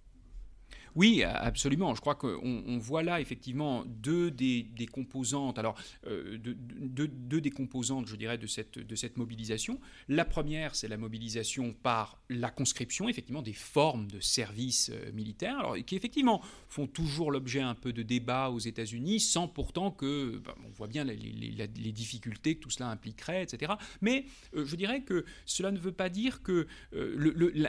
Oui, 0.98 1.22
absolument. 1.22 1.93
Je 1.93 2.02
crois 2.02 2.16
qu'on 2.16 2.80
voit 2.80 3.04
là 3.04 3.22
effectivement 3.22 3.86
deux 3.86 4.32
des, 4.32 4.66
composantes, 4.91 5.60
alors 5.60 5.80
euh, 6.08 6.39
deux, 6.39 7.39
des 7.39 7.52
composantes, 7.52 8.08
je 8.08 8.16
dirais, 8.16 8.39
de 8.39 8.48
cette, 8.48 8.80
de 8.80 8.95
cette 8.95 9.16
mobilisation. 9.16 9.80
La 10.08 10.26
première, 10.26 10.74
c'est 10.74 10.88
la 10.88 10.98
mobilisation 10.98 11.76
par 11.84 12.20
la 12.30 12.50
conscription, 12.50 13.08
effectivement, 13.10 13.43
des 13.43 13.54
formes 13.54 14.08
de 14.08 14.20
services 14.20 14.89
euh, 14.91 15.12
militaires, 15.12 15.60
alors 15.60 15.76
qui 15.86 15.95
effectivement 15.95 16.41
font 16.68 16.88
toujours 16.88 17.30
l'objet 17.30 17.62
un 17.62 17.76
peu 17.76 17.93
de 17.93 18.02
débats 18.02 18.50
aux 18.50 18.58
États-Unis, 18.58 19.20
sans 19.20 19.48
pourtant 19.48 19.91
que, 19.91 20.41
ben, 20.43 20.56
on 20.66 20.72
voit 20.72 20.88
bien 20.88 21.04
les, 21.04 21.16
les, 21.16 21.91
difficultés 21.91 22.56
que 22.56 22.62
tout 22.62 22.70
cela 22.72 22.89
impliquerait, 22.89 23.43
etc. 23.43 23.74
Mais 24.02 24.26
euh, 24.56 24.66
je 24.66 24.76
dirais 24.76 25.02
que 25.02 25.26
cela 25.45 25.70
ne 25.70 25.78
veut 25.78 25.91
pas 25.91 26.10
dire 26.10 26.41
que 26.41 26.66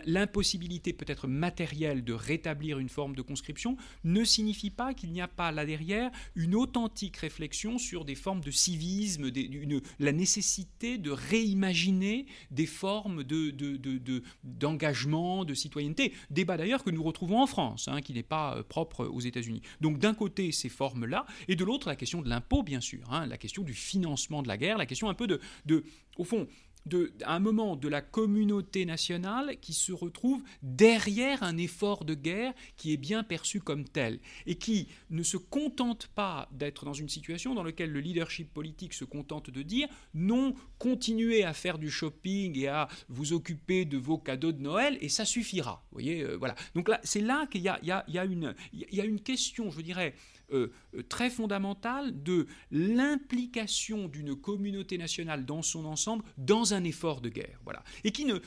l'impossibilité 0.06 0.94
peut-être 0.94 1.28
matérielle 1.28 2.04
de 2.04 2.14
rétablir 2.14 2.78
une 2.78 2.88
forme 2.88 3.16
de 3.17 3.17
conscription 3.22 3.76
ne 4.04 4.24
signifie 4.24 4.70
pas 4.70 4.94
qu'il 4.94 5.12
n'y 5.12 5.20
a 5.20 5.28
pas 5.28 5.52
là 5.52 5.64
derrière 5.64 6.10
une 6.34 6.54
authentique 6.54 7.16
réflexion 7.16 7.78
sur 7.78 8.04
des 8.04 8.14
formes 8.14 8.40
de 8.40 8.50
civisme, 8.50 9.30
la 9.98 10.12
nécessité 10.12 10.98
de 10.98 11.10
réimaginer 11.10 12.26
des 12.50 12.66
formes 12.66 13.24
d'engagement, 14.44 15.44
de, 15.44 15.50
de, 15.50 15.54
citoyenneté. 15.54 16.12
Débat 16.30 16.56
d'ailleurs 16.56 16.84
que 16.84 16.90
nous 16.90 17.02
retrouvons 17.02 17.40
en 17.40 17.46
France, 17.46 17.88
hein, 17.88 18.00
qui 18.00 18.12
n'est 18.12 18.22
pas 18.22 18.56
euh, 18.56 18.62
propre 18.62 19.06
aux 19.06 19.20
États-Unis. 19.20 19.62
Donc 19.80 19.98
d'un 19.98 20.14
côté 20.14 20.52
ces 20.52 20.68
formes-là, 20.68 21.26
et 21.48 21.56
de 21.56 21.64
l'autre 21.64 21.88
la 21.88 21.96
question 21.96 22.22
de 22.22 22.28
l'impôt, 22.28 22.62
bien 22.62 22.80
sûr, 22.80 23.10
hein, 23.10 23.26
la 23.26 23.38
question 23.38 23.62
du 23.62 23.74
financement 23.74 24.42
de 24.42 24.48
la 24.48 24.56
guerre, 24.56 24.78
la 24.78 24.86
question 24.86 25.08
un 25.08 25.14
peu 25.14 25.26
de, 25.26 25.40
de 25.66 25.84
au 26.16 26.24
fond, 26.24 26.48
de, 26.88 27.12
un 27.24 27.38
moment 27.38 27.76
de 27.76 27.88
la 27.88 28.00
communauté 28.00 28.84
nationale 28.84 29.56
qui 29.60 29.72
se 29.72 29.92
retrouve 29.92 30.42
derrière 30.62 31.42
un 31.42 31.56
effort 31.56 32.04
de 32.04 32.14
guerre 32.14 32.54
qui 32.76 32.92
est 32.92 32.96
bien 32.96 33.22
perçu 33.22 33.60
comme 33.60 33.84
tel 33.84 34.20
et 34.46 34.56
qui 34.56 34.88
ne 35.10 35.22
se 35.22 35.36
contente 35.36 36.08
pas 36.08 36.48
d'être 36.52 36.84
dans 36.84 36.92
une 36.92 37.08
situation 37.08 37.54
dans 37.54 37.62
laquelle 37.62 37.92
le 37.92 38.00
leadership 38.00 38.52
politique 38.52 38.94
se 38.94 39.04
contente 39.04 39.50
de 39.50 39.62
dire 39.62 39.88
non, 40.14 40.54
continuez 40.78 41.44
à 41.44 41.52
faire 41.52 41.78
du 41.78 41.90
shopping 41.90 42.58
et 42.58 42.68
à 42.68 42.88
vous 43.08 43.32
occuper 43.32 43.84
de 43.84 43.98
vos 43.98 44.18
cadeaux 44.18 44.52
de 44.52 44.60
Noël 44.60 44.98
et 45.00 45.08
ça 45.08 45.24
suffira. 45.24 45.84
Vous 45.90 45.96
voyez, 45.96 46.22
euh, 46.22 46.36
voilà. 46.36 46.54
Donc 46.74 46.88
là, 46.88 47.00
c'est 47.04 47.20
là 47.20 47.46
qu'il 47.46 47.62
y 47.62 47.68
y, 47.68 47.92
il 48.08 48.94
y 48.94 49.00
a 49.00 49.04
une 49.04 49.20
question, 49.20 49.70
je 49.70 49.80
dirais, 49.80 50.14
euh, 50.52 50.72
euh, 50.94 51.02
très 51.02 51.30
fondamentale 51.30 52.22
de 52.22 52.46
l'implication 52.70 54.08
d'une 54.08 54.34
communauté 54.34 54.96
nationale 54.96 55.44
dans 55.44 55.62
son 55.62 55.84
ensemble 55.84 56.24
dans 56.38 56.74
un 56.74 56.84
effort 56.84 57.20
de 57.20 57.28
guerre. 57.28 57.60
Voilà. 57.64 57.84
Et 58.04 58.12
qui 58.12 58.24
ne, 58.24 58.38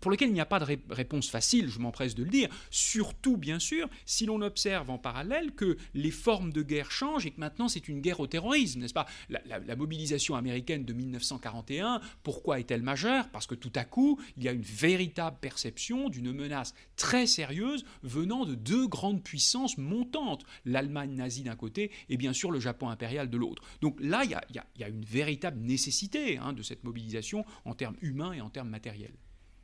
pour 0.00 0.10
lequel 0.10 0.28
il 0.28 0.34
n'y 0.34 0.40
a 0.40 0.46
pas 0.46 0.60
de 0.60 0.78
réponse 0.90 1.30
facile, 1.30 1.68
je 1.68 1.78
m'empresse 1.78 2.14
de 2.14 2.24
le 2.24 2.30
dire, 2.30 2.48
surtout 2.70 3.36
bien 3.36 3.58
sûr 3.58 3.88
si 4.06 4.26
l'on 4.26 4.42
observe 4.42 4.90
en 4.90 4.98
parallèle 4.98 5.52
que 5.52 5.76
les 5.94 6.10
formes 6.10 6.52
de 6.52 6.62
guerre 6.62 6.90
changent 6.90 7.26
et 7.26 7.30
que 7.30 7.40
maintenant 7.40 7.68
c'est 7.68 7.88
une 7.88 8.00
guerre 8.00 8.20
au 8.20 8.26
terrorisme, 8.26 8.80
n'est-ce 8.80 8.94
pas? 8.94 9.06
La, 9.28 9.76
mobilisation 9.76 10.36
américaine 10.36 10.84
de 10.84 10.92
1941, 10.92 12.00
pourquoi 12.22 12.60
est-elle 12.60 12.82
majeure? 12.82 13.28
Parce 13.30 13.46
que 13.46 13.54
tout 13.54 13.72
à 13.74 13.84
coup, 13.84 14.20
il 14.36 14.44
y 14.44 14.48
a 14.48 14.52
une 14.52 14.62
véritable 14.62 15.36
perception 15.40 16.08
d'une 16.08 16.32
menace 16.32 16.74
très 16.96 17.26
sérieuse 17.26 17.84
venant 18.02 18.44
de 18.44 18.54
deux 18.54 18.86
grandes 18.86 19.22
puissances 19.22 19.78
montantes, 19.78 20.44
l'Allemagne 20.64 21.13
nazi 21.14 21.42
d'un 21.42 21.56
côté 21.56 21.90
et 22.08 22.16
bien 22.16 22.32
sûr 22.32 22.50
le 22.50 22.60
Japon 22.60 22.88
impérial 22.88 23.30
de 23.30 23.36
l'autre. 23.36 23.62
Donc 23.80 23.96
là, 24.00 24.24
il 24.24 24.30
y, 24.30 24.82
a, 24.82 24.88
une 24.88 25.04
véritable 25.04 25.60
nécessité 25.60 26.38
hein, 26.38 26.52
de 26.52 26.62
cette 26.62 26.84
mobilisation 26.84 27.44
en 27.64 27.74
termes 27.74 27.96
humains 28.00 28.32
et 28.32 28.40
en 28.40 28.50
termes 28.50 28.68
matériels. 28.68 29.14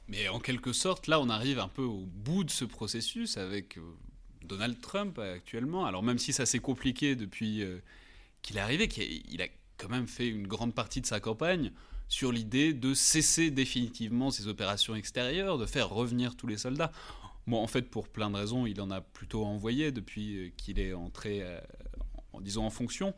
Mais 0.08 0.28
en 0.28 0.40
quelque 0.40 0.72
sorte, 0.72 1.06
là, 1.06 1.20
on 1.20 1.28
arrive 1.28 1.58
un 1.58 1.68
peu 1.68 1.82
au 1.82 2.04
bout 2.06 2.44
de 2.44 2.50
ce 2.50 2.64
processus 2.64 3.36
avec 3.36 3.78
euh, 3.78 3.82
Donald 4.44 4.80
Trump 4.80 5.18
actuellement. 5.18 5.86
Alors 5.86 6.02
même 6.02 6.18
si 6.18 6.32
ça 6.32 6.46
s'est 6.46 6.58
compliqué 6.58 7.14
depuis 7.14 7.62
euh, 7.62 7.78
qu'il 8.42 8.56
est 8.56 8.60
arrivé, 8.60 8.88
qu'il 8.88 9.40
a 9.40 9.46
quand 9.76 9.88
même 9.88 10.08
fait 10.08 10.28
une 10.28 10.46
grande 10.46 10.74
partie 10.74 11.00
de 11.00 11.06
sa 11.06 11.20
campagne 11.20 11.72
sur 12.08 12.32
l'idée 12.32 12.74
de 12.74 12.92
cesser 12.92 13.50
définitivement 13.50 14.30
ses 14.30 14.48
opérations 14.48 14.96
extérieures, 14.96 15.58
de 15.58 15.64
faire 15.64 15.88
revenir 15.88 16.36
tous 16.36 16.48
les 16.48 16.58
soldats. 16.58 16.90
En 17.58 17.66
fait, 17.66 17.82
pour 17.82 18.08
plein 18.08 18.30
de 18.30 18.36
raisons, 18.36 18.66
il 18.66 18.80
en 18.80 18.90
a 18.90 19.00
plutôt 19.00 19.44
envoyé 19.44 19.92
depuis 19.92 20.36
euh, 20.36 20.50
qu'il 20.56 20.78
est 20.78 20.92
entré, 20.92 21.42
euh, 21.42 21.60
en, 22.32 22.40
disons, 22.40 22.64
en 22.64 22.70
fonction. 22.70 23.14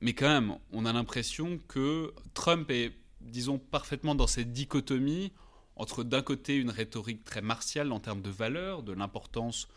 Mais 0.00 0.14
quand 0.14 0.28
même, 0.28 0.56
on 0.72 0.86
a 0.86 0.92
l'impression 0.92 1.58
que 1.68 2.12
Trump 2.34 2.70
est, 2.70 2.92
disons, 3.20 3.58
parfaitement 3.58 4.14
dans 4.14 4.26
cette 4.26 4.52
dichotomie 4.52 5.32
entre 5.76 6.04
d'un 6.04 6.22
côté 6.22 6.56
une 6.56 6.70
rhétorique 6.70 7.24
très 7.24 7.40
martiale 7.40 7.92
en 7.92 8.00
termes 8.00 8.22
de 8.22 8.30
valeur, 8.30 8.82
de 8.82 8.92
l'importance 8.92 9.68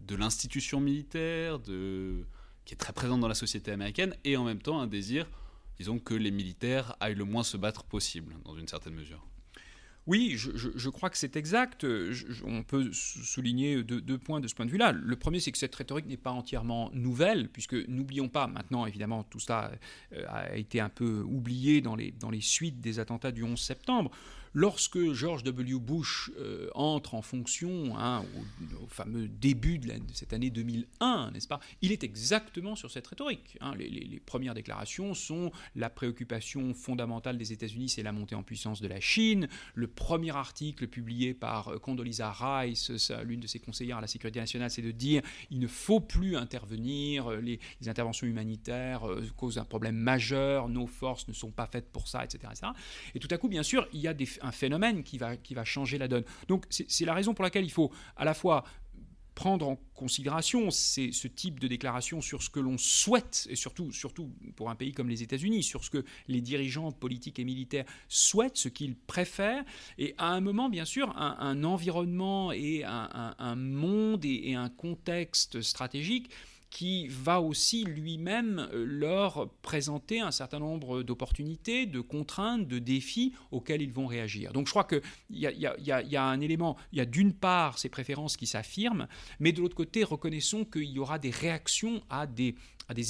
de 0.00 0.14
l'institution 0.14 0.80
militaire, 0.80 1.58
de... 1.58 2.24
qui 2.64 2.74
est 2.74 2.76
très 2.76 2.92
présente 2.92 3.20
dans 3.20 3.28
la 3.28 3.34
société 3.34 3.72
américaine, 3.72 4.14
et 4.24 4.36
en 4.36 4.44
même 4.44 4.62
temps 4.62 4.80
un 4.80 4.86
désir, 4.86 5.28
disons, 5.76 5.98
que 5.98 6.14
les 6.14 6.30
militaires 6.30 6.96
aillent 7.00 7.16
le 7.16 7.24
moins 7.24 7.42
se 7.42 7.56
battre 7.56 7.82
possible, 7.84 8.36
dans 8.44 8.56
une 8.56 8.68
certaine 8.68 8.94
mesure. 8.94 9.26
Oui, 10.08 10.36
je, 10.38 10.88
crois 10.88 11.10
que 11.10 11.18
c'est 11.18 11.36
exact. 11.36 11.86
on 12.46 12.62
peut 12.62 12.88
souligner 12.92 13.82
deux, 13.82 14.16
points 14.16 14.40
de 14.40 14.48
ce 14.48 14.54
point 14.54 14.64
de 14.64 14.70
vue-là. 14.70 14.92
Le 14.92 15.16
premier, 15.16 15.38
c'est 15.38 15.52
que 15.52 15.58
cette 15.58 15.74
rhétorique 15.74 16.06
n'est 16.06 16.16
pas 16.16 16.30
entièrement 16.30 16.90
nouvelle, 16.94 17.50
puisque 17.50 17.74
n'oublions 17.88 18.30
pas, 18.30 18.46
maintenant, 18.46 18.86
évidemment, 18.86 19.22
tout 19.24 19.38
cela 19.38 19.70
euh, 20.14 20.24
a 20.28 20.56
été 20.56 20.80
un 20.80 20.88
peu 20.88 21.20
oublié 21.20 21.82
dans 21.82 21.94
les, 21.94 22.10
dans 22.10 22.30
les 22.30 22.40
suites 22.40 22.80
des 22.80 23.00
attentats 23.00 23.32
du 23.32 23.44
11 23.44 23.60
septembre. 23.60 24.10
Lorsque 24.54 25.12
George 25.12 25.42
W. 25.44 25.78
Bush 25.78 26.30
euh, 26.38 26.68
entre 26.74 27.14
en 27.14 27.22
fonction, 27.22 27.96
hein, 27.98 28.24
au, 28.82 28.86
fameux 28.86 29.28
début 29.28 29.78
de, 29.78 29.92
cette 30.14 30.32
année 30.32 30.50
2001, 30.50 31.30
n'est-ce 31.32 31.48
pas 31.48 31.60
Il 31.82 31.92
est 31.92 32.02
exactement 32.04 32.76
sur 32.76 32.90
cette 32.90 33.06
rhétorique. 33.06 33.56
Hein. 33.60 33.74
Les, 33.76 34.20
premières 34.24 34.54
déclarations 34.54 35.14
sont 35.14 35.52
la 35.74 35.90
préoccupation 35.90 36.74
fondamentale 36.74 37.38
des 37.38 37.52
États-Unis, 37.52 37.88
c'est 37.88 38.02
la 38.02 38.12
montée 38.12 38.34
en 38.34 38.42
puissance 38.42 38.80
de 38.80 38.88
la 38.88 39.00
Chine. 39.00 39.48
Le 39.74 39.86
premier 39.86 40.34
article 40.34 40.88
publié 40.88 41.34
par 41.34 41.68
euh, 41.68 41.78
Condoleezza 41.78 42.32
Rice, 42.32 42.90
l'une 43.24 43.40
de 43.40 43.46
ses 43.46 43.58
conseillères 43.58 43.98
à 43.98 44.00
la 44.00 44.06
sécurité 44.06 44.40
nationale, 44.40 44.70
c'est 44.70 44.82
de 44.82 44.90
dire 44.90 45.22
il 45.50 45.58
ne 45.58 45.66
faut 45.66 46.00
plus 46.00 46.36
intervenir, 46.36 47.30
euh, 47.30 47.40
les, 47.40 47.58
interventions 47.86 48.26
humanitaires 48.26 49.02
causent 49.36 49.56
un 49.56 49.64
problème 49.64 49.96
majeur, 49.96 50.68
nos 50.68 50.86
forces 50.86 51.26
ne 51.26 51.32
sont 51.32 51.50
pas 51.50 51.66
faites 51.66 51.90
pour 51.90 52.06
ça, 52.06 52.22
etc. 52.22 52.38
etc. 52.50 52.72
Et 53.14 53.18
tout 53.18 53.28
à 53.30 53.38
coup, 53.38 53.48
bien 53.48 53.62
sûr, 53.62 53.88
il 53.92 54.00
y 54.00 54.08
a 54.08 54.12
des, 54.12 54.28
un 54.42 54.52
phénomène 54.52 55.02
qui 55.02 55.18
va, 55.18 55.36
qui 55.36 55.54
va 55.54 55.64
changer 55.64 55.98
la 55.98 56.08
donne. 56.08 56.24
Donc 56.48 56.64
c'est 56.70 57.04
la 57.04 57.14
raison 57.14 57.34
pour 57.34 57.44
laquelle 57.44 57.64
il 57.64 57.70
faut 57.70 57.92
à 58.16 58.24
la 58.24 58.34
fois 58.34 58.64
prendre 59.38 59.68
en 59.68 59.78
considération 59.94 60.72
ce 60.72 61.28
type 61.28 61.60
de 61.60 61.68
déclaration 61.68 62.20
sur 62.20 62.42
ce 62.42 62.50
que 62.50 62.58
l'on 62.58 62.76
souhaite, 62.76 63.46
et 63.48 63.54
surtout, 63.54 63.92
surtout 63.92 64.32
pour 64.56 64.68
un 64.68 64.74
pays 64.74 64.90
comme 64.90 65.08
les 65.08 65.22
États-Unis, 65.22 65.62
sur 65.62 65.84
ce 65.84 65.90
que 65.90 66.04
les 66.26 66.40
dirigeants 66.40 66.90
politiques 66.90 67.38
et 67.38 67.44
militaires 67.44 67.84
souhaitent, 68.08 68.56
ce 68.56 68.68
qu'ils 68.68 68.96
préfèrent, 68.96 69.64
et 69.96 70.16
à 70.18 70.32
un 70.32 70.40
moment, 70.40 70.68
bien 70.68 70.84
sûr, 70.84 71.16
un, 71.16 71.62
environnement 71.62 72.50
et 72.50 72.82
un, 72.84 73.54
monde 73.54 74.24
et 74.24 74.54
un 74.54 74.70
contexte 74.70 75.62
stratégique 75.62 76.30
qui 76.70 77.08
va 77.08 77.40
aussi 77.40 77.84
lui-même 77.84 78.68
euh, 78.72 78.84
leur 78.84 79.50
présenter 79.62 80.20
un 80.20 80.30
certain 80.30 80.58
nombre 80.58 81.02
d'opportunités, 81.02 81.86
de 81.86 82.00
contraintes, 82.00 82.66
de 82.68 82.78
défis 82.78 83.34
auxquels 83.50 83.82
ils 83.82 83.92
vont 83.92 84.06
réagir. 84.06 84.52
Donc 84.52 84.66
je 84.66 84.72
crois 84.72 84.84
qu'il 84.84 85.02
y, 85.30 86.16
a 86.16 86.24
un 86.24 86.40
élément, 86.40 86.76
il 86.92 86.98
y 86.98 87.00
a 87.00 87.06
d'une 87.06 87.32
part 87.32 87.78
ces 87.78 87.88
préférences 87.88 88.36
qui 88.36 88.46
s'affirment, 88.46 89.08
mais 89.40 89.52
de 89.52 89.60
l'autre 89.60 89.76
côté, 89.76 90.04
reconnaissons 90.04 90.64
qu'il 90.64 90.90
y 90.90 90.98
aura 90.98 91.18
des 91.18 91.30
réactions 91.30 92.02
à 92.10 92.26
des 92.26 92.54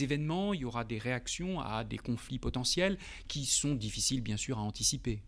événements, 0.02 0.54
il 0.54 0.60
y 0.60 0.64
aura 0.64 0.84
des 0.84 0.98
réactions 0.98 1.60
à 1.60 1.84
des 1.84 1.98
conflits 1.98 2.38
potentiels 2.38 2.98
qui 3.26 3.44
sont 3.44 3.74
difficiles 3.74 4.20
bien 4.20 4.36
sûr 4.36 4.58
à 4.58 4.62
anticiper. 4.62 5.22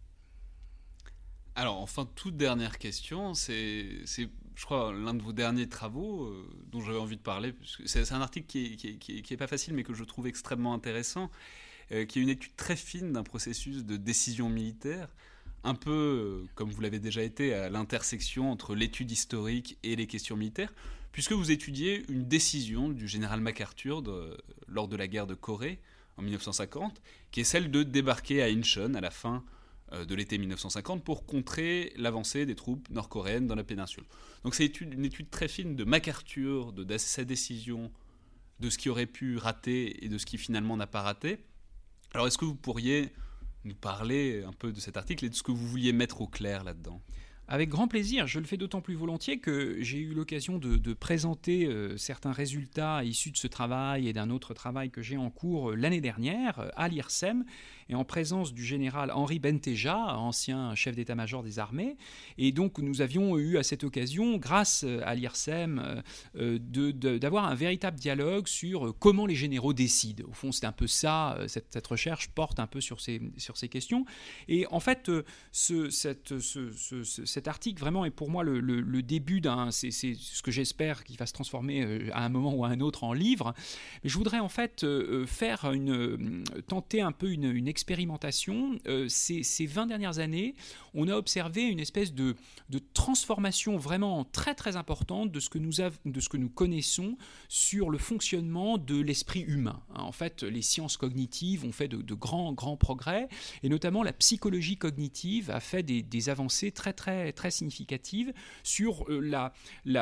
Alors 1.56 1.78
enfin, 1.80 2.08
toute 2.14 2.36
dernière 2.36 2.78
question, 2.78 3.34
c'est 3.34 4.04
je 4.54 4.64
crois, 4.64 4.92
l'un 4.92 5.14
de 5.14 5.22
vos 5.22 5.32
derniers 5.32 5.68
travaux 5.68 6.24
euh, 6.24 6.46
dont 6.70 6.80
j'avais 6.80 6.98
envie 6.98 7.16
de 7.16 7.22
parler. 7.22 7.54
C'est 7.86 8.12
un 8.12 8.20
article 8.20 8.46
qui 8.46 9.24
n'est 9.30 9.36
pas 9.36 9.46
facile, 9.46 9.74
mais 9.74 9.82
que 9.82 9.94
je 9.94 10.04
trouve 10.04 10.26
extrêmement 10.26 10.74
intéressant, 10.74 11.30
euh, 11.92 12.04
qui 12.04 12.18
est 12.18 12.22
une 12.22 12.28
étude 12.28 12.54
très 12.56 12.76
fine 12.76 13.12
d'un 13.12 13.22
processus 13.22 13.84
de 13.84 13.96
décision 13.96 14.48
militaire, 14.48 15.08
un 15.64 15.74
peu, 15.74 15.90
euh, 15.90 16.48
comme 16.54 16.70
vous 16.70 16.80
l'avez 16.80 16.98
déjà 16.98 17.22
été, 17.22 17.54
à 17.54 17.70
l'intersection 17.70 18.50
entre 18.50 18.74
l'étude 18.74 19.10
historique 19.10 19.78
et 19.82 19.96
les 19.96 20.06
questions 20.06 20.36
militaires, 20.36 20.72
puisque 21.12 21.32
vous 21.32 21.50
étudiez 21.50 22.04
une 22.08 22.26
décision 22.26 22.88
du 22.88 23.08
général 23.08 23.40
MacArthur 23.40 24.02
lors 24.68 24.88
de 24.88 24.96
la 24.96 25.08
guerre 25.08 25.26
de 25.26 25.34
Corée 25.34 25.80
en 26.16 26.22
1950, 26.22 27.00
qui 27.30 27.40
est 27.40 27.44
celle 27.44 27.70
de 27.70 27.82
débarquer 27.82 28.42
à 28.42 28.46
Incheon 28.46 28.94
à 28.94 29.00
la 29.00 29.10
fin 29.10 29.42
de 29.92 30.14
l'été 30.14 30.38
1950 30.38 31.02
pour 31.02 31.26
contrer 31.26 31.92
l'avancée 31.96 32.46
des 32.46 32.54
troupes 32.54 32.88
nord-coréennes 32.90 33.46
dans 33.46 33.54
la 33.54 33.64
péninsule. 33.64 34.04
Donc 34.44 34.54
c'est 34.54 34.80
une 34.80 35.04
étude 35.04 35.30
très 35.30 35.48
fine 35.48 35.76
de 35.76 35.84
MacArthur, 35.84 36.72
de, 36.72 36.98
sa 36.98 37.24
décision, 37.24 37.90
de 38.60 38.70
ce 38.70 38.78
qui 38.78 38.88
aurait 38.88 39.06
pu 39.06 39.36
rater 39.36 40.04
et 40.04 40.08
de 40.08 40.18
ce 40.18 40.26
qui 40.26 40.38
finalement 40.38 40.76
n'a 40.76 40.86
pas 40.86 41.02
raté. 41.02 41.38
Alors 42.14 42.26
est-ce 42.26 42.38
que 42.38 42.44
vous 42.44 42.54
pourriez 42.54 43.12
nous 43.64 43.74
parler 43.74 44.42
un 44.46 44.52
peu 44.52 44.72
de 44.72 44.80
cet 44.80 44.96
article 44.96 45.24
et 45.24 45.28
de 45.28 45.34
ce 45.34 45.42
que 45.42 45.52
vous 45.52 45.66
vouliez 45.66 45.92
mettre 45.92 46.20
au 46.20 46.26
clair 46.26 46.64
là-dedans? 46.64 47.02
Avec 47.50 47.68
grand 47.68 47.88
plaisir, 47.88 48.28
je 48.28 48.38
le 48.38 48.46
fais 48.46 48.56
d'autant 48.56 48.80
plus 48.80 48.94
volontiers 48.94 49.40
que 49.40 49.76
j'ai 49.80 49.98
eu 49.98 50.14
l'occasion 50.14 50.58
de, 50.58 50.92
présenter 50.92 51.66
euh, 51.66 51.96
certains 51.96 52.30
résultats 52.30 53.02
issus 53.02 53.32
de 53.32 53.36
ce 53.36 53.48
travail 53.48 54.06
et 54.06 54.12
d'un 54.12 54.30
autre 54.30 54.54
travail 54.54 54.90
que 54.90 55.02
j'ai 55.02 55.16
en 55.16 55.30
cours 55.30 55.70
euh, 55.70 55.74
l'année 55.74 56.00
dernière 56.00 56.60
euh, 56.60 56.68
à 56.76 56.86
l'IRSEM 56.86 57.44
et 57.88 57.96
en 57.96 58.04
présence 58.04 58.54
du 58.54 58.64
général 58.64 59.10
Henri 59.10 59.40
Benteja, 59.40 59.96
ancien 59.96 60.76
chef 60.76 60.94
d'état-major 60.94 61.42
des 61.42 61.58
armées. 61.58 61.96
Et 62.38 62.52
donc 62.52 62.78
nous 62.78 63.00
avions 63.00 63.36
eu 63.36 63.58
à 63.58 63.64
cette 63.64 63.82
occasion, 63.82 64.36
grâce 64.36 64.84
à 65.02 65.16
l'IRSEM, 65.16 66.00
d'avoir 66.34 67.46
un 67.46 67.56
véritable 67.56 67.98
dialogue 67.98 68.46
sur 68.46 68.94
comment 69.00 69.26
les 69.26 69.34
généraux 69.34 69.72
décident. 69.72 70.24
Au 70.28 70.32
fond, 70.32 70.52
c'est 70.52 70.66
un 70.66 70.72
peu 70.72 70.86
ça, 70.86 71.36
cette, 71.48 71.84
recherche 71.84 72.28
porte 72.28 72.60
un 72.60 72.68
peu 72.68 72.80
sur 72.80 73.00
ces, 73.00 73.18
questions. 73.68 74.04
Et 74.46 74.68
en 74.70 74.78
fait, 74.78 75.10
ce, 75.50 75.90
cette, 75.90 76.38
ce, 76.38 76.70
ce 76.70 77.39
cet 77.40 77.48
article 77.48 77.80
vraiment 77.80 78.04
est 78.04 78.10
pour 78.10 78.28
moi 78.28 78.44
le, 78.44 79.02
début 79.02 79.40
d'un. 79.40 79.70
C'est 79.70 79.90
ce 79.90 80.42
que 80.42 80.50
j'espère 80.50 81.04
qu'il 81.04 81.16
va 81.16 81.24
se 81.24 81.32
transformer 81.32 81.82
euh, 81.82 82.10
à 82.12 82.22
un 82.22 82.28
moment 82.28 82.52
ou 82.52 82.66
à 82.66 82.68
un 82.68 82.80
autre 82.80 83.02
en 83.02 83.14
livre. 83.14 83.54
Mais 84.04 84.10
je 84.10 84.18
voudrais 84.18 84.40
en 84.40 84.50
fait 84.50 84.84
euh, 84.84 85.22
euh, 85.22 85.26
faire 85.26 85.72
une. 85.72 86.44
tenter 86.66 87.00
un 87.00 87.12
peu 87.12 87.30
une, 87.30 87.66
expérimentation. 87.66 88.78
Ces, 89.08 89.42
ces, 89.42 89.64
20 89.64 89.86
dernières 89.86 90.18
années, 90.18 90.54
on 90.92 91.08
a 91.08 91.14
observé 91.14 91.62
une 91.62 91.80
espèce 91.80 92.12
de, 92.12 92.36
transformation 92.92 93.78
vraiment 93.78 94.24
très 94.24 94.54
très 94.54 94.76
importante 94.76 95.32
de 95.32 95.40
ce 95.40 95.48
que 95.48 95.58
nous, 95.58 95.72
de 96.04 96.20
ce 96.20 96.28
que 96.28 96.36
nous 96.36 96.50
connaissons 96.50 97.16
sur 97.48 97.88
le 97.88 97.96
fonctionnement 97.96 98.76
de 98.76 99.00
l'esprit 99.00 99.40
humain. 99.40 99.80
Hein, 99.94 100.02
en 100.02 100.12
fait, 100.12 100.42
les 100.42 100.62
sciences 100.62 100.98
cognitives 100.98 101.64
ont 101.64 101.72
fait 101.72 101.88
de, 101.88 102.14
grands 102.14 102.52
grands 102.52 102.76
progrès 102.76 103.28
et 103.62 103.70
notamment 103.70 104.02
la 104.02 104.12
psychologie 104.12 104.76
cognitive 104.76 105.50
a 105.50 105.60
fait 105.60 105.82
des 105.82 106.28
avancées 106.28 106.50
très 106.72 106.92
très 106.92 107.29
très, 107.32 107.50
significative 107.50 108.32
sur 108.62 109.04
euh, 109.10 109.20
la, 109.20 109.52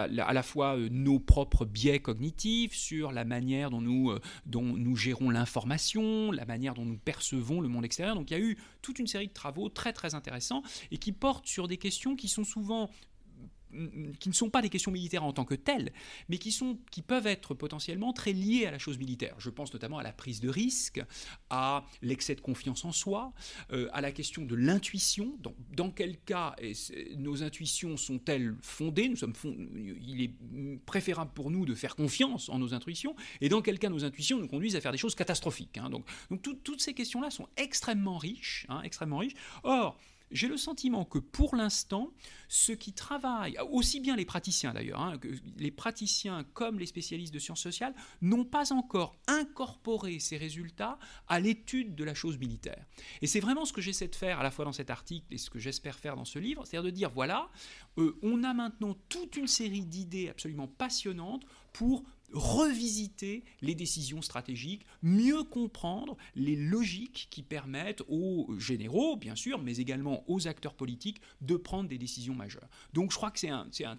à 0.03 0.33
la 0.33 0.43
fois 0.43 0.77
euh, 0.77 0.89
nos 0.91 1.19
propres 1.19 1.65
biais 1.65 2.01
cognitifs, 2.01 2.75
sur 2.75 3.13
la 3.13 3.25
manière 3.25 3.71
dont 3.71 3.81
nous, 3.81 4.11
euh, 4.11 4.21
dont 4.47 4.63
nous 4.63 4.97
gérons 4.97 5.31
l'information, 5.31 6.31
la 6.31 6.45
manière 6.45 6.75
dont 6.75 6.85
nous 6.85 6.99
percevons 6.99 7.61
le 7.61 7.69
monde 7.69 7.85
extérieur. 7.85 8.15
Donc 8.15 8.31
il 8.31 8.39
y 8.39 8.41
a 8.41 8.43
eu 8.43 8.59
toute 8.83 8.99
une 8.99 9.07
série 9.07 9.29
de 9.29 9.33
travaux 9.33 9.69
très 9.69 9.93
très 9.93 10.15
intéressants 10.15 10.63
et 10.91 10.99
qui 10.99 11.13
portent 11.13 11.47
sur 11.47 11.69
des 11.69 11.79
questions 11.79 12.17
qui 12.17 12.29
sont 12.29 12.45
souvent 12.45 12.91
qui 14.19 14.29
ne 14.29 14.35
sont 14.35 14.51
pas 14.51 14.63
des 14.63 14.69
questions 14.69 14.91
militaires 14.91 15.25
en 15.25 15.33
tant 15.33 15.45
que 15.45 15.55
telles, 15.55 15.93
mais 16.29 16.39
qui, 16.39 16.53
sont, 16.53 16.79
qui 16.91 17.03
peuvent 17.03 17.27
être 17.27 17.55
potentiellement 17.55 18.13
très 18.13 18.33
liées 18.33 18.67
à 18.67 18.71
la 18.71 18.79
chose 18.79 18.99
militaire. 18.99 19.35
Je 19.39 19.51
pense 19.51 19.73
notamment 19.73 19.99
à 19.99 20.03
la 20.03 20.13
prise 20.13 20.41
de 20.41 20.49
risque, 20.49 21.03
à 21.51 21.85
l'excès 22.03 22.35
de 22.35 22.41
confiance 22.41 22.85
en 22.85 22.93
soi, 22.93 23.33
euh, 23.73 23.89
à 23.93 24.01
la 24.01 24.13
question 24.13 24.45
de 24.45 24.55
l'intuition. 24.55 25.39
Dans, 25.73 25.91
quel 25.91 26.19
cas 26.19 26.55
nos 27.17 27.43
intuitions 27.43 27.97
sont-elles 27.97 28.55
fondées? 28.63 29.09
Nous 29.09 29.17
sommes 29.17 29.35
Il 29.75 30.23
est 30.23 30.33
préférable 30.87 31.33
pour 31.35 31.51
nous 31.51 31.67
de 31.67 31.75
faire 31.75 31.97
confiance 31.97 32.49
en 32.49 32.59
nos 32.59 32.75
intuitions, 32.75 33.15
et 33.41 33.49
dans 33.49 33.63
quel 33.63 33.79
cas 33.79 33.89
nos 33.89 34.05
intuitions 34.05 34.39
nous 34.39 34.49
conduisent 34.49 34.77
à 34.77 34.81
faire 34.81 34.93
des 34.93 34.99
choses 34.99 35.15
catastrophiques. 35.15 35.79
Hein. 35.79 35.91
Donc, 35.91 36.07
donc 36.31 36.43
toutes 36.43 36.81
ces 36.81 36.95
questions-là 36.95 37.31
sont 37.31 37.49
extrêmement 37.57 38.19
riches, 38.19 38.67
hein, 38.69 38.83
extrêmement 38.83 39.19
riches. 39.19 39.35
Or, 39.63 39.99
j'ai 40.31 40.49
le 40.49 40.57
sentiment 40.57 41.05
que 41.05 41.19
pour 41.19 41.57
l'instant, 41.57 42.11
ceux 42.49 42.75
qui 42.75 42.93
travaillent, 42.93 43.59
aussi 43.71 44.01
bien 44.01 44.17
les 44.17 44.25
praticiens 44.25 44.73
d'ailleurs, 44.73 45.01
hein, 45.01 45.19
les 45.57 45.71
praticiens 45.71 46.45
comme 46.55 46.79
les 46.79 46.87
spécialistes 46.87 47.33
de 47.33 47.39
sciences 47.39 47.61
sociales, 47.61 47.95
n'ont 48.21 48.45
pas 48.45 48.73
encore 48.73 49.17
incorporé 49.27 50.19
ces 50.19 50.37
résultats 50.37 50.99
à 51.29 51.41
l'étude 51.41 51.95
de 51.95 52.05
la 52.05 52.15
chose 52.15 52.39
militaire. 52.39 52.85
Et 53.23 53.27
c'est 53.27 53.41
vraiment 53.41 53.65
ce 53.65 53.73
que 53.73 53.81
j'essaie 53.81 54.09
de 54.09 54.17
faire 54.17 54.41
à 54.41 54.43
la 54.43 54.51
fois 54.51 54.65
dans 54.65 54.73
cet 54.73 54.91
article 54.91 55.27
et 55.31 55.39
ce 55.39 55.51
que 55.51 55.59
j'espère 55.59 55.99
faire 55.99 56.17
dans 56.17 56.25
ce 56.25 56.39
livre, 56.39 56.65
c'est-à-dire 56.67 56.91
de 56.91 56.95
dire, 56.95 57.11
voilà, 57.11 57.51
euh, 57.99 58.19
on 58.23 58.45
a 58.45 58.55
maintenant 58.55 58.97
toute 59.09 59.37
une 59.37 59.47
série 59.47 59.85
d'idées 59.85 60.29
absolument 60.29 60.69
passionnantes 60.69 61.45
pour 61.73 62.05
revisiter 62.33 63.45
les 63.63 63.75
décisions 63.75 64.23
stratégiques, 64.23 64.85
mieux 65.03 65.45
comprendre 65.45 66.17
les 66.35 66.57
logiques 66.57 67.29
qui 67.31 67.43
permettent 67.43 68.03
aux 68.09 68.55
généraux, 68.59 69.17
bien 69.17 69.35
sûr, 69.35 69.59
mais 69.59 69.77
également 69.77 70.25
aux 70.31 70.47
acteurs 70.47 70.75
politiques 70.75 71.21
de 71.41 71.57
prendre 71.57 71.89
des 71.89 71.99
décisions 71.99 72.35
majeures. 72.35 72.69
Donc 72.93 73.13
je 73.13 73.17
crois 73.17 73.31
que 73.31 73.39
c'est 73.39 73.51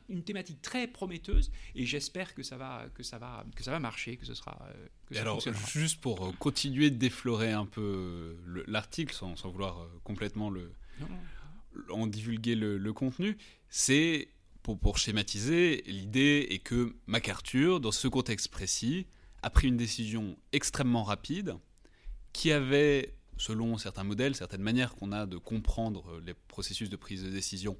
une 0.09 0.23
thématique 0.23 0.61
très 0.61 0.87
prometteuse 0.87 1.51
et 1.75 1.85
j'espère 1.85 2.35
que 2.35 2.43
ça 2.43 2.57
va 2.57 2.87
que 2.93 3.03
ça 3.03 3.17
va 3.17 3.45
que 3.55 3.63
ça 3.63 3.71
va 3.71 3.79
marcher, 3.79 4.17
que 4.17 4.25
ce 4.25 4.33
sera. 4.33 4.59
Euh, 4.69 4.87
que 5.07 5.15
ça 5.15 5.21
alors 5.21 5.41
juste 5.67 5.99
pour 6.01 6.27
euh, 6.27 6.31
continuer 6.33 6.91
de 6.91 6.97
déflorer 6.97 7.51
un 7.51 7.65
peu 7.65 8.37
l'article 8.67 9.13
sans, 9.13 9.35
vouloir 9.49 9.79
euh, 9.79 9.87
complètement 10.03 10.49
le 10.49 10.71
en 11.89 12.07
divulguer 12.07 12.55
le 12.55 12.93
contenu, 12.93 13.37
c'est 13.69 14.27
pour, 14.75 14.97
schématiser, 14.97 15.83
l'idée 15.85 16.47
est 16.49 16.59
que 16.59 16.95
MacArthur, 17.07 17.79
dans 17.79 17.91
ce 17.91 18.07
contexte 18.07 18.49
précis, 18.49 19.07
a 19.41 19.49
pris 19.49 19.67
une 19.67 19.77
décision 19.77 20.37
extrêmement 20.51 21.03
rapide 21.03 21.55
qui 22.33 22.51
avait, 22.51 23.15
selon 23.37 23.77
certains 23.77 24.03
modèles, 24.03 24.35
certaines 24.35 24.61
manières 24.61 24.95
qu'on 24.95 25.11
a 25.11 25.25
de 25.25 25.37
comprendre 25.37 26.19
les 26.25 26.33
processus 26.33 26.89
de 26.89 26.95
prise 26.95 27.23
de 27.23 27.29
décision, 27.29 27.77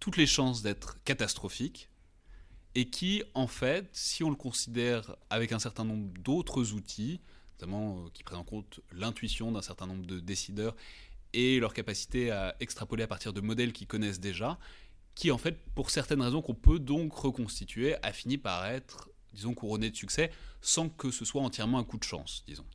toutes 0.00 0.16
les 0.16 0.26
chances 0.26 0.62
d'être 0.62 1.02
catastrophique, 1.04 1.88
et 2.74 2.88
qui, 2.88 3.22
en 3.34 3.46
fait, 3.46 3.88
si 3.92 4.24
on 4.24 4.30
le 4.30 4.36
considère 4.36 5.16
avec 5.30 5.52
un 5.52 5.58
certain 5.58 5.84
nombre 5.84 6.10
d'autres 6.20 6.72
outils, 6.72 7.20
notamment 7.54 7.98
euh, 7.98 8.08
qui 8.12 8.22
prennent 8.22 8.38
en 8.38 8.44
compte 8.44 8.80
l'intuition 8.92 9.52
d'un 9.52 9.62
certain 9.62 9.86
nombre 9.86 10.06
de 10.06 10.20
décideurs 10.20 10.74
et 11.34 11.60
leur 11.60 11.74
capacité 11.74 12.30
à 12.30 12.56
extrapoler 12.60 13.02
à 13.02 13.06
partir 13.06 13.32
de 13.32 13.40
modèles 13.40 13.72
qu'ils 13.72 13.86
connaissent 13.86 14.20
déjà, 14.20 14.58
qui 15.14 15.30
en 15.30 15.38
fait, 15.38 15.58
pour 15.74 15.90
certaines 15.90 16.22
raisons 16.22 16.42
qu'on 16.42 16.54
peut 16.54 16.78
donc 16.78 17.12
reconstituer, 17.14 17.96
a 18.02 18.12
fini 18.12 18.38
par 18.38 18.66
être, 18.66 19.10
disons, 19.32 19.54
couronné 19.54 19.90
de 19.90 19.96
succès, 19.96 20.30
sans 20.60 20.88
que 20.88 21.10
ce 21.10 21.24
soit 21.24 21.42
entièrement 21.42 21.78
un 21.78 21.84
coup 21.84 21.98
de 21.98 22.04
chance, 22.04 22.44
disons. 22.46 22.66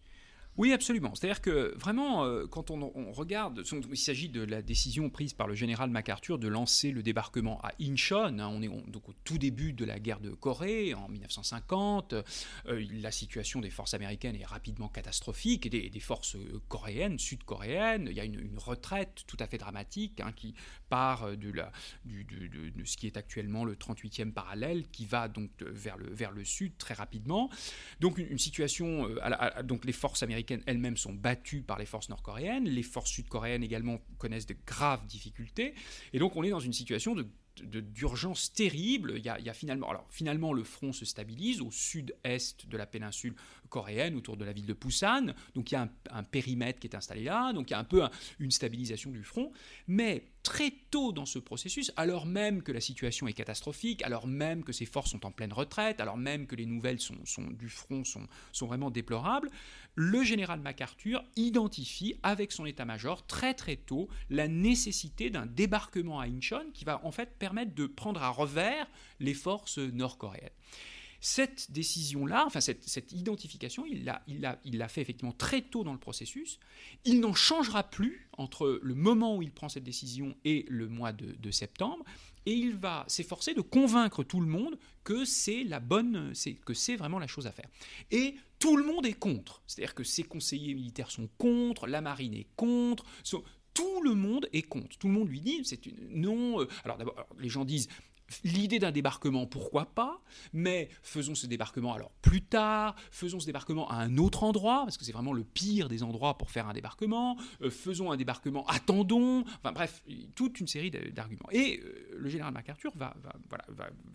Oui, 0.57 0.73
absolument. 0.73 1.13
C'est-à-dire 1.13 1.41
que 1.41 1.75
vraiment, 1.77 2.25
euh, 2.25 2.47
quand 2.47 2.71
on, 2.71 3.11
regarde, 3.11 3.63
il 3.91 3.97
s'agit 3.97 4.27
de 4.27 4.41
la 4.41 4.63
décision 4.63 5.07
prise 5.11 5.33
par 5.33 5.47
le 5.47 5.53
général 5.53 5.91
MacArthur 5.91 6.39
de 6.39 6.47
lancer 6.47 6.89
le 6.89 7.03
débarquement 7.03 7.61
à 7.61 7.73
Incheon. 7.79 8.39
Hein, 8.39 8.49
on 8.51 8.63
est 8.63 8.67
donc 8.67 9.07
au 9.07 9.13
tout 9.23 9.37
début 9.37 9.71
de 9.71 9.85
la 9.85 9.99
guerre 9.99 10.19
de 10.19 10.31
Corée 10.31 10.95
en 10.95 11.09
1950. 11.09 12.13
Euh, 12.13 12.23
la 12.91 13.11
situation 13.11 13.61
des 13.61 13.69
forces 13.69 13.93
américaines 13.93 14.35
est 14.35 14.45
rapidement 14.45 14.89
catastrophique 14.89 15.69
des, 15.69 15.99
forces 15.99 16.35
euh, 16.35 16.59
coréennes, 16.67 17.19
sud-coréennes. 17.19 18.07
Il 18.09 18.17
y 18.17 18.19
a 18.19 18.25
une, 18.25 18.57
retraite 18.57 19.25
tout 19.27 19.37
à 19.39 19.45
fait 19.45 19.59
dramatique 19.59 20.19
hein, 20.21 20.31
qui 20.35 20.55
part 20.89 21.37
de, 21.37 21.53
ce 22.83 22.97
qui 22.97 23.05
est 23.05 23.17
actuellement 23.17 23.63
le 23.63 23.75
38e 23.75 24.31
parallèle, 24.31 24.87
qui 24.89 25.05
va 25.05 25.27
donc 25.27 25.51
vers 25.61 25.97
le, 25.97 26.09
vers 26.11 26.31
le 26.31 26.43
sud 26.43 26.75
très 26.79 26.95
rapidement. 26.95 27.51
Donc 27.99 28.17
une, 28.17 28.39
situation, 28.39 29.07
donc 29.63 29.85
les 29.85 29.93
forces 29.93 30.23
américaines 30.23 30.46
elles-mêmes 30.65 30.97
sont 30.97 31.13
battues 31.13 31.61
par 31.61 31.77
les 31.77 31.85
forces 31.85 32.09
nord-coréennes, 32.09 32.65
les 32.65 32.83
forces 32.83 33.11
sud-coréennes 33.11 33.63
également 33.63 33.99
connaissent 34.17 34.45
de 34.45 34.55
graves 34.65 35.05
difficultés, 35.05 35.73
et 36.13 36.19
donc 36.19 36.35
on 36.35 36.43
est 36.43 36.49
dans 36.49 36.59
une 36.59 36.73
situation 36.73 37.15
d'urgence 37.63 38.53
terrible. 38.53 39.13
Il 39.17 39.25
y, 39.25 39.29
a, 39.29 39.53
finalement, 39.53 39.89
alors 39.89 40.05
finalement, 40.09 40.53
le 40.53 40.63
front 40.63 40.93
se 40.93 41.05
stabilise 41.05 41.61
au 41.61 41.71
sud-est 41.71 42.67
de 42.67 42.77
la 42.77 42.85
péninsule 42.85 43.35
coréenne, 43.69 44.15
autour 44.15 44.37
de 44.37 44.45
la 44.45 44.53
ville 44.53 44.65
de 44.65 44.73
Busan. 44.73 45.33
Donc 45.55 45.71
il 45.71 45.75
y 45.75 45.77
a 45.77 45.89
un, 46.11 46.23
périmètre 46.23 46.79
qui 46.79 46.87
est 46.87 46.95
installé 46.95 47.23
là. 47.23 47.53
Donc 47.53 47.69
il 47.69 47.71
y 47.71 47.75
a 47.75 47.79
un 47.79 47.83
peu 47.83 48.03
une 48.39 48.51
stabilisation 48.51 49.11
du 49.11 49.23
front. 49.23 49.51
Mais 49.87 50.25
très 50.47 50.71
tôt 50.91 51.11
dans 51.11 51.25
ce 51.25 51.39
processus, 51.39 51.91
alors 51.97 52.25
même 52.25 52.63
que 52.63 52.71
la 52.71 52.79
situation 52.79 53.27
est 53.27 53.33
catastrophique, 53.33 54.01
alors 54.03 54.27
même 54.27 54.63
que 54.63 54.71
ces 54.71 54.85
forces 54.85 55.11
sont 55.11 55.25
en 55.25 55.31
pleine 55.31 55.51
retraite, 55.51 55.99
alors 55.99 56.15
même 56.15 56.47
que 56.47 56.55
les 56.55 56.65
nouvelles 56.65 57.01
sont, 57.01 57.17
du 57.51 57.67
front 57.67 58.05
sont, 58.05 58.25
sont 58.53 58.65
vraiment 58.65 58.89
déplorables, 58.89 59.49
le 59.95 60.23
général 60.23 60.61
MacArthur 60.61 61.21
identifie 61.35 62.15
avec 62.23 62.53
son 62.53 62.65
état-major 62.65 63.27
très 63.27 63.55
très 63.55 63.75
tôt 63.75 64.07
la 64.29 64.47
nécessité 64.47 65.29
d'un 65.29 65.47
débarquement 65.47 66.21
à 66.21 66.27
Incheon 66.27 66.71
qui 66.73 66.85
va 66.85 67.03
en 67.03 67.11
fait 67.11 67.37
permettre 67.37 67.75
de 67.75 67.85
prendre 67.85 68.23
à 68.23 68.29
revers 68.29 68.87
les 69.19 69.33
forces 69.33 69.79
nord-coréennes. 69.79 70.49
Cette 71.29 71.71
décision-là, 71.71 72.45
enfin 72.47 72.61
cette, 72.61 73.11
identification, 73.11 73.83
il 73.85 74.05
l'a 74.05 74.87
fait 74.87 75.01
effectivement 75.01 75.33
très 75.33 75.61
tôt 75.61 75.83
dans 75.83 75.91
le 75.91 75.99
processus. 75.99 76.57
Il 77.03 77.19
n'en 77.19 77.33
changera 77.33 77.83
plus 77.83 78.29
entre 78.37 78.79
le 78.81 78.95
moment 78.95 79.35
où 79.35 79.41
il 79.41 79.51
prend 79.51 79.67
cette 79.67 79.83
décision 79.83 80.37
et 80.45 80.65
le 80.69 80.87
mois 80.87 81.11
de, 81.11 81.51
septembre. 81.51 82.05
et 82.45 82.53
il 82.53 82.77
va 82.77 83.03
s'efforcer 83.09 83.53
de 83.53 83.59
convaincre 83.59 84.23
tout 84.23 84.39
le 84.39 84.47
monde 84.47 84.79
que 85.03 85.25
c'est 85.25 85.65
la 85.65 85.81
bonne, 85.81 86.31
que 86.65 86.73
c'est 86.73 86.95
vraiment 86.95 87.19
la 87.19 87.27
chose 87.27 87.45
à 87.45 87.51
faire. 87.51 87.67
Et 88.09 88.35
tout 88.57 88.77
le 88.77 88.85
monde 88.85 89.05
est 89.05 89.19
contre, 89.19 89.61
c'est-à-dire 89.67 89.95
que 89.95 90.05
ses 90.05 90.23
conseillers 90.23 90.75
militaires 90.75 91.11
sont 91.11 91.27
contre, 91.37 91.87
la 91.87 91.99
marine 91.99 92.35
est 92.35 92.47
contre, 92.55 93.03
tout 93.73 94.01
le 94.01 94.15
monde 94.15 94.47
est 94.53 94.61
contre. 94.61 94.97
Tout 94.97 95.07
le 95.07 95.13
monde 95.13 95.27
lui 95.27 95.41
dit, 95.41 95.59
c'est 95.65 95.85
une 95.87 96.07
non. 96.09 96.61
Euh, 96.61 96.67
alors 96.85 96.97
d'abord, 96.97 97.27
les 97.37 97.49
gens 97.49 97.65
disent, 97.65 97.89
L'idée 98.43 98.79
d'un 98.79 98.91
débarquement, 98.91 99.45
pourquoi 99.45 99.85
pas, 99.85 100.21
mais 100.51 100.89
faisons 101.01 101.33
ce 101.33 101.47
débarquement 101.47 101.93
alors 101.93 102.11
plus 102.21 102.41
tard, 102.41 102.95
faisons 103.09 103.39
ce 103.39 103.45
débarquement 103.45 103.89
à 103.89 103.95
un 103.95 104.17
autre 104.17 104.43
endroit, 104.43 104.83
parce 104.83 104.97
que 104.97 105.05
c'est 105.05 105.13
vraiment 105.13 105.33
le 105.33 105.45
pire 105.45 105.87
des 105.87 106.03
endroits 106.03 106.37
pour 106.37 106.51
faire 106.51 106.67
un 106.67 106.73
débarquement, 106.73 107.37
euh, 107.61 107.69
faisons 107.69 108.11
un 108.11 108.17
débarquement, 108.17 108.65
attendons, 108.67 109.41
enfin 109.41 109.71
bref, 109.71 110.03
toute 110.35 110.59
une 110.59 110.67
série 110.67 110.91
d'arguments. 110.91 111.49
Et 111.51 111.79
euh, 111.83 112.17
le 112.17 112.29
général 112.29 112.53
MacArthur 112.53 112.91
va, 112.95 113.15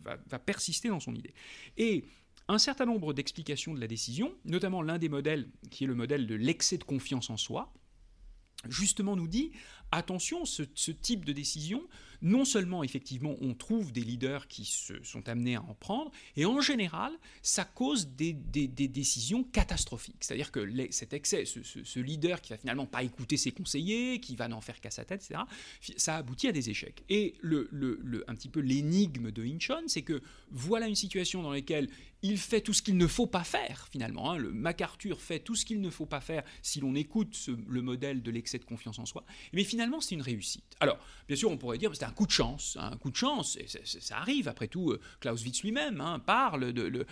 va, 0.04 0.38
persister 0.38 0.88
dans 0.88 1.00
son 1.00 1.14
idée. 1.14 1.32
Et 1.78 2.04
un 2.48 2.58
certain 2.58 2.84
nombre 2.84 3.14
d'explications 3.14 3.72
de 3.72 3.80
la 3.80 3.86
décision, 3.86 4.34
notamment 4.44 4.82
l'un 4.82 4.98
des 4.98 5.08
modèles 5.08 5.48
qui 5.70 5.84
est 5.84 5.86
le 5.86 5.94
modèle 5.94 6.26
de 6.26 6.34
l'excès 6.34 6.76
de 6.76 6.84
confiance 6.84 7.30
en 7.30 7.36
soi, 7.36 7.72
justement 8.68 9.16
nous 9.16 9.28
dit 9.28 9.52
attention, 9.92 10.44
ce, 10.44 10.62
type 10.90 11.24
de 11.24 11.32
décision, 11.32 11.82
non 12.22 12.44
seulement 12.44 12.84
effectivement 12.84 13.34
on 13.40 13.54
trouve 13.54 13.92
des 13.92 14.02
leaders 14.02 14.46
qui 14.46 14.64
se 14.64 15.02
sont 15.02 15.28
amenés 15.28 15.56
à 15.56 15.62
en 15.62 15.74
prendre, 15.74 16.10
et 16.36 16.46
en 16.46 16.60
général, 16.60 17.12
ça 17.42 17.64
cause 17.64 18.08
des, 18.08 18.32
décisions 18.32 19.44
catastrophiques. 19.44 20.16
C'est-à-dire 20.20 20.50
que 20.50 20.66
cet 20.90 21.12
excès, 21.12 21.44
ce, 21.44 22.00
leader 22.00 22.40
qui 22.40 22.52
va 22.52 22.58
finalement 22.58 22.86
pas 22.86 23.02
écouter 23.02 23.36
ses 23.36 23.52
conseillers, 23.52 24.18
qui 24.20 24.36
va 24.36 24.48
n'en 24.48 24.60
faire 24.60 24.80
qu'à 24.80 24.90
sa 24.90 25.04
tête, 25.04 25.22
etc., 25.24 25.40
ça 25.96 26.16
aboutit 26.16 26.48
à 26.48 26.52
des 26.52 26.70
échecs. 26.70 27.04
Et 27.08 27.34
un 27.42 28.34
petit 28.34 28.48
peu 28.48 28.60
l'énigme 28.60 29.30
de 29.30 29.42
Hinchon, 29.44 29.82
c'est 29.86 30.02
que 30.02 30.22
voilà 30.50 30.86
une 30.86 30.94
situation 30.94 31.42
dans 31.42 31.52
laquelle 31.52 31.88
il 32.22 32.38
fait 32.38 32.60
tout 32.60 32.72
ce 32.72 32.82
qu'il 32.82 32.96
ne 32.96 33.06
faut 33.06 33.26
pas 33.26 33.44
faire 33.44 33.88
finalement. 33.90 34.30
Hein. 34.30 34.38
Le 34.38 34.52
MacArthur 34.52 35.20
fait 35.20 35.40
tout 35.40 35.56
ce 35.56 35.64
qu'il 35.64 35.80
ne 35.80 35.90
faut 35.90 36.06
pas 36.06 36.20
faire 36.20 36.44
si 36.62 36.80
l'on 36.80 36.94
écoute 36.94 37.36
le 37.68 37.82
modèle 37.82 38.22
de 38.22 38.30
l'excès 38.30 38.58
de 38.58 38.64
confiance 38.64 38.98
en 38.98 39.06
soi. 39.06 39.24
Mais 39.52 39.64
finalement, 39.64 39.81
finalement, 39.82 40.00
c'est 40.00 40.14
une 40.14 40.22
réussite. 40.22 40.76
Alors, 40.78 40.96
bien 41.26 41.36
sûr, 41.36 41.50
on 41.50 41.56
pourrait 41.56 41.78
dire 41.78 41.90
que 41.90 41.96
c'est 41.96 42.04
un 42.04 42.12
coup 42.12 42.26
de 42.26 42.30
chance. 42.30 42.76
Hein, 42.80 42.90
un 42.92 42.96
coup 42.96 43.10
de 43.10 43.16
chance, 43.16 43.56
et 43.56 43.66
ça 43.66 44.16
arrive. 44.16 44.46
Après 44.46 44.68
tout, 44.68 44.92
euh, 44.92 45.00
Clausewitz 45.18 45.62
lui-même 45.62 46.00
hein, 46.00 46.20
parle 46.20 46.72
de 46.72 47.04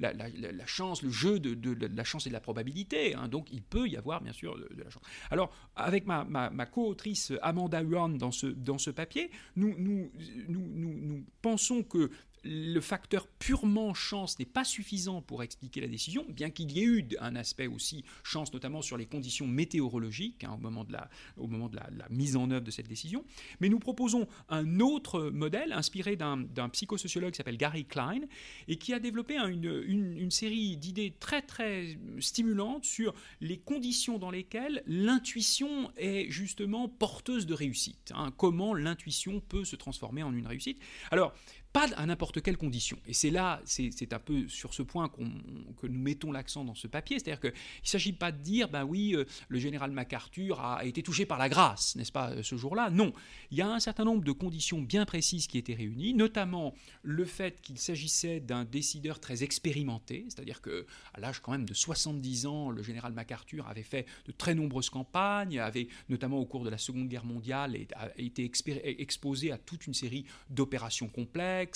la, 0.00 0.66
chance, 0.66 1.02
le 1.02 1.10
jeu 1.10 1.38
de, 1.38 1.86
la 1.94 2.04
chance 2.04 2.26
et 2.26 2.30
de 2.30 2.34
la 2.34 2.40
probabilité. 2.40 3.14
Hein. 3.14 3.28
donc, 3.28 3.48
il 3.52 3.62
peut 3.62 3.86
y 3.86 3.98
avoir, 3.98 4.22
bien 4.22 4.32
sûr, 4.32 4.56
de, 4.56 4.82
la 4.82 4.88
chance. 4.88 5.02
Alors, 5.30 5.52
avec 5.76 6.06
ma, 6.06 6.24
ma, 6.24 6.66
co-autrice 6.66 7.32
Amanda 7.42 7.82
Huon 7.82 8.08
dans 8.08 8.32
ce, 8.32 8.46
dans 8.46 8.78
ce 8.78 8.90
papier, 8.90 9.30
nous, 9.56 9.74
nous, 9.76 10.10
nous, 10.48 10.66
nous 10.68 11.24
pensons 11.42 11.82
que 11.82 12.10
le 12.44 12.80
facteur 12.80 13.26
purement 13.26 13.94
chance 13.94 14.38
n'est 14.38 14.44
pas 14.44 14.64
suffisant 14.64 15.22
pour 15.22 15.42
expliquer 15.42 15.80
la 15.80 15.88
décision, 15.88 16.24
bien 16.28 16.50
qu'il 16.50 16.72
y 16.72 16.80
ait 16.80 16.84
eu 16.84 17.06
un 17.20 17.36
aspect 17.36 17.66
aussi 17.66 18.04
chance, 18.22 18.52
notamment 18.52 18.82
sur 18.82 18.96
les 18.96 19.06
conditions 19.06 19.46
météorologiques 19.46 20.44
hein, 20.44 20.52
au 20.54 20.58
moment, 20.58 20.84
de, 20.84 20.92
la, 20.92 22.08
mise 22.10 22.36
en 22.36 22.50
œuvre 22.50 22.64
de 22.64 22.70
cette 22.70 22.88
décision. 22.88 23.24
Mais 23.60 23.68
nous 23.68 23.78
proposons 23.78 24.26
un 24.48 24.80
autre 24.80 25.30
modèle 25.30 25.72
inspiré 25.72 26.16
d'un 26.16 26.68
psychosociologue 26.72 27.32
qui 27.32 27.38
s'appelle 27.38 27.56
Gary 27.56 27.84
Klein 27.84 28.22
et 28.68 28.76
qui 28.76 28.94
a 28.94 28.98
développé 28.98 29.36
une, 29.36 29.64
une, 29.86 30.30
série 30.30 30.76
d'idées 30.76 31.14
très 31.18 31.42
très 31.42 31.98
stimulantes 32.20 32.84
sur 32.84 33.14
les 33.40 33.58
conditions 33.58 34.18
dans 34.18 34.30
lesquelles 34.30 34.82
l'intuition 34.86 35.90
est 35.96 36.30
justement 36.30 36.88
porteuse 36.88 37.46
de 37.46 37.54
réussite. 37.54 38.12
Hein. 38.14 38.32
comment 38.36 38.74
l'intuition 38.74 39.40
peut 39.40 39.64
se 39.64 39.76
transformer 39.76 40.22
en 40.22 40.32
une 40.32 40.46
réussite. 40.46 40.78
Alors, 41.10 41.34
pas 41.72 41.86
à 41.96 42.06
n'importe 42.06 42.42
quelle 42.42 42.56
condition. 42.56 42.98
Et 43.06 43.14
c'est 43.14 43.30
là, 43.30 43.60
c'est 43.64 44.12
un 44.12 44.18
peu 44.18 44.48
sur 44.48 44.74
ce 44.74 44.82
point 44.82 45.08
que 45.08 45.86
nous 45.86 45.98
mettons 45.98 46.32
l'accent 46.32 46.64
dans 46.64 46.74
ce 46.74 46.86
papier, 46.86 47.18
c'est-à-dire 47.18 47.40
qu'il 47.40 47.50
ne 47.50 47.88
s'agit 47.88 48.12
pas 48.12 48.32
de 48.32 48.42
dire, 48.42 48.68
ben 48.68 48.84
oui, 48.84 49.14
euh, 49.14 49.24
le 49.48 49.58
général 49.58 49.92
MacArthur 49.92 50.60
a 50.60 50.84
été 50.84 51.02
touché 51.02 51.26
par 51.26 51.38
la 51.38 51.48
grâce, 51.48 51.94
n'est-ce 51.96 52.12
pas, 52.12 52.30
euh, 52.30 52.42
ce 52.42 52.56
jour-là? 52.56 52.90
Non, 52.90 53.12
il 53.50 53.58
y 53.58 53.62
a 53.62 53.68
un 53.68 53.78
certain 53.80 54.04
nombre 54.04 54.24
de 54.24 54.32
conditions 54.32 54.80
bien 54.82 55.04
précises 55.04 55.46
qui 55.46 55.58
étaient 55.58 55.74
réunies, 55.74 56.14
notamment 56.14 56.74
le 57.02 57.24
fait 57.24 57.60
qu'il 57.60 57.78
s'agissait 57.78 58.40
d'un 58.40 58.64
décideur 58.64 59.20
très 59.20 59.44
expérimenté, 59.44 60.26
c'est-à-dire 60.28 60.60
que 60.60 60.86
à 61.14 61.20
l'âge 61.20 61.40
quand 61.40 61.52
même 61.52 61.66
de 61.66 61.74
70 61.74 62.46
ans, 62.46 62.70
le 62.70 62.82
général 62.82 63.12
MacArthur 63.12 63.68
avait 63.68 63.82
fait 63.82 64.06
de 64.26 64.32
très 64.32 64.54
nombreuses 64.54 64.90
campagnes, 64.90 65.58
avait 65.58 65.88
notamment 66.08 66.38
au 66.38 66.46
cours 66.46 66.64
de 66.64 66.70
la 66.70 66.78
Seconde 66.78 67.08
Guerre 67.08 67.24
mondiale 67.24 67.76
été 68.16 68.50
exposé 68.98 69.52
à 69.52 69.58
toute 69.58 69.86
une 69.86 69.94
série 69.94 70.24
d'opérations 70.48 71.08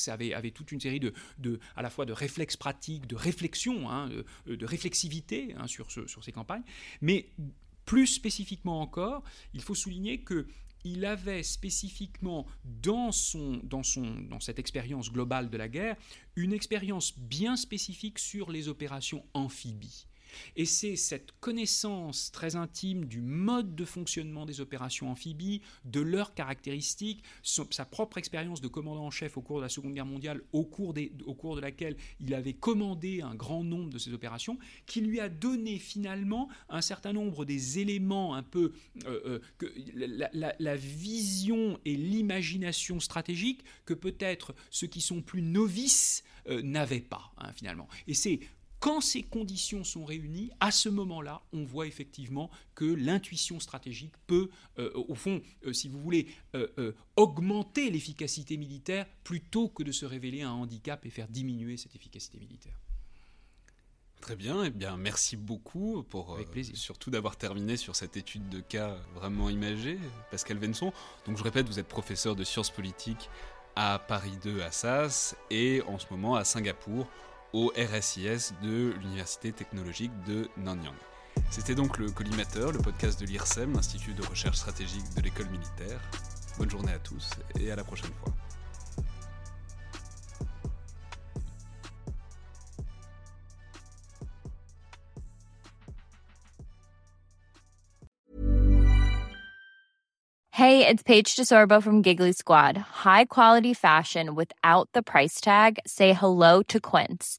avait, 0.09 0.51
toute 0.51 0.73
une 0.73 0.81
série 0.81 1.01
de, 1.01 1.13
à 1.77 1.83
la 1.83 1.91
fois 1.91 2.07
de 2.07 2.13
réflexes 2.13 2.57
pratiques, 2.57 3.07
de 3.07 3.17
réflexion, 3.17 3.91
hein, 3.91 4.09
de, 4.47 4.67
réflexivité 4.67 5.55
hein, 5.57 5.67
sur, 5.67 5.87
ces 5.91 6.33
campagnes. 6.33 6.65
Mais 7.01 7.29
plus 7.85 8.07
spécifiquement 8.07 8.81
encore, 8.81 9.23
il 9.53 9.63
faut 9.63 9.75
souligner 9.75 10.19
que 10.21 10.47
il 10.87 11.07
avait 11.07 11.43
spécifiquement 11.43 12.47
dans 12.83 13.11
cette 13.11 14.59
expérience 14.59 15.11
globale 15.11 15.49
de 15.49 15.57
la 15.57 15.69
guerre 15.69 15.97
une 16.37 16.53
expérience 16.53 17.19
bien 17.19 17.57
spécifique 17.57 18.19
sur 18.19 18.51
les 18.51 18.69
opérations 18.69 19.25
amphibies. 19.33 20.07
Et 20.57 20.65
c'est 20.65 20.97
cette 20.97 21.33
connaissance 21.41 22.31
très 22.33 22.57
intime 22.57 23.05
du 23.05 23.21
mode 23.21 23.75
de 23.75 23.85
fonctionnement 23.85 24.47
des 24.47 24.61
opérations 24.61 25.11
amphibies, 25.11 25.63
de 25.85 26.01
leurs 26.01 26.35
caractéristiques, 26.35 27.23
sa 27.43 27.85
propre 27.85 28.19
expérience 28.19 28.61
de 28.61 28.69
commandant 28.69 29.07
en 29.07 29.11
chef 29.11 29.37
au 29.37 29.43
cours 29.43 29.59
de 29.59 29.63
la 29.63 29.69
Seconde 29.69 29.95
Guerre 29.95 30.07
mondiale, 30.07 30.43
au 30.53 30.65
cours, 30.65 30.95
au 31.27 31.35
cours 31.35 31.57
de 31.57 31.61
laquelle 31.61 31.97
il 32.21 32.35
avait 32.35 32.55
commandé 32.55 33.21
un 33.21 33.35
grand 33.35 33.65
nombre 33.65 33.91
de 33.91 33.99
ces 33.99 34.13
opérations, 34.13 34.59
qui 34.87 35.01
lui 35.01 35.21
a 35.21 35.29
donné 35.29 35.79
finalement 35.79 36.49
un 36.69 36.81
certain 36.81 37.13
nombre 37.13 37.45
des 37.45 37.79
éléments 37.79 38.35
un 38.35 38.43
peu 38.43 38.73
euh, 39.07 39.41
euh, 39.63 40.51
la, 40.59 40.77
vision 40.77 41.79
et 41.85 41.97
l'imagination 41.97 43.01
stratégique 43.01 43.65
que 43.85 43.95
peut-être 43.95 44.55
ceux 44.71 44.87
qui 44.87 45.01
sont 45.01 45.23
plus 45.23 45.43
novices 45.43 46.25
euh, 46.49 46.63
n'avaient 46.63 47.01
pas 47.01 47.33
hein, 47.39 47.53
finalement. 47.53 47.89
Et 48.07 48.15
c'est 48.15 48.41
quand 48.85 49.01
ces 49.01 49.23
conditions 49.23 49.83
sont 49.83 50.05
réunies, 50.05 50.51
à 50.61 50.71
ce 50.71 50.91
moment-là, 50.91 51.41
on 51.55 51.65
voit 51.65 51.87
effectivement 51.87 52.51
que 52.75 52.85
l'intuition 52.85 53.59
stratégique 53.59 54.13
peut, 54.27 54.51
euh, 54.79 54.93
au 54.95 55.15
fond, 55.15 55.41
euh, 55.65 55.73
si 55.73 55.89
vous 55.89 55.99
voulez, 55.99 56.27
euh, 56.55 56.93
augmenter 57.17 57.89
l'efficacité 57.89 58.59
militaire 58.59 59.07
plutôt 59.25 59.71
que 59.71 59.83
de 59.83 59.91
se 59.91 60.05
révéler 60.05 60.43
un 60.43 60.51
handicap 60.51 61.07
et 61.07 61.09
faire 61.09 61.29
diminuer 61.29 61.79
cette 61.79 61.97
efficacité 61.97 62.39
militaire. 62.39 62.79
Très 64.21 64.37
bien, 64.37 64.63
et 64.63 64.67
eh 64.67 64.71
bien 64.71 64.99
merci 64.99 65.39
beaucoup 65.39 66.03
pour 66.03 66.39
surtout 66.75 67.11
d'avoir 67.11 67.37
terminé 67.39 67.79
sur 67.79 67.97
cette 67.97 68.19
étude 68.19 68.51
de 68.51 68.61
cas 68.61 68.99
vraiment 69.15 69.49
imagée, 69.49 69.99
Pascal 70.31 70.59
Venson. 70.59 70.93
Donc 71.25 71.39
je 71.39 71.43
répète, 71.43 71.67
vous 71.67 71.79
êtes 71.79 71.89
professeur 71.89 72.37
de 72.37 72.45
sciences 72.45 72.71
politiques 72.71 73.31
à 73.77 73.99
Paris 73.99 74.39
2 74.43 74.61
à 74.61 74.71
SAS 74.71 75.37
et 75.51 75.81
en 75.87 75.99
ce 75.99 76.07
moment 76.11 76.37
à 76.37 76.45
Singapour 76.45 77.09
au 77.55 77.73
RSIS 77.77 78.53
de 78.63 78.93
l'Université 79.01 79.53
technologique 79.53 80.13
de 80.27 80.49
Nanyang. 80.57 80.93
C'était 81.51 81.77
donc 81.77 81.99
le 81.99 82.11
Collimateur, 82.11 82.73
le 82.73 82.79
podcast 82.79 83.19
de 83.21 83.27
l'IRSEM, 83.27 83.73
l'Institut 83.73 84.13
de 84.13 84.27
recherche 84.27 84.57
stratégique 84.57 85.05
de 85.17 85.23
l'école 85.23 85.49
militaire. 85.51 86.01
Bonne 86.59 86.69
journée 86.69 86.93
à 86.93 86.99
tous 86.99 87.31
et 87.61 87.71
à 87.71 87.77
la 87.77 87.85
prochaine 87.85 88.11
fois. 88.23 88.35
Hey, 100.51 100.87
it's 100.87 101.03
Paige 101.03 101.37
DeSorbo 101.37 101.83
from 101.83 102.03
Giggly 102.03 102.33
Squad. 102.33 102.79
High 102.79 103.27
quality 103.27 103.75
fashion 103.75 104.35
without 104.35 104.89
the 104.93 105.03
price 105.03 105.41
tag? 105.41 105.79
Say 105.85 106.13
hello 106.13 106.63
to 106.69 106.81
Quince. 106.81 107.39